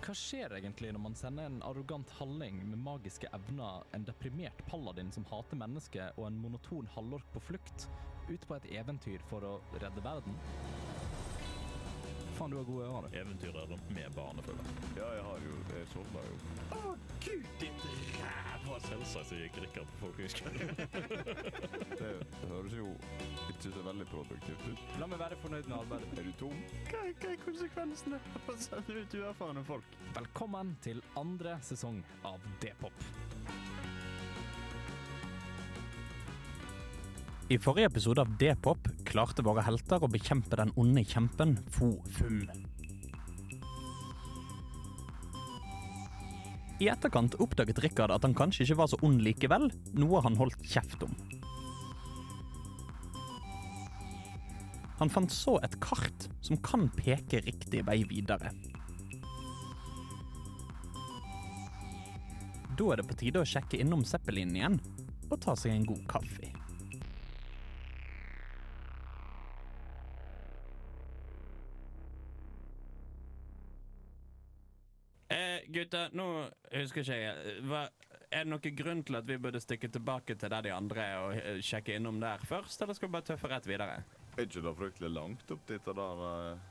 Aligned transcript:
Hva 0.00 0.14
skjer 0.16 0.54
egentlig 0.56 0.94
når 0.96 1.02
man 1.04 1.16
sender 1.18 1.44
en 1.44 1.58
arrogant 1.68 2.08
halling 2.16 2.62
med 2.70 2.80
magiske 2.80 3.28
evner, 3.36 3.84
en 3.92 4.06
deprimert 4.08 4.62
paladin 4.70 5.12
som 5.12 5.26
hater 5.28 5.60
mennesker, 5.60 6.14
og 6.16 6.30
en 6.30 6.38
monoton 6.40 6.88
halvork 6.94 7.28
på 7.34 7.42
flukt, 7.50 7.84
ut 8.30 8.46
på 8.48 8.56
et 8.56 8.70
eventyr 8.80 9.20
for 9.28 9.44
å 9.44 9.52
redde 9.76 10.00
verden? 10.06 10.40
Faen, 12.40 12.50
du 12.50 12.56
har 12.56 12.64
gode 12.64 12.84
ører, 12.88 13.08
du. 13.12 13.16
Eventyrer 13.18 13.66
med 13.94 14.12
barnefølge. 14.16 14.62
Ja, 14.96 15.08
jeg 15.12 15.24
har 15.24 15.42
jo 15.44 15.56
Jeg 15.76 15.88
sovna 15.92 16.20
jo. 16.24 16.36
Å, 16.72 16.92
gud, 17.24 17.48
ditt 17.60 17.82
ræva! 18.22 18.78
Selvsagt 18.86 19.28
så 19.28 19.40
gikk 19.42 19.58
Rikard 19.60 19.90
på 19.90 19.98
folkehøyskolen. 20.06 20.70
Det 22.00 22.14
høres 22.48 22.76
jo 22.78 22.94
ikke 23.52 23.74
så 23.74 23.84
veldig 23.84 24.06
produktivt 24.08 24.64
ut. 24.70 24.86
La 25.02 25.10
meg 25.12 25.20
være 25.20 25.36
fornøyd 25.42 25.68
med 25.68 25.76
arbeidet. 25.82 26.08
Er 26.16 26.30
du 26.30 26.32
tom? 26.40 26.62
Hva, 26.88 27.02
hva 27.10 27.34
er 27.34 27.42
konsekvensene 27.44 28.22
av 28.30 28.48
å 28.54 28.56
sende 28.64 28.96
ut 29.02 29.18
uerfarne 29.20 29.66
folk? 29.68 30.00
Velkommen 30.16 30.72
til 30.80 31.04
andre 31.20 31.58
sesong 31.68 32.00
av 32.30 32.40
D-pop. 32.64 33.04
I 37.50 37.56
forrige 37.58 37.88
episode 37.90 38.22
av 38.22 38.28
D-pop 38.38 38.84
klarte 39.02 39.42
våre 39.42 39.64
helter 39.66 40.04
å 40.06 40.08
bekjempe 40.10 40.54
den 40.54 40.70
onde 40.78 41.02
kjempen 41.02 41.56
Fo 41.74 41.88
Fum. 42.14 42.44
I 46.78 46.86
etterkant 46.92 47.34
oppdaget 47.42 47.80
Rikard 47.82 48.14
at 48.14 48.22
han 48.22 48.36
kanskje 48.38 48.68
ikke 48.68 48.76
var 48.78 48.92
så 48.92 49.00
ond 49.02 49.18
likevel, 49.26 49.66
noe 49.98 50.22
han 50.22 50.38
holdt 50.38 50.62
kjeft 50.62 51.02
om. 51.02 51.18
Han 55.02 55.10
fant 55.10 55.34
så 55.34 55.56
et 55.66 55.74
kart 55.82 56.30
som 56.46 56.62
kan 56.62 56.86
peke 56.94 57.42
riktig 57.48 57.82
vei 57.90 58.04
videre. 58.06 58.54
Da 62.78 62.94
er 62.94 63.02
det 63.02 63.10
på 63.10 63.18
tide 63.26 63.42
å 63.42 63.52
sjekke 63.56 63.82
innom 63.82 64.06
Zeppelin 64.06 64.54
igjen 64.54 64.78
og 65.26 65.38
ta 65.42 65.58
seg 65.58 65.74
en 65.74 65.90
god 65.90 66.06
kaffe. 66.14 66.59
Gutter, 75.74 76.10
nå 76.16 76.26
husker 76.74 77.04
ikke 77.04 77.18
jeg 77.18 77.60
hva, 77.68 77.86
Er 78.30 78.44
det 78.44 78.50
noen 78.52 78.76
grunn 78.78 79.04
til 79.06 79.18
at 79.18 79.26
vi 79.26 79.38
burde 79.42 79.60
stikke 79.62 79.90
tilbake 79.90 80.36
til 80.38 80.52
der 80.52 80.62
de 80.68 80.74
andre 80.74 81.06
er 81.06 81.22
og 81.24 81.38
eh, 81.38 81.62
sjekke 81.64 81.96
innom 81.98 82.20
der 82.22 82.42
først, 82.46 82.82
eller 82.82 82.94
skal 82.94 83.08
vi 83.08 83.16
bare 83.16 83.26
tøffe 83.32 83.50
rett 83.50 83.66
videre? 83.66 84.02
Er 84.36 84.44
ikke 84.46 84.62
det 84.62 84.76
fryktelig 84.78 85.10
langt 85.10 85.50
opp 85.50 85.64
dit 85.66 85.88
der 85.88 86.22
eh, 86.28 86.68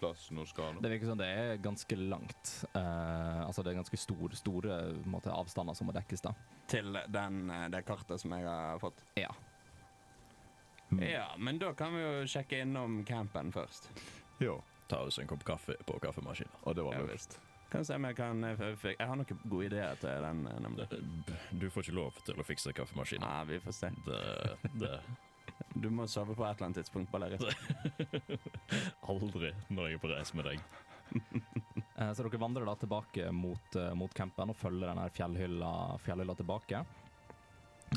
plassen 0.00 0.40
hun 0.40 0.48
skal 0.48 0.74
nå? 0.74 0.82
Det 0.84 0.92
virker 0.94 1.12
som 1.12 1.20
det 1.20 1.28
er 1.28 1.56
ganske 1.62 1.96
langt. 2.00 2.52
Uh, 2.74 3.44
altså 3.46 3.62
det 3.62 3.72
er 3.72 3.80
ganske 3.80 4.00
stor, 4.00 4.36
store 4.36 4.78
måte, 5.08 5.32
avstander 5.32 5.76
som 5.76 5.88
må 5.88 5.94
dekkes, 5.96 6.24
da. 6.24 6.34
Til 6.70 6.96
den, 7.12 7.42
eh, 7.50 7.66
det 7.72 7.84
kartet 7.88 8.20
som 8.20 8.32
jeg 8.36 8.48
har 8.48 8.80
fått. 8.82 9.04
Ja. 9.20 9.32
Ja, 11.00 11.26
men 11.38 11.58
da 11.58 11.72
kan 11.74 11.94
vi 11.96 12.02
jo 12.02 12.26
sjekke 12.30 12.60
innom 12.62 13.00
campen 13.08 13.52
først. 13.52 13.90
Ja. 14.42 14.58
Ta 14.88 15.00
oss 15.06 15.18
en 15.18 15.26
kopp 15.26 15.44
kaffe 15.44 15.74
på 15.88 15.96
kaffemaskinen. 15.98 16.52
Og 16.62 16.76
det 16.76 16.84
var 16.84 16.94
Ja, 16.94 17.06
visst. 17.08 17.38
Kan 17.74 17.82
se 17.84 17.96
om 17.98 18.04
jeg 18.06 18.14
kan 18.14 18.44
eh, 18.46 18.60
Jeg 18.86 19.02
har 19.02 19.16
noen 19.18 19.38
gode 19.50 19.66
ideer 19.66 19.96
til 19.98 20.22
den. 20.22 20.44
eh, 20.46 20.58
nemlig. 20.62 20.84
Du 21.58 21.66
får 21.74 21.88
ikke 21.88 21.96
lov 21.98 22.20
til 22.22 22.38
å 22.38 22.46
fikse 22.46 22.74
kaffemaskinen. 22.76 23.26
Nei, 23.26 23.44
vi 23.48 23.58
får 23.64 23.74
se. 23.74 23.90
Det, 24.06 24.20
det 24.78 24.92
Du 25.82 25.88
må 25.90 26.06
sove 26.10 26.36
på 26.38 26.44
et 26.46 26.54
eller 26.54 26.68
annet 26.68 26.78
tidspunkt, 26.82 27.10
Balleri. 27.10 27.38
Aldri 29.10 29.50
når 29.74 29.88
jeg 29.90 29.98
er 29.98 30.02
på 30.04 30.10
reise 30.12 30.38
med 30.38 30.52
deg. 30.52 30.66
Eh, 31.94 32.08
Så 32.10 32.24
dere 32.24 32.38
vandrer 32.42 32.66
da 32.66 32.72
tilbake 32.74 33.28
mot, 33.30 33.76
mot 33.94 34.10
campen 34.18 34.50
og 34.50 34.56
følger 34.58 34.88
denne 34.90 35.04
fjellhylla, 35.14 35.68
fjellhylla 36.02 36.34
tilbake. 36.40 36.80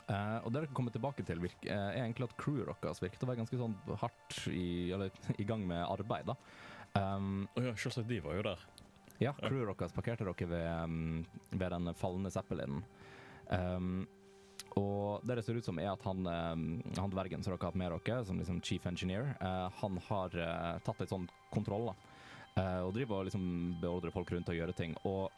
Uh, 0.06 0.38
og 0.44 0.52
det 0.52 0.60
dere 0.60 0.76
kommer 0.78 0.94
tilbake 0.94 1.26
til, 1.26 1.42
virke, 1.42 1.66
uh, 1.66 1.88
er 1.96 2.04
egentlig 2.04 2.28
at 2.28 2.36
crewet 2.38 2.84
deres 2.84 3.02
virket 3.02 3.24
å 3.26 3.30
være 3.32 3.40
ganske 3.42 3.58
sånn 3.58 3.74
hardt 4.04 4.38
i, 4.52 4.92
eller, 4.94 5.10
i 5.42 5.48
gang 5.50 5.66
med 5.66 5.82
arbeid. 5.82 6.30
da. 6.30 6.36
Um, 6.94 7.48
oh 7.58 7.66
ja, 7.66 7.74
selvsagt, 7.74 8.06
de 8.12 8.20
var 8.22 8.38
jo 8.38 8.46
der. 8.52 8.62
Ja, 9.24 9.34
crewet 9.40 9.80
deres 9.80 9.96
parkerte 9.96 10.28
dere 10.28 10.50
ved, 10.52 10.68
um, 10.84 11.26
ved 11.52 11.74
den 11.74 11.94
falne 11.98 12.32
Zeppelinen. 12.34 12.84
Um, 13.50 14.06
og 14.78 15.24
det 15.26 15.40
det 15.40 15.46
ser 15.48 15.58
ut 15.58 15.66
som, 15.66 15.80
er 15.82 15.92
at 15.94 16.04
han, 16.06 16.28
um, 16.28 16.68
han 16.98 17.14
dvergen 17.14 17.44
som 17.44 17.54
dere 17.54 17.62
har 17.62 17.72
hatt 17.72 17.80
med 17.80 17.96
dere, 17.96 18.26
som 18.26 18.38
liksom 18.38 18.62
chief 18.62 18.86
engineer, 18.86 19.34
uh, 19.42 19.68
han 19.82 19.98
har 20.10 20.38
uh, 20.38 20.78
tatt 20.86 21.02
litt 21.02 21.14
sånn 21.14 21.28
kontroll, 21.54 21.92
da. 21.92 21.98
Uh, 22.58 22.82
og 22.88 22.94
driver 22.96 23.22
og 23.22 23.28
liksom 23.28 23.44
beordrer 23.82 24.14
folk 24.14 24.32
rundt 24.34 24.48
til 24.50 24.58
å 24.58 24.62
gjøre 24.62 24.78
ting. 24.78 24.96
Og 25.06 25.30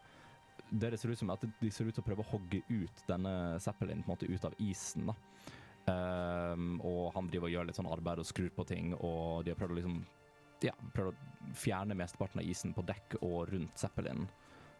det 0.69 0.91
det 0.93 0.99
ser 0.99 1.11
ut 1.11 1.19
som, 1.19 1.31
er 1.31 1.39
at 1.39 1.59
de 1.61 1.71
ser 1.71 1.87
ut 1.87 1.95
til 1.95 2.03
å 2.03 2.07
prøve 2.07 2.23
å 2.23 2.31
hogge 2.31 2.61
ut 2.69 3.03
denne 3.07 3.33
Zeppelin 3.63 4.03
på 4.03 4.11
en 4.11 4.15
måte 4.15 4.29
ut 4.29 4.45
av 4.47 4.55
isen. 4.63 5.09
da. 5.09 5.17
Um, 5.89 6.77
og 6.85 7.13
han 7.15 7.29
driver 7.31 7.47
og 7.47 7.53
gjør 7.53 7.67
litt 7.69 7.79
sånn 7.79 7.89
arbeid 7.89 8.21
og 8.21 8.27
skrur 8.27 8.51
på 8.53 8.65
ting, 8.67 8.91
og 8.95 9.45
de 9.45 9.53
har 9.53 9.59
prøvd 9.59 9.73
å 9.73 9.77
liksom 9.79 9.99
ja, 10.63 10.73
prøvd 10.93 11.11
å 11.13 11.55
fjerne 11.57 11.97
mesteparten 11.97 12.41
av 12.41 12.47
isen 12.49 12.73
på 12.75 12.83
dekk 12.87 13.17
og 13.21 13.51
rundt 13.53 13.79
Zeppelin. 13.79 14.27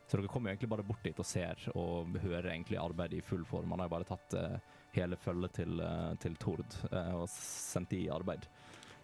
Så 0.09 0.17
dere 0.17 0.31
kommer 0.31 0.51
egentlig 0.51 0.71
bare 0.71 0.85
bort 0.85 1.03
dit 1.05 1.19
og 1.21 1.27
ser 1.27 1.61
og 1.77 2.17
hører 2.23 2.49
egentlig 2.51 2.79
arbeidet 2.81 3.19
i 3.19 3.25
full 3.25 3.45
form. 3.45 3.71
Han 3.75 3.83
har 3.83 3.89
jo 3.89 3.93
bare 3.93 4.07
tatt 4.09 4.35
uh, 4.39 4.79
hele 4.95 5.17
følget 5.21 5.59
til, 5.59 5.83
uh, 5.83 6.15
til 6.21 6.37
Tord 6.41 6.65
uh, 6.89 7.21
og 7.21 7.27
sendt 7.29 7.93
de 7.93 8.01
i 8.07 8.09
arbeid. 8.13 8.47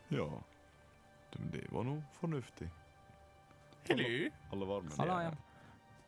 Ja. 0.09 0.25
Det, 1.35 1.45
det 1.53 1.63
var 1.69 1.85
noe 1.85 2.01
fornuftig. 2.17 2.71
Hallo? 3.91 4.09
Alle 4.55 4.69
varmen. 4.71 4.97
Hallo, 4.97 5.19
ja. 5.27 5.33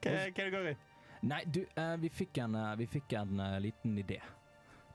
Hva 0.02 0.18
er 0.24 0.34
det 0.34 0.50
går 0.54 0.72
i? 0.72 0.76
Nei, 1.28 1.42
du, 1.50 1.64
vi 2.02 2.10
fikk 2.14 2.38
en, 2.42 2.58
vi 2.78 2.86
fikk 2.90 3.14
en 3.18 3.42
liten 3.62 3.98
idé. 4.02 4.20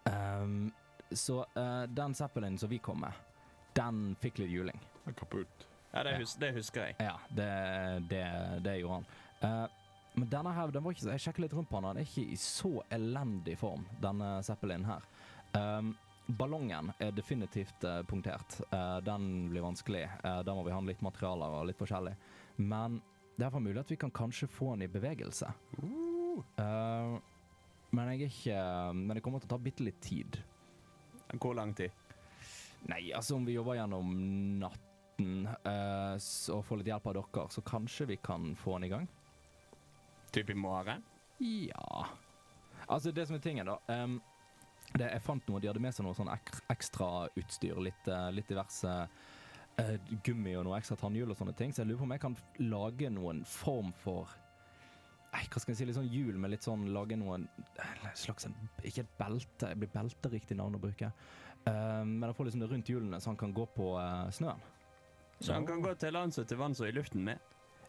Um, 0.06 0.70
så 1.14 1.46
eh, 1.56 1.82
den 1.82 2.14
Zeppelin 2.14 2.58
som 2.58 2.68
vi 2.68 2.78
kom 2.78 3.00
med, 3.00 3.12
den 3.72 4.16
fikk 4.20 4.38
litt 4.38 4.50
juling. 4.50 4.80
Er 5.06 5.12
kaputt. 5.18 5.66
Ja, 5.92 6.02
det, 6.02 6.12
Ja. 6.12 6.18
hus 6.18 6.34
det 6.40 6.52
husker 6.54 6.86
jeg. 6.86 6.96
Ja, 7.00 7.16
det, 7.28 8.08
det, 8.08 8.22
det 8.64 8.78
gjorde 8.80 9.00
han. 9.00 9.06
Uh, 9.42 9.66
men 10.14 10.28
denne 10.28 10.52
her, 10.52 10.70
den 10.70 10.84
var 10.84 10.92
ikke, 10.92 11.02
så- 11.04 11.10
jeg 11.16 11.20
sjekket 11.26 11.38
litt 11.46 11.52
rundt 11.56 11.68
på 11.70 11.80
den, 11.80 11.88
den 11.96 12.02
er 12.02 12.08
ikke 12.08 12.32
i 12.32 12.36
så 12.36 12.82
elendig 12.90 13.58
form, 13.58 13.86
denne 14.00 14.42
Zeppelin 14.44 14.84
her. 14.84 15.02
Um, 15.54 15.94
ballongen 16.28 16.92
er 17.00 17.10
definitivt 17.12 17.84
uh, 17.84 18.02
punktert. 18.08 18.60
Uh, 18.72 19.00
den 19.00 19.48
blir 19.50 19.64
vanskelig. 19.64 20.04
Uh, 20.24 20.42
da 20.42 20.54
må 20.54 20.64
vi 20.64 20.72
ha 20.72 20.80
litt 20.80 21.02
materialer 21.02 21.58
og 21.58 21.66
litt 21.66 21.80
forskjellig. 21.80 22.14
Men 22.58 23.00
det 23.38 23.46
er 23.48 23.60
mulig 23.60 23.80
at 23.80 23.90
vi 23.90 23.96
kan 23.96 24.12
kanskje 24.12 24.48
få 24.48 24.74
den 24.74 24.86
i 24.86 24.92
bevegelse. 24.92 25.48
Eh, 26.58 27.14
men 27.92 28.08
jeg 28.12 28.20
er 28.20 28.28
ikke 28.28 28.94
Men 28.94 29.16
det 29.16 29.22
kommer 29.24 29.40
til 29.40 29.48
å 29.50 29.54
ta 29.54 29.58
bitte 29.58 29.84
litt 29.84 30.00
tid. 30.04 30.38
Hvor 31.40 31.56
lang 31.56 31.72
tid? 31.74 31.90
Nei, 32.88 33.10
altså 33.16 33.36
om 33.36 33.44
vi 33.46 33.56
jobber 33.56 33.78
gjennom 33.78 34.12
natten 34.60 34.91
eh, 35.20 36.14
uh, 36.16 36.56
og 36.56 36.64
få 36.66 36.78
litt 36.78 36.90
hjelp 36.90 37.06
av 37.10 37.18
dere, 37.18 37.46
så 37.52 37.64
kanskje 37.66 38.08
vi 38.12 38.18
kan 38.22 38.52
få 38.56 38.78
den 38.78 38.88
i 38.88 38.92
gang? 38.92 39.08
Typ 40.32 40.50
i 40.50 40.56
morgen? 40.56 41.02
Ja 41.42 42.06
Altså, 42.88 43.12
det 43.12 43.26
som 43.28 43.36
er 43.36 43.42
tingen, 43.44 43.68
da 43.68 44.02
um, 44.04 44.20
det, 44.96 45.08
Jeg 45.08 45.24
fant 45.24 45.48
noe, 45.48 45.60
de 45.60 45.70
hadde 45.70 45.82
med 45.82 45.94
seg 45.94 46.06
noe 46.06 46.16
sånn 46.16 46.30
ek 46.32 46.50
ekstra 46.72 47.28
utstyr. 47.38 47.78
Litt, 47.80 48.08
uh, 48.10 48.28
litt 48.34 48.48
diverse 48.50 48.90
uh, 49.78 49.96
gummi 50.24 50.56
og 50.58 50.66
noe 50.66 50.78
ekstra 50.80 50.98
tannhjul 51.00 51.32
og 51.32 51.38
sånne 51.38 51.54
ting. 51.56 51.72
Så 51.72 51.82
jeg 51.82 51.92
lurer 51.92 52.02
på 52.02 52.08
om 52.08 52.16
jeg 52.16 52.24
kan 52.26 52.38
lage 52.66 53.12
noen 53.12 53.44
form 53.48 53.92
for 54.02 54.32
Nei, 55.32 55.46
hva 55.48 55.62
skal 55.62 55.72
jeg 55.72 55.78
si, 55.78 55.84
litt 55.88 55.96
sånn 55.96 56.10
hjul 56.12 56.36
med 56.36 56.52
litt 56.52 56.66
sånn 56.66 56.90
Lage 56.92 57.16
noen 57.16 57.46
eh, 57.80 58.02
slags 58.20 58.44
en, 58.44 58.56
Ikke 58.84 59.06
et 59.06 59.14
belte, 59.16 59.70
det 59.70 59.78
blir 59.80 59.92
belte 59.94 60.28
riktig 60.28 60.58
navn 60.58 60.76
å 60.76 60.82
bruke. 60.82 61.08
Uh, 61.62 62.02
men 62.04 62.26
å 62.28 62.34
får 62.36 62.50
liksom 62.50 62.64
det 62.64 62.68
rundt 62.68 62.90
hjulene, 62.90 63.20
så 63.22 63.30
han 63.30 63.40
kan 63.40 63.54
gå 63.56 63.64
på 63.72 63.94
uh, 63.96 64.26
snøen. 64.34 64.60
Så 65.42 65.52
han 65.56 65.66
kan 65.66 65.82
gå 65.82 65.94
til 65.98 66.14
lands 66.14 66.38
og 66.38 66.46
til 66.48 66.60
vanns 66.60 66.80
og 66.82 66.88
i 66.88 66.94
luften 66.94 67.24
med? 67.26 67.42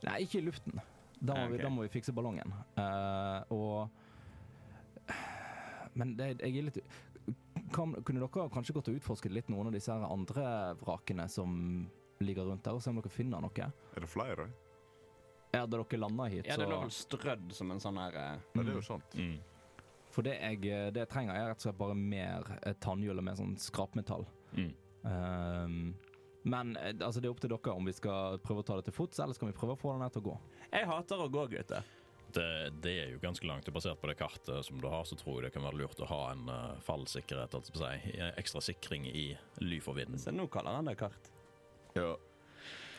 Nei, 0.04 0.24
ikke 0.26 0.40
i 0.42 0.46
luften. 0.48 0.80
Da 1.24 1.36
må, 1.38 1.46
okay. 1.46 1.52
vi, 1.54 1.64
da 1.64 1.70
må 1.72 1.86
vi 1.86 1.92
fikse 1.94 2.14
ballongen. 2.16 2.54
Uh, 2.76 3.54
og 3.54 3.90
Men 5.94 6.16
det, 6.18 6.34
jeg 6.42 6.58
er 6.58 6.66
litt 6.70 6.80
kan, 7.74 7.94
Kunne 8.06 8.24
dere 8.24 8.50
kanskje 8.52 8.76
gått 8.76 8.90
og 8.92 8.98
utforsket 9.00 9.34
litt 9.34 9.52
noen 9.52 9.70
av 9.70 9.76
disse 9.76 9.94
andre 9.94 10.46
vrakene 10.82 11.28
som 11.32 11.50
ligger 12.24 12.48
rundt 12.50 12.64
der, 12.66 12.76
og 12.76 12.84
se 12.84 12.92
om 12.92 13.00
dere 13.00 13.12
finner 13.12 13.44
noe? 13.44 13.70
Er 13.94 14.06
det 14.06 14.10
flere? 14.10 14.50
Ja, 15.54 15.66
da 15.66 15.78
dere 15.78 16.00
landa 16.02 16.28
hit, 16.32 16.48
Ja, 16.50 16.58
det 16.58 16.68
lå 16.70 16.80
vel 16.84 16.94
strødd 16.94 17.52
som 17.54 17.72
en 17.74 17.82
sånn 17.84 18.00
her 18.02 18.16
eh, 18.18 18.38
Ja, 18.56 18.62
det 18.62 18.72
er 18.72 18.80
jo 18.80 18.86
sant. 18.86 19.18
Mm. 19.18 19.36
For 20.14 20.26
det 20.26 20.36
jeg, 20.38 20.62
det 20.94 21.06
jeg 21.06 21.10
trenger, 21.10 21.38
er 21.38 21.52
rett 21.52 21.62
og 21.62 21.68
slett 21.68 21.80
bare 21.80 21.98
mer 21.98 22.50
tannhjul 22.84 23.18
og 23.18 23.26
mer 23.26 23.38
sånn 23.38 23.56
skrapmetall. 23.62 24.26
Mm. 24.54 24.72
Um, 25.04 25.78
men 26.44 26.76
eh, 26.78 26.94
altså, 27.00 27.22
det 27.22 27.30
er 27.30 27.34
opp 27.34 27.42
til 27.44 27.52
dere 27.54 27.74
om 27.74 27.88
vi 27.88 27.96
skal 27.96 28.40
prøve 28.44 28.64
å 28.64 28.68
ta 28.68 28.78
det 28.80 28.88
til 28.90 28.96
fots, 28.96 29.20
eller 29.24 29.38
skal 29.38 29.52
vi 29.52 29.58
prøve 29.58 29.76
å 29.78 29.80
få 29.80 29.94
den 29.96 30.06
her 30.06 30.14
til 30.14 30.24
å 30.24 30.30
gå? 30.32 30.38
Jeg 30.72 30.90
hater 30.90 31.24
å 31.24 31.30
gå, 31.32 31.46
gutter. 31.56 31.92
Det, 32.34 32.48
det 32.82 32.94
er 32.98 33.12
jo 33.14 33.20
ganske 33.22 33.46
langt. 33.46 33.70
Basert 33.76 34.00
på 34.02 34.10
det 34.10 34.18
kartet 34.18 34.66
som 34.66 34.80
du 34.82 34.88
har, 34.90 35.04
så 35.06 35.16
tror 35.20 35.38
jeg 35.38 35.48
det 35.48 35.54
kan 35.54 35.68
være 35.68 35.84
lurt 35.84 36.00
å 36.02 36.08
ha 36.10 36.22
en 36.32 36.48
uh, 36.50 36.80
fallsikkerhet, 36.82 37.54
altså 37.60 37.76
si, 37.78 38.16
ekstra 38.42 38.64
sikring 38.66 39.06
i 39.06 39.28
ly 39.62 39.78
for 39.86 40.00
vinden. 40.00 40.18
Så 40.18 40.34
nå 40.34 40.48
kaller 40.50 40.80
han 40.80 40.90
det 40.90 40.98
kart. 40.98 41.30
Ja. 41.94 42.16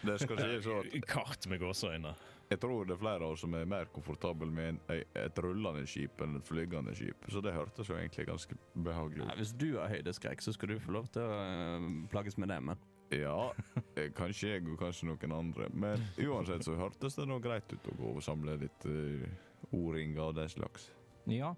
Det 0.05 0.19
skal 0.20 0.38
sies 0.38 0.67
at 0.69 1.08
Kart 1.08 1.49
med 1.50 1.62
gåseøyne. 1.64 2.12
Jeg 2.50 2.61
tror 2.61 2.85
det 2.85 2.93
er 2.94 3.00
flere 3.00 3.25
av 3.25 3.35
oss 3.35 3.43
som 3.43 3.55
er 3.56 3.64
mer 3.69 3.88
komfortable 3.93 4.46
med 4.52 4.75
en, 4.75 4.81
et 5.17 5.38
rullende 5.41 5.87
skip 5.88 6.20
enn 6.23 6.37
et 6.38 6.46
flygende 6.46 6.93
skip. 6.94 7.25
Så 7.32 7.41
det 7.43 7.55
hørtes 7.56 7.88
jo 7.88 7.96
egentlig 7.96 8.26
ganske 8.29 8.58
behagelig 8.76 9.25
Ja, 9.25 9.32
ut. 9.32 9.41
hvis 9.41 9.55
du 9.56 9.70
har 9.79 9.88
høydeskrekk, 9.91 10.44
så 10.44 10.52
skal 10.55 10.75
du 10.75 10.82
få 10.82 10.93
lov 10.99 11.08
til 11.14 11.25
å 11.25 11.38
eh, 11.41 11.87
plages 12.12 12.37
med 12.38 12.52
det, 12.52 12.61
men 12.69 12.85
Ja, 13.10 13.52
eh, 13.94 14.10
kanskje 14.16 14.54
jeg 14.54 14.64
og 14.68 14.78
kanskje 14.80 15.06
noen 15.10 15.32
andre. 15.36 15.68
Men 15.72 16.02
uansett 16.18 16.64
så 16.66 16.76
hørtes 16.78 17.18
det 17.18 17.26
nå 17.28 17.38
greit 17.44 17.70
ut 17.72 17.90
å 17.92 17.96
gå 17.98 18.14
og 18.16 18.22
samle 18.24 18.56
litt 18.64 18.86
uh, 18.88 19.26
O-ringer 19.74 20.30
og 20.30 20.34
den 20.38 20.48
slags. 20.48 20.90
Ja. 21.30 21.54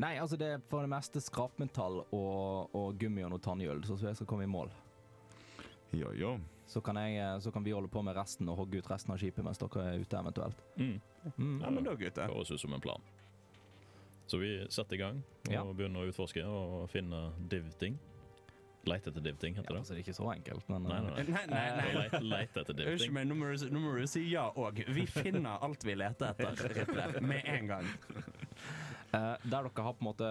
Nei, 0.00 0.14
altså 0.22 0.36
det 0.38 0.46
er 0.54 0.62
for 0.70 0.86
det 0.86 0.92
meste 0.92 1.20
skrapmetall 1.20 2.04
og, 2.14 2.70
og 2.76 2.94
gummi 3.00 3.24
og 3.26 3.34
noe 3.34 3.42
tannhjul, 3.42 3.82
så 3.84 3.98
jeg 4.00 4.16
skal 4.20 4.28
komme 4.30 4.46
i 4.46 4.50
mål. 4.50 4.70
Ja, 5.92 6.12
ja. 6.14 6.36
Så 6.70 6.80
kan, 6.80 6.96
jeg, 7.02 7.16
eh, 7.18 7.38
så 7.42 7.50
kan 7.50 7.64
vi 7.66 7.72
holde 7.74 7.90
på 7.90 8.02
med 8.06 8.14
resten 8.14 8.48
og 8.48 8.60
hogge 8.60 8.78
ut 8.78 8.90
resten 8.90 9.10
av 9.10 9.18
skipet 9.18 9.42
mens 9.44 9.58
dere 9.58 9.88
er 9.90 10.04
ute, 10.04 10.20
eventuelt. 10.20 10.62
Mm. 10.78 11.00
Mm. 11.34 11.56
Ja, 11.64 11.70
men 11.74 11.84
da, 11.88 11.96
gutter. 11.98 12.30
Høres 12.30 12.52
ut 12.54 12.62
som 12.62 12.76
en 12.76 12.84
plan. 12.84 13.02
Så 14.30 14.38
vi 14.38 14.52
setter 14.70 14.94
i 14.94 15.00
gang 15.00 15.18
og 15.48 15.52
Ja. 15.52 15.64
begynner 15.66 16.04
å 16.04 16.12
utforske 16.12 16.44
og 16.46 16.86
finne 16.92 17.32
div-ting. 17.50 17.98
Leite 18.88 19.10
etter 19.10 19.20
div-ting, 19.20 19.54
Ja, 19.54 19.60
heter 19.60 19.74
det. 19.74 19.78
altså, 19.82 19.92
det 19.92 20.00
er 20.00 20.06
ikke 20.06 20.16
så 20.16 20.30
enkelt, 20.32 20.68
men 20.72 20.86
Nei, 20.88 21.00
nei, 21.04 21.10
nei. 21.16 21.24
Nei, 21.28 21.44
nei, 21.50 21.64
nei. 21.76 21.90
Leite, 21.98 22.20
leite 22.24 22.62
etter 22.62 22.72
Unnskyld 22.78 22.96
div-ting. 22.96 23.12
meg, 23.12 23.28
nå 23.28 23.80
må, 23.82 23.92
du, 23.98 24.06
si 24.08 24.22
ja 24.30 24.46
òg. 24.56 24.80
Vi 24.88 25.04
finner 25.10 25.60
alt 25.66 25.84
vi 25.84 25.96
leter 26.00 26.32
etter, 26.32 26.74
Riple, 26.78 27.20
med 27.20 27.50
en 27.58 27.70
gang. 27.74 27.90
Uh, 29.12 29.36
der 29.52 29.68
dere 29.68 29.84
har 29.84 29.96
på 29.98 30.04
en 30.04 30.08
måte 30.12 30.30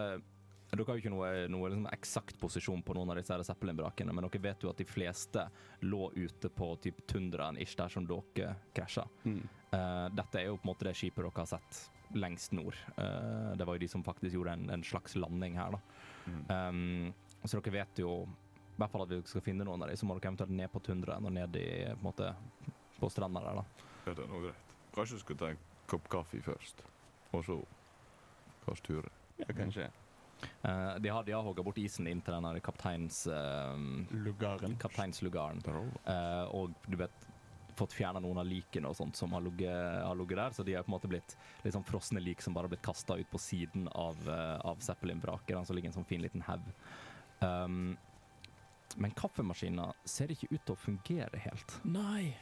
Dere 0.70 0.86
har 0.86 0.98
jo 0.98 1.02
ikke 1.02 1.10
noe, 1.10 1.30
noe 1.50 1.70
liksom 1.72 1.88
eksakt 1.90 2.36
posisjon 2.38 2.84
på 2.86 2.94
noen 2.94 3.10
av 3.10 3.18
disse 3.18 3.34
Zeppelin-vrakene, 3.48 4.14
men 4.14 4.28
dere 4.28 4.42
vet 4.44 4.62
jo 4.62 4.70
at 4.70 4.78
de 4.78 4.86
fleste 4.86 5.48
lå 5.82 6.12
ute 6.14 6.52
på 6.54 6.68
typ 6.84 7.00
tundraen 7.10 7.58
ish 7.58 7.74
der 7.78 7.90
som 7.90 8.06
dere 8.06 8.52
krasja. 8.78 9.08
Mm. 9.26 9.40
Uh, 9.74 10.06
dette 10.14 10.38
er 10.44 10.46
jo 10.52 10.60
på 10.60 10.68
en 10.68 10.70
måte 10.70 10.86
det 10.86 10.94
skipet 11.00 11.26
dere 11.26 11.34
har 11.42 11.50
sett 11.50 11.80
lengst 12.14 12.54
nord. 12.54 12.78
Uh, 13.00 13.58
det 13.58 13.66
var 13.66 13.78
jo 13.80 13.82
de 13.82 13.90
som 13.90 14.06
faktisk 14.06 14.38
gjorde 14.38 14.54
en, 14.60 14.70
en 14.78 14.86
slags 14.86 15.18
landing 15.18 15.58
her, 15.58 15.74
da. 15.74 15.82
Mm. 16.30 16.46
Um, 16.54 17.14
så 17.48 17.60
dere 17.60 17.76
vet 17.80 18.02
jo 18.04 18.14
i 18.26 18.82
hvert 18.82 18.92
fall 18.94 19.04
at 19.04 19.12
vi 19.12 19.20
skal 19.28 19.44
finne 19.44 19.68
noen 19.68 19.82
av 19.84 19.92
dem, 19.92 20.00
så 20.00 20.08
må 20.08 20.16
dere 20.16 20.32
eventuelt 20.32 20.56
ned 20.56 20.72
på 20.72 20.82
tundraen 20.84 21.26
og 21.28 21.34
ned 21.36 21.56
i, 21.60 21.70
på 22.00 22.08
måte, 22.10 22.34
på 23.00 23.10
stranda 23.12 23.44
der, 23.44 23.60
da. 23.60 23.88
Ja, 24.06 24.14
det 24.14 24.24
er 24.24 24.30
nå 24.32 24.44
greit. 24.46 24.76
Kanskje 24.96 25.18
du 25.18 25.24
skulle 25.24 25.42
ta 25.42 25.50
en 25.54 25.64
kopp 25.90 26.08
kaffe 26.12 26.40
først, 26.46 26.86
og 27.34 27.44
så 27.48 27.58
kanskje 28.66 28.86
ture. 28.88 29.12
Ja, 29.40 29.50
kanskje. 29.56 29.90
Uh, 30.64 30.96
de 31.04 31.12
har, 31.12 31.24
de 31.28 31.34
har 31.36 31.44
hogga 31.44 31.64
bort 31.64 31.80
isen 31.82 32.08
inn 32.08 32.22
til 32.24 32.36
den 32.36 32.62
kapteins... 32.64 33.26
Uh, 33.28 33.76
Lugaren. 34.16 34.78
kapteinslugaren. 34.80 35.60
Uh, 36.08 36.46
og 36.56 36.76
du 36.88 36.96
vet 37.00 37.28
fått 37.80 37.96
fjerna 37.96 38.20
noen 38.24 38.42
av 38.42 38.48
likene 38.48 38.90
og 38.92 38.98
sånt 38.98 39.16
som 39.16 39.32
har 39.36 39.44
ligget 39.44 40.36
der, 40.36 40.56
så 40.56 40.66
de 40.68 40.76
har 40.76 40.84
på 40.84 40.92
en 40.92 40.98
måte 40.98 41.12
blitt 41.12 41.36
litt 41.64 41.76
sånn 41.76 41.88
frosne 41.88 42.24
lik 42.24 42.44
som 42.44 42.56
bare 42.56 42.68
har 42.68 42.74
blitt 42.74 42.84
kasta 42.84 43.16
ut 43.20 43.30
på 43.32 43.40
siden 43.40 43.88
av, 43.92 44.20
uh, 44.28 44.58
av 44.68 44.82
Zeppelin-vraket. 44.84 45.60
Så 45.68 45.76
ligger 45.76 45.92
en 45.92 46.00
sånn 46.00 46.10
fin 46.10 46.24
liten 46.24 46.44
haug. 46.48 46.72
Um, 47.40 47.98
men 48.96 49.12
kaffemaskina 49.16 49.92
ser 50.04 50.32
ikke 50.34 50.50
ut 50.52 50.64
til 50.66 50.76
å 50.76 50.80
fungere 50.80 51.42
helt. 51.46 51.76
Nei! 51.88 52.34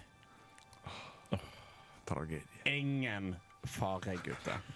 Tragedie. 2.08 2.64
Ingen 2.72 3.36
fare, 3.68 4.16
gutter. 4.24 4.64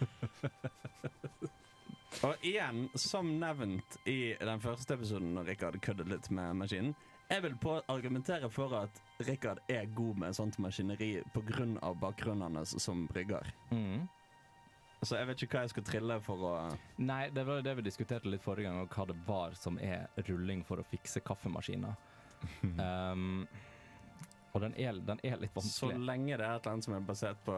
Og 2.28 2.44
igjen, 2.46 2.90
som 3.00 3.30
nevnt 3.40 3.96
i 4.06 4.34
den 4.36 4.60
første 4.62 4.98
episoden 4.98 5.32
når 5.38 5.54
Rikard 5.54 5.80
køddet 5.82 6.12
litt 6.12 6.28
med 6.34 6.58
maskinen, 6.60 6.92
jeg 7.32 7.46
vil 7.46 7.54
på 7.64 7.78
argumentere 7.88 8.50
for 8.52 8.74
at 8.76 8.98
Rikard 9.24 9.62
er 9.72 9.88
god 9.96 10.18
med 10.20 10.36
sånt 10.36 10.58
maskineri 10.60 11.14
pga. 11.32 11.94
bakgrunnen 11.96 12.60
hans 12.60 12.76
som 12.84 13.06
brygger. 13.08 13.54
Mm. 13.72 14.10
Så 15.02 15.18
jeg 15.18 15.28
vet 15.32 15.44
ikke 15.44 15.58
hva 15.58 15.66
jeg 15.66 15.74
skal 15.74 15.86
trille 15.88 16.16
for 16.22 16.44
å 16.46 16.54
Nei, 17.02 17.24
det 17.34 17.44
var 17.48 17.58
jo 17.58 17.66
det 17.66 17.74
vi 17.80 17.86
diskuterte 17.88 18.30
litt 18.30 18.44
forrige 18.44 18.70
gang, 18.70 18.84
og 18.84 18.94
hva 18.94 19.08
det 19.10 19.18
var 19.26 19.56
som 19.58 19.80
er 19.82 20.06
rulling 20.28 20.62
for 20.68 20.82
å 20.82 20.86
fikse 20.86 21.24
kaffemaskiner. 21.26 21.96
Um, 22.78 23.48
og 24.54 24.62
den 24.62 24.76
er, 24.78 25.00
den 25.08 25.22
er 25.26 25.42
litt 25.42 25.58
Så 25.66 25.90
lenge 25.90 26.38
det 26.38 26.46
er 26.46 26.60
et 26.60 26.62
eller 26.62 26.76
annet 26.76 26.86
som 26.86 26.98
er 26.98 27.08
basert 27.08 27.42
på 27.48 27.58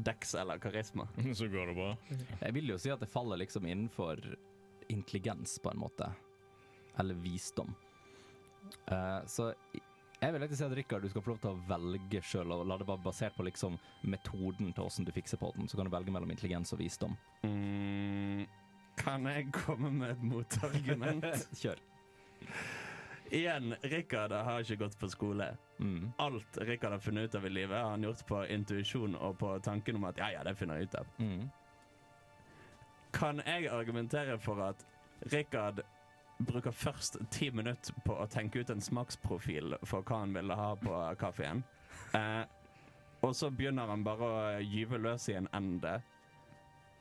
Dex 0.00 0.34
eller 0.38 0.58
karisma. 0.62 1.06
Så 1.38 1.46
går 1.50 1.70
det 1.70 1.76
bra. 1.78 1.92
Jeg 2.40 2.56
vil 2.56 2.72
jo 2.72 2.80
si 2.80 2.90
at 2.90 3.02
det 3.02 3.10
faller 3.10 3.42
liksom 3.42 3.66
innenfor 3.68 4.22
intelligens, 4.90 5.58
på 5.62 5.70
en 5.70 5.82
måte. 5.82 6.08
Eller 6.98 7.18
visdom. 7.22 7.70
Uh, 8.90 9.22
så 9.26 9.52
jeg 10.20 10.34
vil 10.34 10.42
egentlig 10.42 10.58
si 10.58 10.64
at 10.66 10.74
Rikard, 10.76 11.02
du 11.02 11.08
skal 11.08 11.22
få 11.24 11.32
lov 11.32 11.38
til 11.40 11.54
å 11.54 11.60
velge 11.70 12.20
sjøl, 12.28 12.52
og 12.52 12.66
la 12.68 12.76
det 12.80 12.86
være 12.88 13.04
basert 13.06 13.36
på 13.38 13.46
liksom 13.46 13.78
metoden 14.12 14.74
til 14.76 14.84
åssen 14.84 15.06
du 15.08 15.12
fikser 15.16 15.40
på 15.40 15.48
den. 15.56 15.68
Så 15.68 15.78
kan 15.78 15.88
du 15.88 15.94
velge 15.94 16.12
mellom 16.12 16.32
intelligens 16.34 16.74
og 16.76 16.82
visdom. 16.82 17.16
Mm, 17.46 18.44
kan 19.00 19.24
jeg 19.30 19.48
komme 19.56 19.92
med 19.96 20.12
et 20.12 20.26
motargument? 20.28 21.24
Kjør. 21.62 21.80
Igjen, 23.30 23.72
Rikard 23.82 24.34
har 24.34 24.60
ikke 24.60 24.82
gått 24.82 24.98
på 25.00 25.08
skole. 25.08 25.46
Mm. 25.78 26.10
Alt 26.20 26.58
Rikard 26.68 26.98
har 26.98 27.00
funnet 27.00 27.30
ut 27.30 27.38
av 27.38 27.46
i 27.46 27.52
livet, 27.54 27.78
har 27.78 27.94
han 27.94 28.04
gjort 28.04 28.26
på 28.28 28.42
intuisjon 28.52 29.14
og 29.16 29.38
på 29.40 29.54
tanken 29.64 30.00
om 30.00 30.04
at 30.10 30.20
ja, 30.20 30.32
ja, 30.34 30.44
det 30.44 30.56
finner 30.58 30.80
jeg 30.80 30.90
ut 30.90 30.98
av. 31.00 31.14
Mm. 31.22 31.48
Kan 33.16 33.40
jeg 33.46 33.70
argumentere 33.72 34.36
for 34.42 34.60
at 34.66 34.84
Rikard 35.32 35.80
bruker 36.46 36.72
først 36.72 37.18
ti 37.30 37.50
minutter 37.52 37.96
på 38.06 38.16
å 38.16 38.28
tenke 38.30 38.62
ut 38.62 38.70
en 38.72 38.82
smaksprofil 38.84 39.76
for 39.84 40.06
hva 40.06 40.22
han 40.22 40.32
ville 40.36 40.56
ha 40.56 40.70
på 40.80 41.02
kaffen, 41.20 41.62
eh, 42.16 42.44
og 43.20 43.36
så 43.36 43.50
begynner 43.52 43.90
han 43.90 44.04
bare 44.04 44.28
å 44.30 44.40
gyve 44.64 45.00
løs 45.00 45.28
i 45.28 45.36
en 45.36 45.48
ende. 45.56 45.98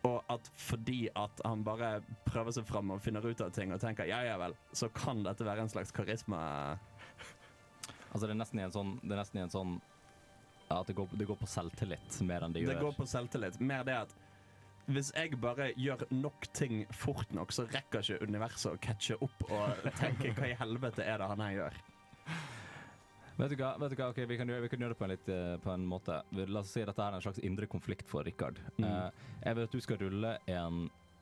Og 0.07 0.23
at 0.31 0.47
fordi 0.55 1.09
at 1.19 1.41
han 1.43 1.63
bare 1.63 1.99
prøver 2.27 2.55
seg 2.55 2.67
fram 2.67 2.91
og 2.95 3.01
finner 3.03 3.25
ut 3.25 3.41
av 3.43 3.51
ting 3.55 3.73
og 3.75 3.81
tenker 3.83 4.07
ja, 4.07 4.21
ja 4.23 4.37
vel, 4.39 4.55
så 4.71 4.87
kan 4.95 5.25
dette 5.25 5.43
være 5.47 5.65
en 5.65 5.71
slags 5.71 5.91
karisma 5.95 6.39
Altså, 8.09 8.25
det 8.25 8.31
er 8.33 8.39
nesten 8.39 8.61
i 8.61 8.63
en 8.65 8.71
sånn, 8.73 8.93
det 9.03 9.11
er 9.13 9.19
nesten 9.19 9.37
i 9.37 9.43
en 9.43 9.51
sånn 9.53 9.73
ja, 10.69 10.79
at 10.79 10.87
det 10.87 10.95
går, 10.97 11.11
det 11.19 11.27
går 11.29 11.37
på 11.37 11.49
selvtillit 11.49 12.21
mer 12.25 12.45
enn 12.45 12.55
det 12.55 12.63
Det 12.63 12.71
gjør 12.71 12.87
går 12.87 12.95
på 12.97 13.05
selvtillit. 13.09 13.59
Mer 13.61 13.83
det 13.85 13.97
at 14.05 14.15
hvis 14.89 15.11
jeg 15.13 15.37
bare 15.41 15.71
gjør 15.77 16.07
nok 16.13 16.47
ting 16.55 16.81
fort 16.95 17.29
nok, 17.35 17.53
så 17.53 17.67
rekker 17.69 18.01
ikke 18.01 18.25
universet 18.29 18.73
å 18.73 18.79
catche 18.81 19.17
opp 19.21 19.43
og 19.49 19.89
tenke 19.99 20.33
hva 20.37 20.49
i 20.49 20.55
helvete 20.57 21.05
er 21.05 21.21
det 21.21 21.27
han 21.29 21.43
her 21.45 21.57
gjør. 21.57 21.77
Vet 23.39 23.53
du 23.53 23.61
hva, 23.61 23.75
vet 23.79 23.93
du 23.93 23.99
hva? 24.01 24.09
Okay, 24.11 24.25
vi, 24.27 24.35
kan 24.39 24.49
gjøre, 24.51 24.65
vi 24.65 24.69
kan 24.71 24.81
gjøre 24.83 24.95
det 24.95 24.99
på 24.99 25.05
en, 25.05 25.13
litt, 25.13 25.29
eh, 25.31 25.53
på 25.63 25.71
en 25.71 25.85
måte. 25.87 26.17
La 26.41 26.63
oss 26.63 26.73
si 26.75 26.81
at 26.83 26.89
dette 26.91 27.05
er 27.05 27.15
en 27.15 27.23
slags 27.23 27.39
indre 27.47 27.69
konflikt 27.71 28.09
for 28.09 28.27
Rikard. 28.27 28.59
Mm. 28.75 28.83
Uh, 28.83 29.29
jeg 29.45 29.55
vil 29.55 29.69
at 29.69 29.77
du 29.77 29.85
skal 29.85 30.01
rulle 30.01 30.33
en 30.51 30.81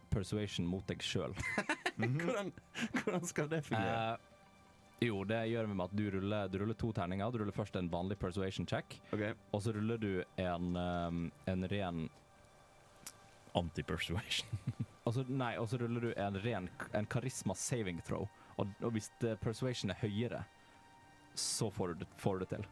persuasion 0.09 0.65
mot 0.65 0.87
deg 0.89 1.03
sjøl. 1.05 1.35
Hvordan, 1.97 2.49
hvordan 2.93 3.23
skal 3.25 3.47
det 3.51 3.63
fungere? 3.67 4.17
Uh, 4.17 4.37
jo, 5.01 5.21
det 5.29 5.43
gjør 5.51 5.67
vi 5.69 5.77
med 5.77 5.85
at 5.85 5.95
du 5.97 6.03
ruller, 6.13 6.49
du 6.49 6.57
ruller 6.61 6.77
to 6.77 6.91
terninger. 6.93 7.31
Du 7.33 7.41
ruller 7.41 7.53
først 7.53 7.77
en 7.77 7.89
vanlig 7.91 8.17
persuasion 8.21 8.65
check, 8.69 8.97
okay. 9.13 9.35
og 9.53 9.61
så 9.65 9.73
ruller 9.75 10.01
du 10.01 10.11
en, 10.41 10.71
um, 10.77 11.27
en 11.49 11.67
ren 11.69 12.07
Anti-persuasion. 13.55 14.49
altså, 15.05 15.25
Nei, 15.29 15.53
og 15.57 15.69
så 15.69 15.79
ruller 15.81 16.09
du 16.09 16.11
en 16.13 16.39
ren 16.43 16.69
en 16.97 17.09
karisma 17.09 17.55
saving 17.55 18.01
throw. 18.07 18.27
Og, 18.57 18.67
og 18.81 18.95
hvis 18.95 19.11
persuasion 19.41 19.93
er 19.93 20.01
høyere, 20.01 20.43
så 21.37 21.69
får 21.69 21.93
du, 21.93 21.93
det, 22.01 22.07
får 22.17 22.37
du 22.37 22.45
det 22.45 22.49
til. 22.55 22.67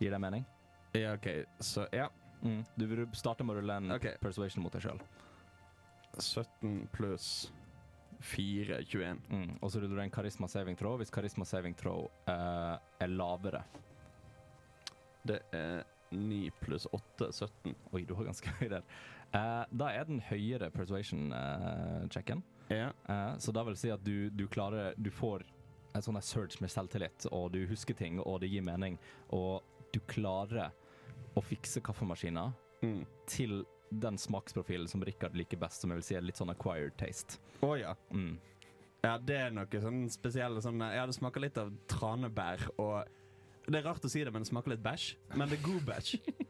Gir 0.00 0.12
det 0.12 0.20
mening? 0.20 0.44
Ja, 0.94 1.14
OK. 1.14 1.28
Så 1.64 1.86
ja. 1.92 2.10
Mm. 2.42 2.64
Du 2.76 2.86
vil 2.86 3.06
starte 3.16 3.44
med 3.44 3.56
å 3.56 3.60
rulle 3.62 3.76
en 3.80 3.94
okay. 3.96 4.18
persuasion 4.20 4.62
mot 4.62 4.74
deg 4.74 4.84
sjøl. 4.84 5.00
17 6.20 6.88
pluss 6.92 7.28
4, 8.20 8.82
21. 8.84 9.22
Mm. 9.30 9.56
Og 9.60 9.72
så 9.72 9.80
ruller 9.80 9.96
du 9.96 10.04
en 10.04 10.12
karisma 10.12 10.48
saving 10.48 10.76
throw 10.78 10.98
hvis 11.00 11.12
karisma 11.12 11.46
saving 11.48 11.74
throw 11.78 12.06
uh, 12.28 12.76
er 13.00 13.10
lavere. 13.10 13.64
Det 15.24 15.40
er 15.56 15.82
9 16.14 16.50
pluss 16.60 16.86
8, 16.92 17.32
17. 17.32 17.74
Oi, 17.92 18.04
du 18.04 18.14
har 18.14 18.28
ganske 18.28 18.54
høy 18.60 18.68
der. 18.76 18.86
Eh, 19.34 19.64
da 19.74 19.88
er 19.90 20.04
den 20.06 20.20
høyere 20.22 20.70
persuasion-checken. 20.70 22.42
Ja. 22.70 22.90
Eh, 23.08 23.36
så 23.38 23.52
det 23.52 23.64
vil 23.66 23.76
si 23.76 23.90
at 23.92 24.04
du, 24.06 24.30
du 24.30 24.46
klarer 24.48 24.94
Du 24.96 25.10
får 25.12 25.42
en 25.94 26.02
sånn 26.02 26.18
surge 26.22 26.58
med 26.62 26.70
selvtillit, 26.72 27.26
og 27.30 27.52
du 27.54 27.60
husker 27.70 27.94
ting, 27.94 28.18
og 28.22 28.40
det 28.42 28.48
gir 28.50 28.64
mening. 28.66 28.96
Og 29.30 29.62
du 29.94 30.00
klarer 30.10 30.72
å 31.38 31.42
fikse 31.42 31.80
kaffemaskiner 31.84 32.52
Mm. 32.84 33.06
til 33.26 33.62
den 33.90 34.18
smaksprofilen 34.18 34.86
som 34.90 35.00
Rikard 35.06 35.32
liker 35.38 35.56
best, 35.56 35.80
som 35.80 35.88
jeg 35.90 35.96
vil 35.96 36.02
si 36.04 36.14
er 36.18 36.20
litt 36.26 36.36
sånn 36.36 36.50
acquired 36.52 36.92
taste. 37.00 37.38
Oh, 37.62 37.72
ja. 37.78 37.94
Mm. 38.12 38.34
Ja, 39.04 39.14
det 39.16 39.36
er 39.38 39.50
noe 39.54 39.80
sånn 39.80 40.02
spesielle 40.12 40.60
sånn 40.60 40.80
Ja, 40.82 41.06
det 41.06 41.14
smaker 41.16 41.40
litt 41.40 41.56
av 41.56 41.70
tranebær 41.88 42.66
og 42.76 43.06
Det 43.66 43.78
er 43.78 43.86
rart 43.88 44.04
å 44.04 44.10
si 44.10 44.20
det, 44.24 44.32
men 44.34 44.42
det 44.44 44.50
smaker 44.50 44.74
litt 44.74 44.82
bæsj. 44.84 45.14
Men 45.34 45.48
det 45.48 45.58
er 45.58 45.64
god 45.64 45.86
bæsj. 45.88 46.18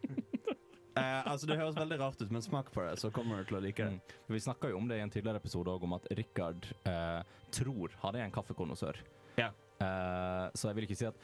eh, 0.97 1.21
altså, 1.27 1.49
det 1.51 1.59
høres 1.61 1.77
veldig 1.77 1.99
rart 2.01 2.23
ut, 2.23 2.31
men 2.31 2.45
smak 2.45 2.71
på 2.75 2.85
det, 2.85 2.97
så 3.01 3.11
kommer 3.15 3.41
du 3.43 3.51
til 3.51 3.59
å 3.59 3.63
like 3.65 3.85
det. 3.85 3.99
Mm. 3.99 4.35
Vi 4.37 4.41
snakka 4.47 4.71
jo 4.73 4.79
om 4.81 4.89
det 4.91 4.99
i 5.01 5.05
en 5.05 5.13
tidligere 5.13 5.43
episode 5.43 5.73
òg, 5.73 5.87
om 5.87 5.97
at 5.99 6.09
Rikard 6.19 6.69
eh, 6.89 7.21
tror 7.55 7.95
han 8.03 8.19
er 8.19 8.27
en 8.27 8.35
kaffekonnoissør. 8.35 9.01
Ja. 9.41 9.51
Eh, 9.83 10.47
så 10.55 10.71
jeg 10.71 10.79
vil 10.79 10.89
ikke 10.89 11.01
si 11.01 11.09
at 11.11 11.19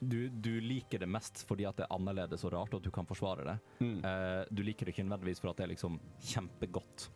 du, 0.00 0.28
du 0.28 0.60
liker 0.62 1.02
det 1.02 1.08
mest 1.10 1.42
fordi 1.46 1.66
at 1.66 1.78
det 1.78 1.86
er 1.88 1.94
annerledes 1.96 2.44
og 2.46 2.52
rart, 2.54 2.74
og 2.74 2.82
at 2.82 2.86
du 2.86 2.94
kan 2.94 3.06
forsvare 3.08 3.46
det. 3.48 3.56
Mm. 3.82 3.98
Eh, 4.06 4.42
du 4.50 4.62
liker 4.66 4.86
det 4.86 4.94
ikke 4.94 5.06
nødvendigvis 5.08 5.42
for 5.42 5.52
at 5.52 5.60
det 5.60 5.66
er 5.66 5.72
liksom 5.74 5.98
kjempegodt. 6.32 7.08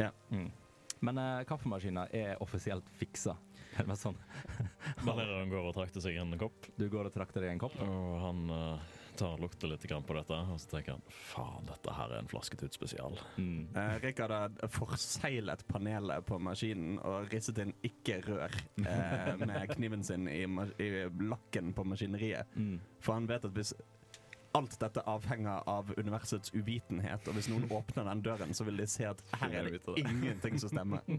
Ja. 0.00 0.10
Mm. 0.30 0.50
Men 1.06 1.18
eh, 1.20 1.42
kaffemaskina 1.48 2.06
er 2.14 2.42
offisielt 2.42 2.88
fiksa. 2.98 3.36
Er 3.76 3.84
det 3.84 3.90
mest 3.90 4.06
sånn? 4.06 4.16
Ballereren 5.04 5.50
går 5.52 5.66
og 5.68 5.74
trakter 5.76 6.00
seg 6.00 6.16
en 6.16 6.32
kopp, 6.40 6.64
Du 6.80 6.86
går 6.88 7.10
og 7.10 7.12
trakter 7.12 7.44
deg 7.44 7.50
en 7.52 7.60
kopp? 7.60 7.74
og 7.84 8.14
han 8.22 8.38
eh, 8.54 8.94
tar 9.18 9.40
lukter 9.42 9.70
litt 9.70 9.86
på 9.86 10.16
dette, 10.16 10.38
og 10.52 10.60
så 10.60 10.70
tenker 10.70 10.96
han 10.96 11.04
faen, 11.08 11.66
dette 11.68 11.96
her 11.96 12.12
er 12.12 12.22
en 12.22 12.30
flasketut 12.30 12.74
spesial. 12.76 13.18
Mm. 13.36 13.68
Eh, 13.76 13.96
Rikard 14.04 14.34
har 14.36 14.72
forseglet 14.72 15.66
panelet 15.68 16.26
på 16.26 16.38
maskinen 16.42 17.00
og 17.06 17.30
risset 17.32 17.60
inn 17.62 17.74
ikke 17.86 18.20
rør 18.26 18.56
eh, 18.82 19.32
med 19.42 19.74
kniven 19.74 20.04
sin 20.06 20.28
i, 20.30 20.44
i 20.82 20.90
lakken 21.28 21.72
på 21.76 21.86
maskineriet. 21.88 22.56
Mm. 22.56 22.80
For 23.00 23.18
han 23.18 23.28
vet 23.30 23.46
at 23.48 23.56
hvis 23.56 23.74
alt 24.56 24.78
dette 24.80 25.02
avhenger 25.08 25.62
av 25.68 25.92
universets 25.96 26.52
uvitenhet, 26.54 27.28
og 27.28 27.36
hvis 27.36 27.48
noen 27.52 27.66
åpner 27.78 28.08
den 28.08 28.22
døren, 28.24 28.54
så 28.56 28.66
vil 28.68 28.80
de 28.80 28.86
se 28.90 29.06
at 29.08 29.22
her 29.40 29.58
er 29.60 29.70
det 29.70 29.80
ingenting 30.02 30.58
som 30.62 30.72
stemmer. 30.72 31.04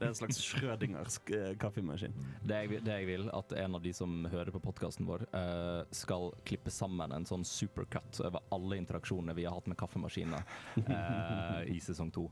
Det 0.00 0.06
er 0.06 0.12
en 0.14 0.16
slags 0.16 0.38
Schrødingers 0.40 1.18
eh, 1.36 1.50
kaffemaskin. 1.60 2.14
Det, 2.40 2.56
jeg, 2.56 2.80
det 2.86 2.94
jeg 3.02 3.08
vil, 3.10 3.26
at 3.36 3.52
en 3.60 3.76
av 3.76 3.82
de 3.84 3.92
som 3.94 4.24
hører 4.32 4.48
på 4.54 4.62
podkasten 4.64 5.04
vår, 5.08 5.26
eh, 5.36 5.82
skal 5.94 6.30
klippe 6.48 6.72
sammen 6.72 7.12
en 7.12 7.26
sånn 7.28 7.44
supercut 7.44 8.22
over 8.24 8.40
alle 8.56 8.78
interaksjonene 8.80 9.36
vi 9.36 9.44
har 9.44 9.56
hatt 9.58 9.68
med 9.68 9.78
kaffemaskiner 9.80 10.46
eh, 10.80 11.60
i 11.74 11.78
sesong 11.84 12.12
to. 12.16 12.26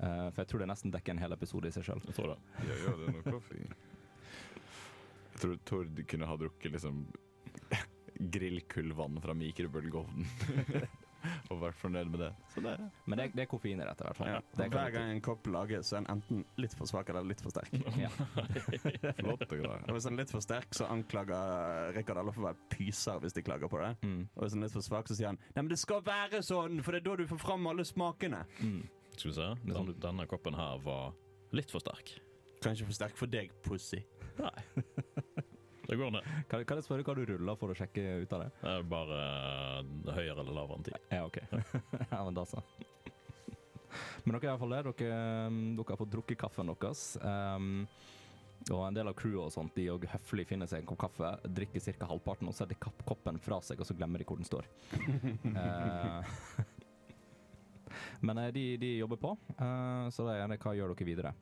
Eh, 0.00 0.26
for 0.30 0.42
jeg 0.42 0.52
tror 0.52 0.64
det 0.64 0.70
nesten 0.72 0.94
dekker 0.94 1.16
en 1.16 1.22
hel 1.26 1.36
episode 1.36 1.68
i 1.68 1.76
seg 1.76 1.86
sjøl. 1.90 2.02
Jeg 2.08 2.16
tror 2.16 2.32
det. 2.32 2.38
Ja, 2.70 2.78
ja, 2.86 2.96
det 2.96 3.10
er 3.10 3.16
noe 3.18 3.26
kaffe. 3.28 3.64
Jeg 5.30 5.42
tror 5.44 5.60
Tord 5.68 6.00
kunne 6.08 6.28
ha 6.28 6.40
drukket 6.40 6.74
liksom 6.76 7.04
grillkullvann 8.20 9.20
fra 9.24 9.34
mikrobølgeovnen. 9.38 10.26
og 11.52 11.58
vært 11.60 11.76
fornøyd 11.76 12.08
med 12.08 12.22
det. 12.22 12.28
Så 12.54 12.62
det 12.64 12.70
Men 13.04 13.18
det, 13.20 13.24
er- 13.26 13.32
det 13.36 13.42
er 13.44 13.48
koffein 13.50 13.80
i 13.80 13.84
dette, 13.84 14.04
hvert 14.06 14.16
fall. 14.16 14.30
Ja. 14.32 14.68
Hver 14.72 14.92
gang 14.94 15.10
en 15.12 15.20
kopp 15.24 15.48
lages, 15.52 15.90
så 15.90 15.98
er 15.98 16.04
den 16.06 16.10
enten 16.14 16.44
litt 16.60 16.76
for 16.78 16.88
svak 16.88 17.10
eller 17.12 17.26
litt 17.28 17.42
for 17.44 17.52
sterk. 17.52 17.72
Ja. 18.00 18.08
og 19.28 19.42
greier. 19.50 19.84
Og 19.84 19.92
hvis 19.96 20.06
den 20.08 20.16
er 20.16 20.22
litt 20.22 20.32
for 20.32 20.44
sterk, 20.44 20.70
så 20.76 20.88
anklager 20.92 21.92
Rikard 21.96 22.22
alle 22.22 22.32
for 22.32 22.44
å 22.46 22.48
være 22.50 22.70
pyser 22.72 23.20
hvis 23.24 23.36
de 23.36 23.44
klager 23.44 23.68
på 23.72 23.82
det. 23.82 23.92
Mm. 24.06 24.22
Og 24.34 24.46
hvis 24.46 24.56
den 24.56 24.62
er 24.64 24.70
litt 24.70 24.78
for 24.78 24.86
svak, 24.86 25.10
så 25.10 25.18
sier 25.18 25.30
han 25.32 25.40
Nei, 25.52 25.60
men 25.64 25.72
det 25.74 25.80
skal 25.82 26.00
være 26.06 26.40
sånn, 26.46 26.80
for 26.86 26.96
det 26.96 27.02
er 27.02 27.08
da 27.10 27.18
du 27.20 27.26
får 27.34 27.42
fram 27.44 27.68
alle 27.72 27.84
smakene. 27.88 28.44
Mm. 28.64 28.80
Skal 29.16 29.28
vi 29.32 29.36
se. 29.36 29.50
Er 29.52 29.76
Den, 29.76 29.92
denne 30.00 30.28
koppen 30.30 30.56
her 30.56 30.80
var 30.86 31.12
litt 31.56 31.72
for 31.72 31.82
sterk. 31.84 32.14
Kanskje 32.64 32.86
for 32.88 32.96
sterk 32.96 33.16
for 33.16 33.28
deg, 33.32 33.52
pussy. 33.64 34.00
Nei. 34.40 34.52
Det 35.90 35.96
går 35.98 36.12
ned. 36.14 36.26
Kan, 36.50 36.62
kan 36.68 36.78
jeg 36.78 36.86
spørre 36.86 37.02
hva 37.02 37.16
du 37.18 37.24
ruller 37.32 37.56
for 37.58 37.72
å 37.72 37.74
sjekke 37.74 38.04
ut 38.22 38.34
av 38.36 38.44
det? 38.44 38.50
Det 38.60 38.74
er 38.76 38.84
bare 38.92 39.16
eh, 39.24 39.88
høyere 40.14 40.36
eller 40.38 40.54
lavere 40.54 40.78
enn 40.78 40.86
ti. 40.86 40.94
Ja, 41.10 41.24
OK. 41.26 41.40
ja, 41.50 42.20
men 42.28 42.36
da 42.36 42.44
så. 42.46 42.62
Men 44.22 44.36
dere 44.36 44.44
er 44.44 44.52
iallfall 44.52 44.76
der. 44.76 44.90
Dere, 44.92 45.20
um, 45.50 45.60
dere 45.74 45.90
har 45.90 45.98
fått 45.98 46.12
drukket 46.14 46.38
kaffen 46.38 46.70
deres. 46.70 47.04
Um, 47.24 47.88
og 48.70 48.84
en 48.86 48.94
del 48.94 49.10
av 49.10 49.16
crewet 49.18 49.48
og 49.48 49.54
sånt, 49.54 49.74
de 49.74 49.88
òg 49.90 50.06
høflig 50.12 50.46
finner 50.46 50.70
seg 50.70 50.84
en 50.84 50.90
kopp 50.92 51.00
kaffe, 51.08 51.32
drikker 51.58 51.82
ca. 51.98 52.10
halvparten, 52.12 52.50
og 52.52 52.54
setter 52.54 52.78
kapp 52.78 53.02
koppen 53.08 53.40
fra 53.42 53.58
seg, 53.64 53.80
og 53.82 53.88
så 53.88 53.96
glemmer 53.98 54.22
de 54.22 54.28
hvor 54.28 54.38
den 54.38 54.46
står. 54.46 54.68
uh, 55.50 56.22
Men 58.20 58.38
eh, 58.38 58.52
de, 58.54 58.76
de 58.76 58.96
jobber 58.98 59.16
på, 59.16 59.36
uh, 59.58 60.10
så 60.10 60.26
da 60.26 60.36
er 60.38 60.52
det 60.52 60.60
hva 60.62 60.74
gjør 60.76 60.94
dere 60.94 61.08
videre? 61.08 61.34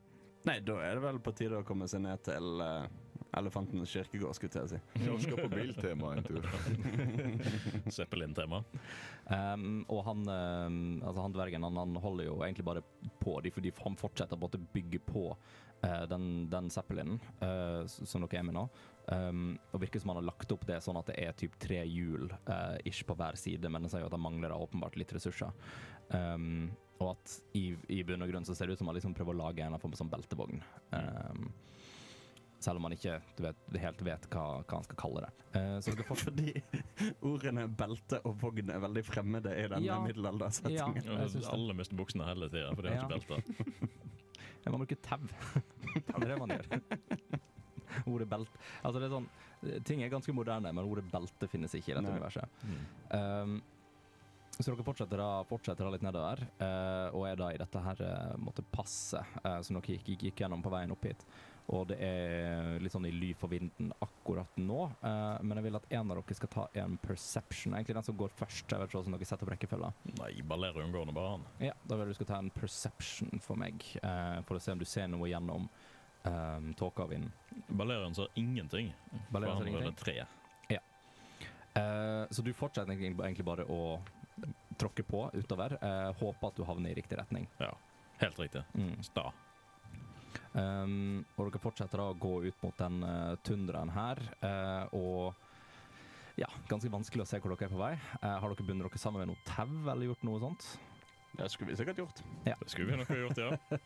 Nei, 0.47 0.59
da 0.63 0.77
er 0.81 0.95
det 0.95 1.03
vel 1.03 1.19
på 1.21 1.35
tide 1.35 1.59
å 1.59 1.67
komme 1.67 1.87
seg 1.91 1.99
ned 2.05 2.21
til 2.23 2.61
eh, 2.63 2.85
Elefantens 3.37 3.91
kirkegård, 3.93 4.33
skulle 4.33 4.63
jeg 4.63 4.71
si. 4.71 4.79
Vi 5.05 5.17
skal 5.21 5.41
på 5.43 5.49
biltema 5.53 6.13
en 6.15 6.25
tur. 6.25 6.45
Zeppelin-tema. 7.97 8.63
Um, 9.29 9.83
og 9.85 10.01
han, 10.07 10.23
um, 10.25 10.79
altså 11.03 11.21
han 11.21 11.35
dvergen 11.35 11.67
han, 11.67 11.77
han 11.77 11.99
holder 12.01 12.29
jo 12.31 12.39
egentlig 12.41 12.65
bare 12.65 12.83
på 13.21 13.35
de, 13.45 13.53
fordi 13.53 13.73
han 13.83 13.99
fortsetter 13.99 14.39
å 14.39 14.49
bygge 14.73 15.01
på 15.05 15.27
uh, 15.29 16.03
den, 16.09 16.49
den 16.49 16.71
Zeppelinen 16.73 17.21
uh, 17.43 17.85
som 17.85 18.25
dere 18.25 18.41
er 18.41 18.49
med 18.49 18.57
nå. 18.57 18.65
Um, 19.09 19.55
og 19.73 19.81
virker 19.85 20.01
som 20.01 20.13
han 20.13 20.21
har 20.23 20.29
lagt 20.31 20.51
opp 20.53 20.65
det 20.69 20.81
sånn 20.85 20.97
at 20.97 21.09
det 21.09 21.21
er 21.21 21.37
typ 21.37 21.55
tre 21.61 21.83
hjul 21.85 22.29
uh, 22.49 22.77
ish 22.89 23.05
på 23.05 23.17
hver 23.17 23.37
side, 23.37 23.69
men 23.69 23.85
det 23.85 23.93
sier 23.93 24.05
jo 24.05 24.09
at 24.09 24.17
han 24.17 24.25
mangler 24.25 24.57
åpenbart 24.57 24.97
litt 24.97 25.13
ressurser. 25.13 25.53
Um, 26.09 26.69
og 26.99 27.13
at 27.13 27.33
i, 27.55 27.71
i 27.93 28.01
bunn 28.03 28.25
og 28.25 28.31
grunn 28.33 28.45
så 28.47 28.57
ser 28.57 28.67
det 28.67 28.75
ut 28.75 28.81
som 28.81 28.89
han 28.89 28.97
liksom 28.97 29.13
prøver 29.15 29.37
å 29.37 29.41
lage 29.45 29.63
en 29.63 29.77
form 29.79 29.93
for 29.93 30.01
sånn 30.01 30.11
beltevogn. 30.11 30.63
Um, 30.91 31.51
selv 32.59 32.79
om 32.79 32.83
man 32.87 32.93
ikke 32.95 33.17
du 33.37 33.43
vet, 33.45 33.59
helt 33.79 34.01
vet 34.03 34.25
hva, 34.33 34.45
hva 34.67 34.77
han 34.79 34.83
skal 34.87 34.99
kalle 34.99 35.23
det. 35.25 35.31
Eh, 35.55 35.75
så 35.83 35.93
dere 35.95 36.07
får 36.09 36.21
Fordi 36.25 36.53
ordene 37.25 37.67
belte 37.79 38.19
og 38.27 38.35
vogn 38.41 38.69
er 38.73 38.81
veldig 38.83 39.03
fremmede 39.07 39.53
i 39.55 39.65
denne 39.71 39.85
Ja. 39.87 39.99
middelaldersettingen. 40.03 41.05
Ja. 41.07 41.19
Jeg. 41.25 41.45
Alle 41.53 41.75
mister 41.79 41.95
buksene 41.99 42.27
hele 42.27 42.49
tida, 42.51 42.73
for 42.75 42.83
de 42.83 42.93
har 42.93 42.99
Ja. 42.99 43.07
ikke 43.07 43.39
belte. 43.39 43.99
Man 44.69 44.83
bruker 44.83 44.99
tau. 45.01 45.23
det 45.95 46.13
er 46.19 46.27
det 46.27 46.35
man 46.37 46.51
gjør. 46.53 46.65
Ordet 48.05 48.27
belt 48.29 48.51
Altså, 48.83 48.99
det 48.99 49.07
er 49.07 49.13
sånn 49.15 49.29
Ting 49.87 50.03
er 50.05 50.11
ganske 50.13 50.33
moderne, 50.35 50.69
men 50.75 50.85
ordet 50.85 51.07
belte 51.11 51.47
finnes 51.51 51.73
ikke 51.75 51.91
i 51.91 51.95
dette 51.97 52.05
Nei. 52.05 52.13
universet. 52.15 52.61
Mm. 52.63 52.83
Um, 53.11 53.55
så 54.59 54.69
dere 54.73 54.83
fortsetter 54.87 55.19
da, 55.19 55.27
fortsetter 55.47 55.87
da 55.87 55.91
litt 55.93 56.03
nedover, 56.05 56.41
uh, 56.61 57.09
og 57.15 57.25
er 57.27 57.35
da 57.39 57.49
i 57.51 57.59
dette 57.59 57.81
her 57.83 58.01
uh, 58.03 58.37
måtte 58.39 58.63
passe 58.71 59.19
uh, 59.43 59.57
som 59.63 59.75
dere 59.79 59.95
gikk, 59.97 60.05
gikk, 60.13 60.23
gikk 60.29 60.43
gjennom 60.45 60.63
på 60.63 60.71
veien 60.73 60.91
opp 60.95 61.03
hit. 61.09 61.25
Og 61.69 61.83
det 61.91 61.99
er 62.01 62.79
litt 62.81 62.93
sånn 62.93 63.05
i 63.05 63.11
ly 63.13 63.29
for 63.37 63.51
vinden 63.51 63.91
akkurat 64.01 64.57
nå, 64.57 64.87
Uh, 64.99 65.37
men 65.45 65.59
jeg 65.59 65.65
vil 65.67 65.77
at 65.77 65.85
en 65.95 66.11
av 66.11 66.17
dere 66.19 66.35
skal 66.37 66.49
ta 66.51 66.63
en 66.81 66.95
perception. 67.01 67.73
Egentlig 67.75 67.95
den 67.95 68.05
som 68.07 68.17
går 68.19 68.31
først. 68.35 68.65
Jeg 68.67 68.81
vet 68.81 68.89
ikke 68.89 68.97
hvordan 68.99 69.15
dere 69.15 69.27
setter 69.29 69.47
opp 69.47 69.53
rekkefølga. 69.53 69.89
Nei, 70.17 70.31
Balerion 70.49 70.91
går 70.93 71.07
nå 71.07 71.15
bare 71.15 71.33
han. 71.35 71.45
Ja, 71.63 71.75
da 71.87 71.97
vil 71.99 72.11
du 72.11 72.17
skal 72.17 72.29
ta 72.31 72.39
en 72.41 72.51
perception 72.53 73.43
for 73.43 73.59
meg, 73.59 73.85
uh, 74.03 74.39
for 74.47 74.57
å 74.57 74.63
se 74.63 74.75
om 74.75 74.81
du 74.81 74.87
ser 74.89 75.07
noe 75.11 75.29
gjennom 75.29 75.67
um, 75.69 76.69
tåka 76.79 77.05
og 77.05 77.13
vinden. 77.13 77.31
Balerion 77.69 78.17
ser 78.17 78.31
ingenting. 78.39 78.91
Balerion 79.33 79.61
ser 79.61 79.71
ingenting? 79.71 79.99
Tre. 80.03 80.17
tre. 80.67 80.79
Uh, 81.77 82.25
så 82.33 82.43
du 82.43 82.49
fortsetter 82.57 82.91
egentlig, 82.97 83.45
bare 83.47 83.67
å 83.69 83.99
tråkke 84.79 85.05
på 85.05 85.27
utover. 85.35 85.77
Håper 86.19 86.51
at 86.51 86.57
du 86.59 86.65
havner 86.67 86.91
i 86.91 86.97
riktig 86.97 87.19
retning. 87.19 87.45
Ja, 87.59 87.71
helt 88.23 88.41
riktig. 88.41 88.65
Mm. 88.73 88.97
Sta. 89.05 89.29
Um, 90.53 91.21
og 91.35 91.49
dere 91.49 91.61
fortsetter 91.61 92.01
da 92.01 92.09
å 92.11 92.17
gå 92.17 92.33
ut 92.47 92.65
mot 92.65 92.77
den 92.79 93.03
uh, 93.05 93.37
tundraen 93.45 93.91
her, 93.93 94.21
uh, 94.43 94.97
og 94.97 96.39
ja, 96.39 96.49
ganske 96.69 96.91
vanskelig 96.91 97.25
å 97.25 97.29
se 97.29 97.41
hvor 97.41 97.53
dere 97.53 97.69
er 97.69 97.73
på 97.73 97.81
vei. 97.81 97.93
Uh, 98.23 98.35
har 98.41 98.47
dere 98.47 98.67
bundet 98.67 98.87
dere 98.87 99.01
sammen 99.01 99.23
med 99.23 99.31
noe 99.33 99.47
tau 99.47 99.69
eller 99.69 100.09
gjort 100.09 100.27
noe 100.27 100.43
sånt? 100.43 100.69
Det 101.37 101.47
skulle 101.53 101.71
vi 101.71 101.79
sikkert 101.79 102.01
gjort. 102.01 102.23
Det 102.45 102.57
skulle 102.71 102.89
vi 102.89 102.99
nok 102.99 103.11
ha 103.13 103.19
gjort, 103.23 103.43
ja. 103.43 103.81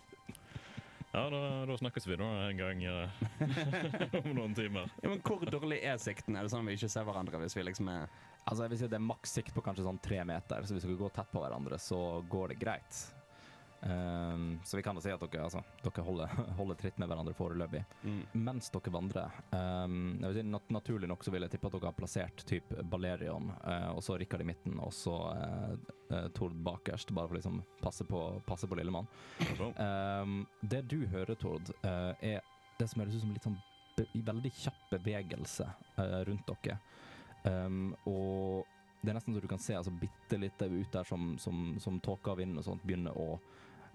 Ja, 1.13 1.27
da, 1.29 1.39
da 1.69 1.75
snakkes 1.77 2.07
vi 2.09 2.15
da 2.17 2.27
en 2.47 2.57
gang 2.57 2.79
om 4.23 4.31
noen 4.33 4.55
timer. 4.57 4.87
Ja, 5.03 5.11
men 5.11 5.19
Hvor 5.21 5.43
dårlig 5.45 5.83
er 5.85 5.99
sikten? 6.01 6.33
Er 6.33 6.47
det 6.47 6.49
sånn 6.49 6.63
at 6.65 6.71
vi 6.71 6.77
ikke 6.79 6.89
ser 6.89 7.05
hverandre 7.05 7.41
hvis 7.43 7.53
vi 7.53 7.65
liksom 7.67 7.91
er 7.93 8.07
Altså, 8.43 8.65
jeg 8.65 8.73
vil 8.73 8.79
si 8.81 8.87
at 8.87 8.91
det 8.91 8.97
er 8.97 9.05
maks 9.05 9.33
sikt 9.37 9.53
på 9.55 9.61
kanskje 9.63 9.85
sånn 9.85 10.01
tre 10.03 10.17
meter, 10.27 10.65
så 10.67 10.75
hvis 10.75 10.83
dere 10.83 10.99
går 10.99 11.13
tett 11.15 11.29
på 11.31 11.39
hverandre, 11.39 11.77
så 11.79 11.99
går 12.27 12.51
det 12.51 12.57
greit. 12.59 12.97
Um, 13.89 14.59
så 14.63 14.77
vi 14.77 14.83
kan 14.83 14.95
da 14.95 15.01
si 15.01 15.11
at 15.11 15.19
dere, 15.19 15.43
altså, 15.43 15.59
dere 15.83 16.03
holder, 16.05 16.29
holder 16.59 16.77
tritt 16.79 16.97
med 17.01 17.09
hverandre 17.11 17.33
foreløpig. 17.35 17.81
mm. 18.03 18.21
Mens 18.45 18.69
dere 18.71 18.93
vandrer 18.95 19.39
um, 19.51 20.23
si 20.23 20.43
nat 20.47 20.69
Naturlig 20.71 21.09
nok 21.11 21.25
så 21.25 21.33
vil 21.33 21.43
jeg 21.43 21.51
tippe 21.55 21.67
at 21.67 21.75
dere 21.75 21.89
har 21.91 21.97
plassert 21.97 22.45
typ 22.47 22.71
Balerion, 22.91 23.51
uh, 23.65 23.89
og 23.91 23.99
så 24.05 24.15
Rikard 24.19 24.45
i 24.45 24.47
midten, 24.47 24.77
og 24.79 24.93
så 24.95 25.17
uh, 25.35 26.29
Tord 26.37 26.55
bakerst, 26.63 27.11
bare 27.11 27.27
for 27.27 27.35
å 27.35 27.39
liksom 27.41 27.59
passe 27.81 28.07
på, 28.07 28.21
passe 28.47 28.69
på 28.69 28.77
lillemann. 28.79 29.09
Um, 29.75 30.43
det 30.61 30.85
du 30.87 31.01
hører, 31.11 31.35
Tord, 31.39 31.73
uh, 31.83 32.13
er 32.23 32.39
det 32.79 32.87
som 32.89 33.03
høres 33.03 33.17
ut 33.17 33.25
som 33.25 33.35
litt 33.35 33.49
sånn 33.49 33.59
veldig 34.25 34.49
kjapp 34.57 34.87
bevegelse 34.95 35.67
rundt 36.25 36.47
dere. 36.63 36.79
Um, 37.43 37.91
og 38.09 38.63
det 39.03 39.11
er 39.11 39.17
nesten 39.19 39.35
så 39.35 39.43
du 39.43 39.51
kan 39.51 39.61
se 39.61 39.75
altså, 39.75 39.91
bitte 39.99 40.39
litt 40.39 40.61
ut 40.63 40.95
der 40.95 41.05
som, 41.05 41.35
som, 41.37 41.75
som 41.83 41.99
tåka 42.01 42.31
og 42.31 42.39
vinden 42.39 42.61
og 42.61 42.65
sånt 42.65 42.85
begynner 42.87 43.17
å 43.19 43.35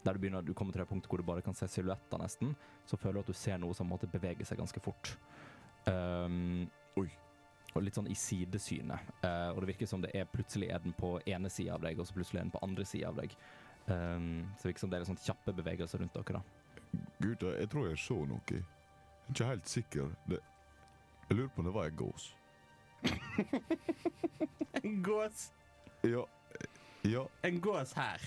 Der 0.09 0.17
du 0.17 0.23
begynner, 0.23 0.41
du 0.41 0.55
kommer 0.57 0.73
til 0.73 0.81
det 0.81 0.89
punktet 0.89 1.13
hvor 1.13 1.21
du 1.21 1.27
bare 1.29 1.45
kan 1.45 1.57
se 1.57 1.69
silhuetter 1.69 2.21
nesten, 2.23 2.55
så 2.89 2.97
føler 2.97 3.19
du 3.19 3.27
at 3.27 3.33
du 3.33 3.37
ser 3.37 3.59
noe 3.61 3.77
som 3.77 3.91
måtte 3.91 4.09
bevege 4.09 4.47
seg 4.49 4.57
ganske 4.57 4.81
fort. 4.81 5.11
Um, 5.85 6.65
Oi. 6.97 7.11
Og 7.77 7.83
litt 7.85 7.99
sånn 7.99 8.09
i 8.09 8.17
sidesynet. 8.17 9.11
Uh, 9.21 9.51
og 9.53 9.61
det 9.61 9.75
virker 9.75 9.91
som 9.91 10.01
det 10.01 10.15
er 10.17 10.25
plutselig 10.33 10.71
er 10.73 10.81
den 10.81 10.97
på 10.97 11.19
ene 11.29 11.51
sida 11.53 11.77
av 11.77 11.85
deg, 11.85 12.01
og 12.01 12.09
så 12.09 12.17
plutselig 12.17 12.41
er 12.41 12.47
den 12.47 12.55
på 12.55 12.63
andre 12.65 12.87
sida 12.89 13.11
av 13.13 13.21
deg. 13.21 13.37
Um, 13.85 14.49
så 14.57 14.65
det 14.65 14.71
virker 14.73 14.87
som 14.87 14.91
det 14.91 14.97
er 14.97 15.05
litt 15.05 15.13
sånn 15.13 15.21
kjappe 15.27 15.55
bevegelser 15.61 16.03
rundt 16.03 16.17
dere. 16.17 16.41
da. 16.41 17.05
Gutta, 17.21 17.53
jeg 17.61 17.69
tror 17.75 17.91
jeg 17.91 18.01
så 18.01 18.17
noe. 18.33 18.41
Jeg 18.49 18.65
er 18.65 19.35
ikke 19.37 19.51
helt 19.53 19.69
sikker. 19.69 20.17
Det, 20.33 20.41
jeg 21.29 21.37
lurer 21.37 21.53
på 21.53 21.61
om 21.61 21.69
det 21.69 21.77
var 21.77 21.93
en 21.93 22.01
gås. 22.01 22.33
En 24.79 25.03
gås! 25.03 25.49
Ja, 26.07 26.23
ja, 27.03 27.25
En 27.43 27.61
gås 27.61 27.93
her. 27.99 28.23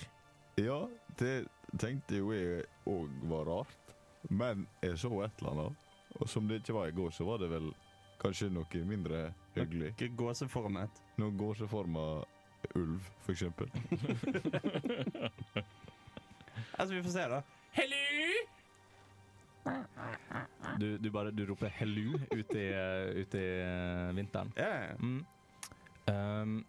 ja, 0.58 0.88
det 1.20 1.48
tenkte 1.80 2.20
jo 2.20 2.34
jeg 2.36 2.66
òg 2.90 3.24
var 3.32 3.48
rart. 3.48 3.96
Men 4.30 4.68
jeg 4.84 5.00
så 5.02 5.12
et 5.26 5.40
eller 5.42 5.52
annet. 5.52 5.88
Og 6.20 6.30
som 6.30 6.48
det 6.48 6.62
ikke 6.62 6.76
var 6.76 6.92
i 6.92 6.96
går, 6.96 7.10
så 7.16 7.26
var 7.26 7.42
det 7.42 7.50
vel 7.52 7.72
Kanskje 8.22 8.52
noe 8.54 8.84
mindre 8.86 9.32
hyggelig. 9.56 9.96
Noe 9.98 10.10
gåseformet. 10.14 11.00
Noe 11.18 11.34
gåseforma 11.34 12.04
ulv, 12.78 13.08
for 13.26 13.34
eksempel. 13.34 13.72
Altså, 16.80 16.96
vi 16.96 17.02
får 17.04 17.12
se, 17.14 17.24
da. 17.30 17.42
Hello! 17.76 17.98
Du, 20.80 20.98
du 20.98 21.10
bare 21.12 21.32
du 21.32 21.44
roper 21.46 21.70
'hello' 21.70 22.20
ute 22.32 22.58
i, 22.58 22.70
ut 23.22 23.36
i 23.38 23.44
eh, 23.62 24.16
vinteren. 24.16 24.54
Ja, 24.58 24.70
ja. 24.86 24.96
Mm. 24.98 25.26
Um, 26.10 26.66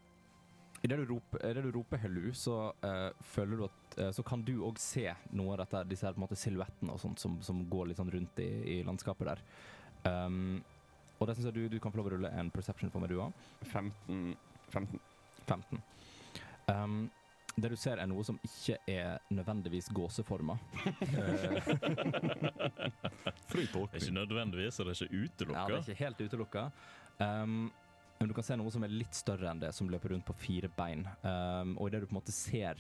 Idet 0.82 0.98
du, 0.98 1.04
roper- 1.06 1.62
du 1.62 1.70
roper 1.72 1.98
'hello', 2.02 2.32
så 2.34 2.72
uh, 2.84 3.10
føler 3.22 3.56
du 3.56 3.64
at 3.64 3.98
eh, 3.98 4.10
Så 4.10 4.22
kan 4.26 4.42
du 4.42 4.56
òg 4.66 4.78
se 4.82 5.06
noe 5.30 5.52
av 5.54 5.58
dette, 5.62 5.84
disse 5.88 6.06
her, 6.06 6.12
på 6.16 6.18
en 6.18 6.24
måte 6.26 6.36
silhuettene 6.40 6.92
og 6.92 6.98
sånt 7.00 7.18
som, 7.22 7.38
som 7.42 7.62
går 7.70 7.86
litt 7.90 7.98
sånn 8.00 8.10
rundt 8.10 8.38
i, 8.42 8.48
i 8.74 8.76
landskapet 8.82 9.26
der. 9.30 9.42
Um, 10.02 10.58
og 11.20 11.28
det 11.28 11.36
syns 11.36 11.46
jeg 11.52 11.54
du, 11.54 11.68
du 11.68 11.78
kan 11.78 11.92
få 11.92 11.98
lov 12.00 12.06
å 12.10 12.14
rulle 12.16 12.30
en 12.34 12.50
perception 12.50 12.90
for 12.90 13.00
meg, 13.04 13.12
du 13.12 13.20
òg. 13.22 13.32
15 13.70 14.34
15. 14.72 14.98
15. 15.46 15.82
Um, 16.72 17.10
det 17.56 17.68
du 17.68 17.76
ser 17.76 17.98
er 18.00 18.06
noe 18.08 18.24
som 18.24 18.38
ikke 18.42 18.78
er 18.88 19.18
nødvendigvis 19.30 19.90
gåseforma. 19.92 20.56
Fri 23.52 23.66
tolkning. 23.68 24.00
Ikke 24.00 24.16
nødvendigvis, 24.16 24.80
og 24.80 24.88
det 24.88 24.96
er 24.96 25.04
ikke 25.04 25.52
Ja, 25.52 25.66
det 25.68 25.76
er 25.76 25.84
ikke 25.84 26.00
helt 26.00 26.20
utelukka. 26.24 26.70
Um, 27.20 27.68
men 28.22 28.30
du 28.30 28.34
kan 28.36 28.44
se 28.46 28.54
noe 28.54 28.70
som 28.70 28.84
er 28.86 28.92
litt 28.94 29.16
større 29.18 29.48
enn 29.50 29.58
det, 29.58 29.72
som 29.74 29.88
løper 29.90 30.12
rundt 30.14 30.28
på 30.28 30.36
fire 30.38 30.68
bein. 30.76 31.00
Um, 31.24 31.72
og 31.74 31.88
idet 31.88 32.04
du 32.04 32.06
på 32.06 32.14
en 32.14 32.20
måte 32.20 32.34
ser, 32.34 32.78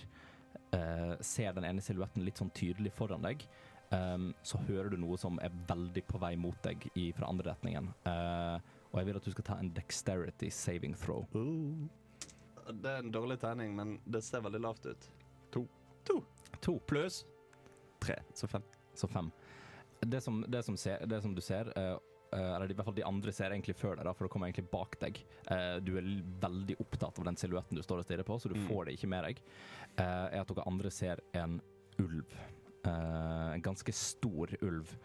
uh, 0.70 1.16
ser 1.18 1.56
den 1.56 1.66
ene 1.66 1.82
silhuetten 1.82 2.22
litt 2.22 2.38
sånn 2.38 2.52
tydelig 2.54 2.92
foran 2.94 3.26
deg, 3.26 3.42
um, 3.90 4.28
så 4.46 4.60
hører 4.68 4.92
du 4.92 5.00
noe 5.02 5.18
som 5.18 5.40
er 5.42 5.50
veldig 5.66 6.04
på 6.06 6.20
vei 6.22 6.36
mot 6.38 6.60
deg 6.62 6.86
i, 6.94 7.08
fra 7.16 7.26
andre 7.32 7.50
retningen. 7.50 7.90
Uh, 8.06 8.62
og 8.92 9.00
jeg 9.00 9.08
vil 9.08 9.18
at 9.18 9.26
du 9.26 9.34
skal 9.34 9.48
ta 9.48 9.58
en 9.58 9.72
dexterity 9.74 10.52
saving 10.54 10.94
throw. 11.02 11.26
Det 11.34 12.94
er 12.94 13.02
en 13.02 13.10
dårlig 13.10 13.40
tegning, 13.42 13.74
men 13.74 13.96
det 14.06 14.22
ser 14.22 14.46
veldig 14.46 14.62
lavt 14.62 14.86
ut. 14.86 15.10
To. 15.58 15.66
To. 16.06 16.20
To. 16.60 16.78
Pluss 16.86 17.24
tre, 17.98 18.22
så 18.38 18.46
fem. 18.46 18.62
Så 18.94 19.10
fem. 19.10 19.34
Det 20.00 20.22
som, 20.22 20.44
det 20.46 20.62
som, 20.62 20.76
ser, 20.76 21.02
det 21.10 21.18
som 21.26 21.34
du 21.34 21.42
ser, 21.42 21.74
eh, 21.78 21.96
eller 22.38 22.70
i 22.70 22.74
hvert 22.74 22.86
fall 22.88 22.94
de 22.96 23.04
andre 23.04 23.32
ser 23.32 23.50
egentlig 23.52 23.74
før 23.76 23.96
deg, 23.98 24.04
da, 24.08 24.12
for 24.16 24.24
det 24.26 24.32
kommer 24.32 24.48
egentlig 24.48 24.70
bak 24.72 24.96
deg. 25.02 25.20
Eh, 25.52 25.76
du 25.84 25.92
er 25.98 26.06
veldig 26.40 26.76
opptatt 26.80 27.18
av 27.20 27.24
den 27.28 27.36
silhuetten 27.36 27.76
du 27.76 27.82
står 27.84 27.98
og 28.02 28.04
stirrer 28.08 28.24
på, 28.28 28.38
så 28.40 28.48
du 28.48 28.56
Mm. 28.56 28.66
får 28.70 28.84
det 28.86 28.94
ikke 28.98 29.08
med 29.12 29.24
deg. 29.28 29.42
Eh, 29.98 30.26
er 30.32 30.40
at 30.40 30.48
dere 30.48 30.66
andre 30.66 30.90
ser 30.90 31.20
en 31.34 31.60
ulv. 32.00 32.32
Eh, 32.84 33.52
en 33.54 33.62
ganske 33.62 33.92
stor 33.94 34.48
ulv. 34.62 34.96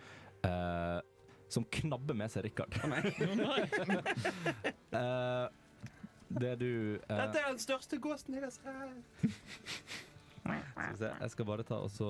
eh, 0.43 1.01
som 1.49 1.63
knabber 1.63 2.13
med 2.13 2.29
seg 2.31 2.43
Rikard. 2.43 2.73
uh, 4.93 5.47
det 6.41 6.55
du 6.59 6.99
eh, 6.99 7.17
Dette 7.17 7.39
er 7.39 7.47
den 7.53 7.59
største 7.61 7.97
gåsen 8.03 8.35
jeg 8.35 8.43
har 8.43 8.51
sett. 8.51 9.31
Skal 10.43 10.91
vi 10.91 10.97
se, 10.99 11.11
jeg 11.21 11.31
skal 11.33 11.45
bare 11.47 11.63
ta 11.67 11.79
og 11.83 11.89
så 11.91 12.09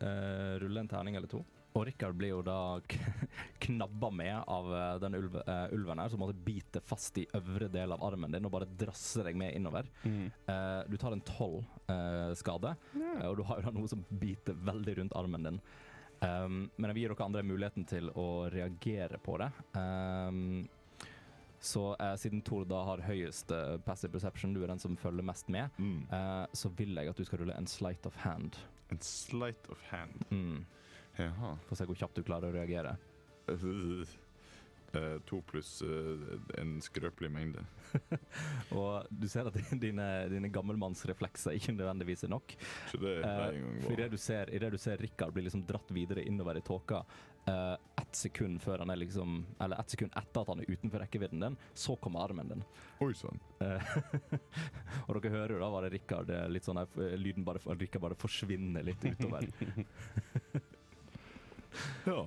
eh, 0.00 0.54
rulle 0.62 0.80
en 0.84 0.88
terning 0.90 1.16
eller 1.16 1.28
to. 1.32 1.40
Og 1.78 1.84
Rikard 1.86 2.16
blir 2.18 2.32
jo 2.32 2.42
da 2.42 2.80
knabba 3.64 4.10
med 4.10 4.34
av 4.50 4.70
eh, 4.74 4.94
den 5.04 5.14
ulve, 5.18 5.42
uh, 5.46 5.66
ulven 5.76 6.02
her, 6.02 6.10
som 6.10 6.22
måtte 6.22 6.34
bite 6.34 6.82
fast 6.82 7.20
i 7.22 7.26
øvre 7.38 7.68
del 7.70 7.94
av 7.94 8.02
armen 8.02 8.34
din 8.34 8.48
og 8.48 8.54
bare 8.54 8.66
drasse 8.80 9.22
deg 9.26 9.38
med 9.38 9.54
innover. 9.54 9.86
Eh, 10.04 10.80
du 10.90 10.96
tar 10.98 11.14
en 11.14 11.22
tolv 11.22 11.62
eh, 11.90 12.32
skade, 12.38 12.74
eh, 12.98 13.26
og 13.28 13.38
du 13.38 13.44
har 13.46 13.60
jo 13.60 13.68
da 13.68 13.74
noe 13.76 13.90
som 13.90 14.02
biter 14.10 14.58
veldig 14.66 14.96
rundt 14.98 15.16
armen 15.18 15.46
din. 15.48 15.60
Um, 16.18 16.64
men 16.74 16.90
jeg 16.90 16.96
vil 16.96 17.04
gi 17.04 17.10
dere 17.12 17.26
andre 17.28 17.44
muligheten 17.46 17.84
til 17.86 18.08
å 18.18 18.26
reagere 18.50 19.20
på 19.22 19.36
det. 19.38 19.52
Um, 19.78 20.66
så 21.60 21.96
eh, 21.98 22.14
siden 22.14 22.42
Tor 22.46 22.64
da 22.70 22.84
har 22.86 23.02
høyest 23.02 23.50
eh, 23.50 23.76
passive 23.82 24.12
perception, 24.14 24.54
du 24.54 24.62
er 24.62 24.70
den 24.70 24.78
som 24.82 24.96
følger 24.96 25.26
mest 25.26 25.48
med, 25.50 25.70
Mm. 25.78 26.06
Eh, 26.10 26.46
så 26.52 26.70
vil 26.78 26.94
jeg 26.94 27.08
at 27.08 27.18
du 27.18 27.24
skal 27.24 27.42
rulle 27.42 27.56
en 27.58 27.66
sleight 27.66 28.06
of 28.06 28.16
hand. 28.22 28.56
En 28.90 29.00
sleight 29.00 29.68
of 29.70 29.82
hand. 29.90 30.24
Mm. 30.30 30.64
Jaha. 31.18 31.56
Få 31.66 31.78
se 31.78 31.86
hvor 31.88 31.98
kjapt 31.98 32.20
du 32.20 32.26
klarer 32.26 32.50
å 32.50 32.54
reagere. 32.54 32.96
Eh, 34.92 35.18
to 35.28 35.42
pluss 35.44 35.82
eh, 35.82 36.60
en 36.60 36.78
skrøpelig 36.80 37.28
mengde. 37.30 37.60
Og 38.78 39.04
du 39.10 39.26
ser 39.28 39.48
at 39.50 39.56
dine, 39.84 40.06
dine 40.32 40.48
gammelmannsreflekser 40.52 41.58
ikke 41.58 41.74
nødvendigvis 41.76 42.24
er 42.24 42.32
nok. 42.32 42.54
Det 42.94 43.18
er 43.18 43.26
Eh, 43.28 43.82
for 43.82 43.92
idet 43.92 44.10
du 44.12 44.16
ser, 44.20 44.48
i 44.54 44.60
det 44.62 44.70
du 44.72 44.78
ser 44.80 44.96
Rikard 45.02 45.34
bli 45.36 45.44
liksom 45.44 45.66
dratt 45.68 45.90
videre 45.92 46.24
innover 46.24 46.56
i 46.56 46.62
tåka, 46.64 47.02
uh, 47.48 47.76
ett 48.00 48.16
sekund 48.16 48.62
før 48.62 48.82
han 48.82 48.90
er 48.92 48.98
liksom 49.00 49.38
Eller 49.60 49.80
ett 49.80 49.90
sekund 49.90 50.12
etter 50.16 50.42
at 50.42 50.50
han 50.52 50.60
er 50.60 50.70
utenfor 50.70 51.00
rekkevidden 51.04 51.44
din, 51.44 51.56
så 51.74 51.96
kommer 51.96 52.24
armen 52.24 52.48
din. 52.48 52.64
Oi 53.04 53.12
sann. 53.16 53.40
Uh, 53.60 53.92
og 55.08 55.20
dere 55.20 55.34
hører 55.34 55.56
jo 55.56 55.60
da 55.62 55.70
bare 55.76 55.92
Rikard 55.92 56.32
eh, 56.32 56.48
litt 56.48 56.68
sånn 56.68 56.80
Lyden 57.20 57.44
bare 57.44 57.76
Rikard 57.76 58.04
bare 58.04 58.18
forsvinner 58.18 58.86
litt 58.88 59.04
utover. 59.04 59.48
Ja. 62.06 62.22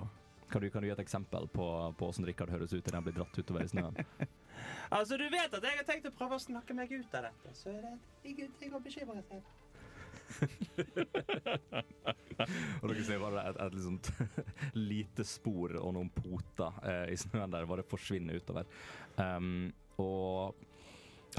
Kan 0.52 0.60
du, 0.60 0.68
kan 0.70 0.84
du 0.84 0.88
gi 0.88 0.92
et 0.92 1.00
eksempel 1.00 1.46
på 1.48 1.66
på 1.96 2.08
åssen 2.12 2.26
Rikard 2.28 2.52
høres 2.52 2.72
ut 2.74 2.82
idet 2.82 2.94
han 2.94 3.04
blir 3.06 3.16
dratt 3.16 3.38
utover 3.38 3.64
i 3.64 3.72
snøen? 3.72 3.96
Altså, 4.92 5.16
du 5.16 5.24
vet 5.32 5.54
at 5.56 5.64
jeg 5.64 5.78
har 5.78 5.86
tenkt 5.88 6.06
å 6.06 6.12
prøve 6.14 6.36
å 6.36 6.42
snakke 6.42 6.74
meg 6.76 6.90
ut 6.92 7.14
av 7.16 7.24
dette, 7.24 7.52
så 7.56 7.70
er 7.72 7.80
det 7.82 7.92
ingenting 8.28 8.74
å 8.76 8.80
bekymre 8.84 9.22
seg 9.24 9.40
for. 9.42 9.58
Og 12.82 12.90
dere 12.90 13.04
ser 13.06 13.22
bare 13.22 13.44
et, 13.48 13.58
et 13.64 13.76
liksom 13.76 13.96
lite 14.92 15.26
spor 15.28 15.74
og 15.80 15.94
noen 15.96 16.10
poter 16.14 16.78
eh, 16.88 17.06
i 17.14 17.16
snøen 17.20 17.52
der 17.52 17.68
bare 17.68 17.86
forsvinner 17.88 18.38
utover. 18.38 18.68
Um, 19.16 19.72
og 20.02 20.60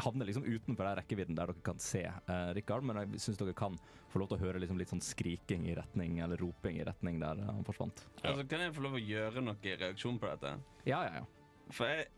havner 0.01 0.25
liksom 0.25 0.45
utenfor 0.45 0.87
den 0.87 0.95
rekkevidden 0.97 1.37
der 1.37 1.51
dere 1.51 1.65
kan 1.65 1.79
se 1.81 2.03
eh, 2.05 2.49
Rikard, 2.57 2.85
men 2.87 2.97
jeg 3.03 3.21
syns 3.21 3.39
dere 3.39 3.53
kan 3.57 3.75
få 4.13 4.21
lov 4.21 4.31
til 4.31 4.39
å 4.39 4.43
høre 4.45 4.61
liksom 4.61 4.79
litt 4.81 4.91
sånn 4.91 5.03
skriking 5.03 5.67
i 5.69 5.75
retning, 5.77 6.19
eller 6.23 6.41
roping 6.41 6.79
i 6.79 6.87
retning 6.87 7.19
der 7.21 7.41
eh, 7.43 7.51
han 7.51 7.67
forsvant. 7.67 8.05
Ja. 8.21 8.31
Altså, 8.31 8.47
kan 8.49 8.65
jeg 8.65 8.73
få 8.75 8.85
lov 8.85 8.97
å 8.97 9.03
gjøre 9.03 9.45
noe 9.45 9.69
i 9.69 9.77
reaksjon 9.83 10.19
på 10.21 10.31
dette? 10.31 10.55
Ja, 10.89 11.03
ja, 11.05 11.21
ja. 11.21 11.69
For 11.73 11.89
jeg, 11.89 12.09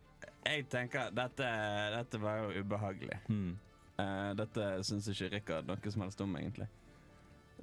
jeg 0.45 0.65
tenker 0.71 1.11
dette, 1.15 1.51
dette 1.97 2.21
var 2.23 2.45
jo 2.45 2.63
ubehagelig. 2.63 3.19
Mm. 3.27 3.53
Uh, 3.95 4.31
dette 4.35 4.71
syns 4.83 5.07
ikke 5.07 5.31
Rikard 5.37 5.69
noe 5.69 5.91
som 5.91 6.03
helst 6.03 6.23
om, 6.23 6.33
egentlig. 6.39 6.67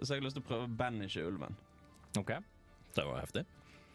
Så 0.00 0.14
jeg 0.14 0.22
har 0.22 0.28
lyst 0.28 0.38
til 0.38 0.44
å 0.44 0.48
prøve 0.48 0.68
å 0.68 0.76
banishe 0.80 1.24
ulven. 1.28 1.56
OK. 2.20 2.32
Det 2.96 3.04
var 3.08 3.20
heftig. 3.20 3.44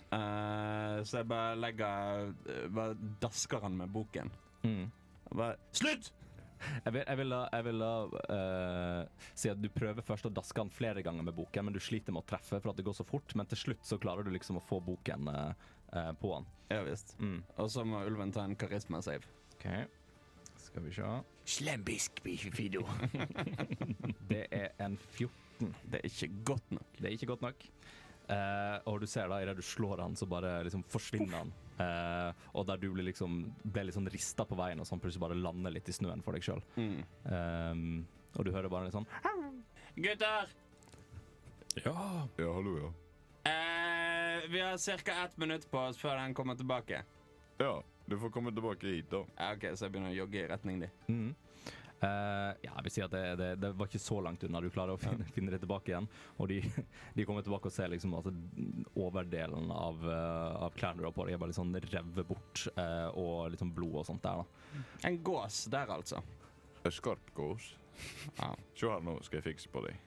Uh, 0.07 1.01
så 1.03 1.19
jeg 1.19 1.27
bare 1.27 1.57
legger 1.59 2.29
Bare 2.71 2.93
dasker 3.19 3.59
han 3.65 3.75
med 3.75 3.91
boken. 3.91 4.29
Mm. 4.63 4.85
Bare 5.31 5.57
Slutt! 5.75 6.13
Jeg 6.57 6.93
vil, 6.93 7.03
jeg 7.03 7.17
vil, 7.19 7.33
jeg 7.53 7.65
vil 7.67 7.83
eh, 7.85 9.27
si 9.37 9.49
at 9.51 9.59
du 9.61 9.67
prøver 9.73 10.05
først 10.05 10.27
å 10.29 10.33
daske 10.33 10.61
han 10.63 10.71
flere 10.73 11.03
ganger 11.05 11.27
med 11.27 11.35
boken, 11.37 11.67
men 11.67 11.75
du 11.75 11.79
sliter 11.83 12.15
med 12.15 12.23
å 12.25 12.29
treffe 12.29 12.59
for 12.59 12.71
at 12.71 12.79
det 12.79 12.85
går 12.87 12.97
så 12.97 13.05
fort. 13.07 13.35
Men 13.37 13.49
til 13.51 13.61
slutt 13.61 13.85
så 13.87 13.99
klarer 14.01 14.25
du 14.25 14.31
liksom 14.33 14.59
å 14.59 14.63
få 14.63 14.79
boken 14.83 15.29
uh, 15.29 15.51
uh, 15.93 16.11
på 16.17 16.33
han. 16.33 16.47
Ja 16.73 16.81
visst. 16.87 17.15
Mm. 17.21 17.39
Og 17.61 17.71
så 17.73 17.85
må 17.87 18.01
ulven 18.07 18.33
ta 18.35 18.45
en 18.47 18.57
karisma-save. 18.59 19.29
OK. 19.57 19.67
Skal 20.65 20.85
vi 20.87 20.95
se. 20.97 21.11
Slembisk, 21.57 22.23
bifido. 22.25 22.83
Det 24.31 24.43
er 24.51 24.73
en 24.83 24.97
14. 25.13 25.71
Det 25.87 26.01
er 26.01 26.09
ikke 26.09 26.31
godt 26.51 26.73
nok. 26.75 26.89
Det 26.97 27.07
er 27.07 27.15
ikke 27.15 27.31
godt 27.31 27.45
nok. 27.45 27.69
Og 28.91 28.97
du 28.99 29.07
ser 29.07 29.29
da, 29.31 29.37
idet 29.39 29.55
du 29.57 29.63
slår 29.63 30.03
han, 30.03 30.17
så 30.19 30.27
bare 30.29 30.59
liksom 30.67 30.83
forsvinner 30.91 31.39
han. 31.39 31.53
Eh, 31.79 32.45
og 32.57 32.65
der 32.67 32.79
du 32.81 32.87
blir 32.93 33.05
liksom, 33.05 33.39
ble 33.63 33.83
litt 33.87 33.97
sånn 33.97 34.09
rista 34.09 34.45
på 34.49 34.57
veien, 34.57 34.79
og 34.81 34.87
sånn 34.89 35.01
plutselig 35.03 35.21
bare 35.21 35.37
lander 35.37 35.73
litt 35.75 35.89
i 35.89 35.95
snøen 35.95 36.23
for 36.25 36.33
deg 36.37 36.45
sjøl. 36.47 36.63
Mm. 36.77 38.05
og 38.37 38.45
du 38.45 38.51
hører 38.51 38.69
bare 38.69 38.87
litt 38.89 38.95
sånn 38.97 39.07
Gutter! 39.97 40.49
Ja. 41.83 41.93
Ja, 42.37 42.53
hallo, 42.53 42.73
ja. 42.81 42.89
Uh, 43.47 44.49
vi 44.51 44.61
har 44.61 45.03
ca. 45.03 45.23
ett 45.25 45.37
minutt 45.37 45.71
på 45.71 45.79
oss 45.79 45.97
før 45.97 46.17
den 46.17 46.33
kommer 46.33 46.55
tilbake. 46.55 47.03
Ja, 47.57 47.83
du 48.05 48.17
får 48.19 48.29
komme 48.29 48.51
tilbake 48.53 48.87
hit, 48.87 49.09
da. 49.11 49.23
Ja, 49.37 49.53
ok, 49.55 49.65
Så 49.77 49.85
jeg 49.85 49.91
begynner 49.95 50.13
å 50.13 50.17
jogge 50.17 50.43
i 50.43 50.47
retning 50.47 50.79
di. 50.83 50.89
mm. 51.07 51.35
Eh, 51.97 52.51
ja, 52.61 52.73
jeg 52.75 52.85
vil 52.85 52.93
si 52.93 53.01
at 53.01 53.13
det, 53.13 53.23
det, 53.39 53.47
det 53.61 53.71
var 53.77 53.89
ikke 53.89 54.01
så 54.01 54.19
langt 54.21 54.43
unna. 54.45 54.61
Du 54.61 54.69
klarer 54.73 54.93
å 54.93 55.01
finne, 55.01 55.25
finne 55.35 55.53
det 55.53 55.61
tilbake 55.63 55.93
igjen. 55.93 56.09
Og 56.37 56.51
de, 56.51 56.59
de 57.17 57.25
kommer 57.25 57.45
tilbake 57.45 57.71
og 57.71 57.73
ser 57.73 57.91
liksom 57.93 58.13
at 58.19 58.29
overdelen 58.93 59.71
av, 59.73 60.03
uh, 60.05 60.67
av 60.67 60.77
klærne 60.77 61.01
du 61.01 61.07
har 61.09 61.15
på 61.15 61.25
deg, 61.25 61.37
er 61.37 61.41
bare 61.41 61.53
litt 61.53 61.59
sånn 61.59 61.75
revet 61.87 62.29
bort, 62.29 62.67
uh, 62.77 63.09
og 63.17 63.53
litt 63.53 63.63
sånn 63.63 63.73
blod 63.73 64.01
og 64.03 64.09
sånt 64.09 64.25
der. 64.25 64.43
da. 64.43 64.83
En 65.09 65.21
gås 65.25 65.63
der, 65.73 65.93
altså. 65.97 66.21
En 66.85 66.93
skarp 66.93 67.33
gås. 67.37 67.73
Ja. 68.37 68.53
Se 68.77 68.91
her, 68.91 69.01
nå 69.01 69.17
skal 69.25 69.41
jeg 69.41 69.49
fikse 69.49 69.73
på 69.73 69.81
deg. 69.87 70.03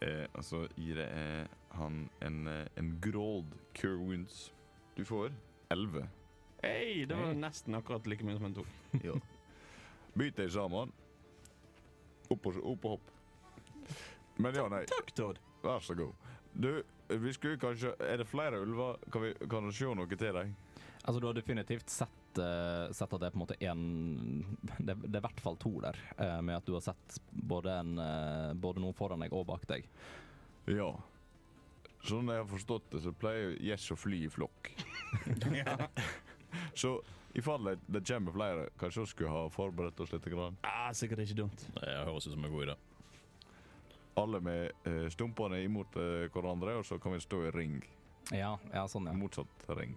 Eh, 0.00 0.28
altså, 0.38 0.62
gir 0.78 1.00
jeg 1.02 1.10
eh, 1.10 1.56
han 1.74 2.04
en, 2.22 2.46
en 2.78 2.92
gråld 3.02 3.56
cure 3.74 3.98
wounds. 3.98 4.46
Du 4.96 5.02
får 5.04 5.34
elleve. 5.74 6.06
Hei, 6.62 7.04
det 7.06 7.14
var 7.18 7.32
hey. 7.32 7.38
nesten 7.38 7.74
akkurat 7.78 8.06
like 8.10 8.26
mye 8.26 8.38
som 8.38 8.48
en 8.48 8.56
tok. 8.60 8.78
Ja. 9.04 9.18
Byt 10.14 10.36
deg 10.36 10.50
sammen. 10.52 10.92
Opp 12.30 12.46
og, 12.46 12.56
opp 12.62 12.84
og 12.84 12.96
hopp. 12.96 13.10
Men 14.38 14.54
ja, 14.54 14.68
nei, 14.70 14.84
Takk, 14.86 15.12
Todd. 15.16 15.38
vær 15.64 15.80
så 15.82 15.96
god. 15.98 16.12
Du, 16.52 16.70
vi 17.08 17.32
skulle 17.32 17.58
kanskje 17.60 17.92
Er 18.02 18.18
det 18.20 18.26
flere 18.28 18.58
ulver? 18.62 18.96
Kan 19.12 19.22
vi 19.22 19.32
kan 19.48 19.66
vi 19.68 19.72
se 19.76 19.90
noe 19.94 20.08
til 20.10 20.34
deg? 20.34 20.54
Altså, 21.04 21.20
du 21.22 21.26
har 21.28 21.36
definitivt 21.36 21.90
sett, 21.90 22.38
eh, 22.42 22.88
sett 22.92 23.12
at 23.14 23.20
det 23.22 23.28
er 23.28 23.34
på 23.34 23.38
en 23.38 23.44
måte 23.44 23.58
en 23.64 23.82
Det, 24.78 24.96
det 25.06 25.14
er 25.14 25.20
i 25.22 25.26
hvert 25.28 25.40
fall 25.44 25.56
to 25.60 25.72
der, 25.80 25.96
eh, 26.18 26.40
med 26.44 26.58
at 26.58 26.66
du 26.66 26.74
har 26.74 26.82
sett 26.84 27.18
både, 27.30 27.78
en, 27.80 27.94
eh, 28.02 28.52
både 28.54 28.82
noen 28.82 28.96
foran 28.96 29.22
deg 29.24 29.32
og 29.32 29.46
bak 29.48 29.64
deg. 29.70 29.86
Ja. 30.68 30.90
Sånn 32.04 32.28
jeg 32.28 32.42
har 32.42 32.50
forstått 32.50 32.90
det, 32.92 33.00
så 33.06 33.12
pleier 33.16 33.56
gjess 33.62 33.88
å 33.94 33.96
fly 33.98 34.24
i 34.26 34.32
flokk. 34.32 34.72
Så 36.78 36.94
i 37.34 37.42
fall 37.42 37.64
det, 37.64 37.78
det 37.86 38.04
kommer 38.08 38.32
flere, 38.32 38.68
kanskje 38.80 39.00
vi 39.00 39.06
skulle 39.06 39.30
ha 39.30 39.50
forberedt 39.52 40.00
oss 40.00 40.12
litt. 40.12 40.24
Grann. 40.24 40.56
Ah, 40.62 40.92
sikkert 40.96 41.24
ikke 41.24 41.42
dumt. 41.42 41.66
Det 41.74 41.94
høres 42.04 42.26
ut 42.26 42.32
som 42.32 42.44
en 42.44 42.52
god 42.52 42.68
idé. 42.68 42.76
Alle 44.18 44.40
med 44.42 44.88
eh, 44.88 45.06
stumpene 45.14 45.60
imot 45.62 45.96
eh, 45.96 46.26
hverandre, 46.34 46.78
og 46.80 46.86
så 46.86 46.98
kan 46.98 47.14
vi 47.14 47.20
stå 47.22 47.44
i 47.46 47.50
ring. 47.54 47.78
Ja, 48.34 48.56
ja 48.72 48.84
sånn, 48.90 49.06
ja. 49.08 49.14
Motsatt 49.16 49.68
ring. 49.78 49.94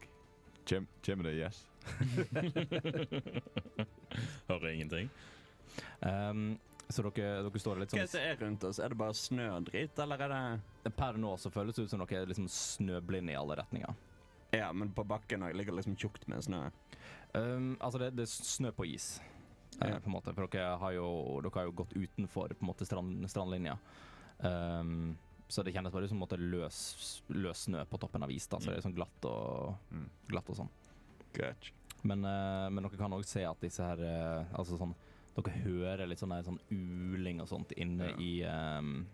Kjem, 0.70 0.88
kommer 1.06 1.30
det 1.30 1.38
yes? 1.40 1.64
Hører 4.52 4.68
ingenting. 4.70 5.10
Um, 6.00 6.60
så 6.92 7.02
dere, 7.08 7.42
dere 7.48 7.60
står 7.64 7.80
litt 7.80 7.94
sånn 7.94 8.02
Hva 8.02 8.06
er 8.06 8.12
sånn 8.12 8.22
det 8.22 8.30
er 8.30 8.40
rundt 8.44 8.66
oss? 8.68 8.80
Er 8.84 8.92
det 8.92 9.00
bare 9.00 9.16
snødritt, 9.18 10.00
eller 10.04 10.26
er 10.28 10.34
det 10.84 10.94
Per 10.98 11.18
nå 11.22 11.34
så 11.40 11.52
føles 11.54 11.78
det 11.78 11.88
ut 11.88 11.94
som 11.94 12.04
dere 12.04 12.26
er 12.26 12.30
liksom 12.30 12.50
snøblinde 12.52 13.34
i 13.34 13.40
alle 13.40 13.58
retninger. 13.64 13.98
Ja, 14.52 14.72
men 14.74 14.92
på 14.94 15.04
bakken 15.08 15.46
ligger 15.56 15.74
liksom 15.78 15.96
tjukt 15.96 16.28
med 16.28 16.44
snø. 16.44 16.70
Um, 17.34 17.78
altså, 17.80 18.00
det, 18.00 18.10
det 18.18 18.24
er 18.26 18.32
snø 18.32 18.72
på 18.76 18.86
is, 18.92 19.22
eh, 19.80 19.90
Ja. 19.94 20.00
på 20.00 20.08
en 20.12 20.16
måte. 20.18 20.34
For 20.36 20.48
dere 20.52 20.78
har 20.78 20.92
jo, 20.98 21.40
dere 21.42 21.54
har 21.62 21.70
jo 21.70 21.72
gått 21.72 21.94
utenfor 21.96 22.50
på 22.52 22.62
en 22.66 22.68
måte 22.74 22.86
strand, 22.86 23.24
strandlinja. 23.32 23.78
Um, 24.40 25.18
så 25.52 25.64
det 25.64 25.74
kjennes 25.76 25.92
bare 25.94 26.08
som 26.08 26.20
måte 26.20 26.38
løs, 26.40 27.22
løs 27.30 27.66
snø 27.68 27.84
på 27.90 28.00
toppen 28.00 28.24
av 28.24 28.32
is. 28.32 28.48
da, 28.48 28.58
Så 28.60 28.72
det 28.72 28.78
er 28.80 28.88
sånn 28.90 28.96
glatt 28.96 29.26
og, 29.26 29.76
Mm. 29.92 30.10
glatt 30.28 30.50
og 30.50 30.56
sånn. 30.56 30.70
Gotcha. 31.34 31.72
Men, 32.04 32.26
uh, 32.26 32.70
men 32.70 32.84
dere 32.84 32.98
kan 32.98 33.12
òg 33.14 33.24
se 33.26 33.44
at 33.46 33.60
disse 33.62 33.78
her 33.84 34.00
uh, 34.02 34.46
Altså 34.58 34.76
sånn 34.80 34.96
Dere 35.36 35.54
hører 35.64 36.08
litt 36.10 36.20
sånn, 36.20 36.30
der 36.34 36.44
sånn 36.44 36.60
uling 36.72 37.40
og 37.40 37.48
sånt 37.48 37.72
inne 37.78 38.10
Ja. 38.10 38.16
i 38.18 38.44
um, 38.80 39.06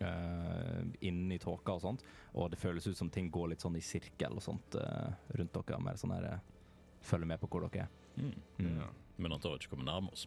eh, 0.00 0.80
Inne 1.08 1.34
i 1.36 1.38
tåka 1.42 1.72
og 1.76 1.82
sånt. 1.84 2.04
Og 2.34 2.50
det 2.50 2.58
føles 2.58 2.86
ut 2.86 2.96
som 2.98 3.10
ting 3.10 3.30
går 3.30 3.52
litt 3.52 3.60
sånn 3.64 3.76
i 3.78 3.82
sirkel 3.84 4.34
og 4.38 4.42
sånt 4.42 4.74
eh, 4.80 5.12
rundt 5.38 5.52
dere. 5.54 5.80
Mer 5.82 6.00
sånn 6.00 6.14
her 6.16 6.24
eh, 6.32 6.38
Følger 7.04 7.28
med 7.28 7.40
på 7.42 7.48
hvor 7.52 7.66
dere 7.68 7.84
er. 7.84 7.88
Mm. 8.16 8.30
Mm. 8.58 8.76
Ja. 8.80 8.86
Men 9.20 9.34
han 9.34 9.40
tør 9.44 9.58
ikke 9.58 9.74
komme 9.74 9.84
nærme 9.84 10.08
oss. 10.14 10.24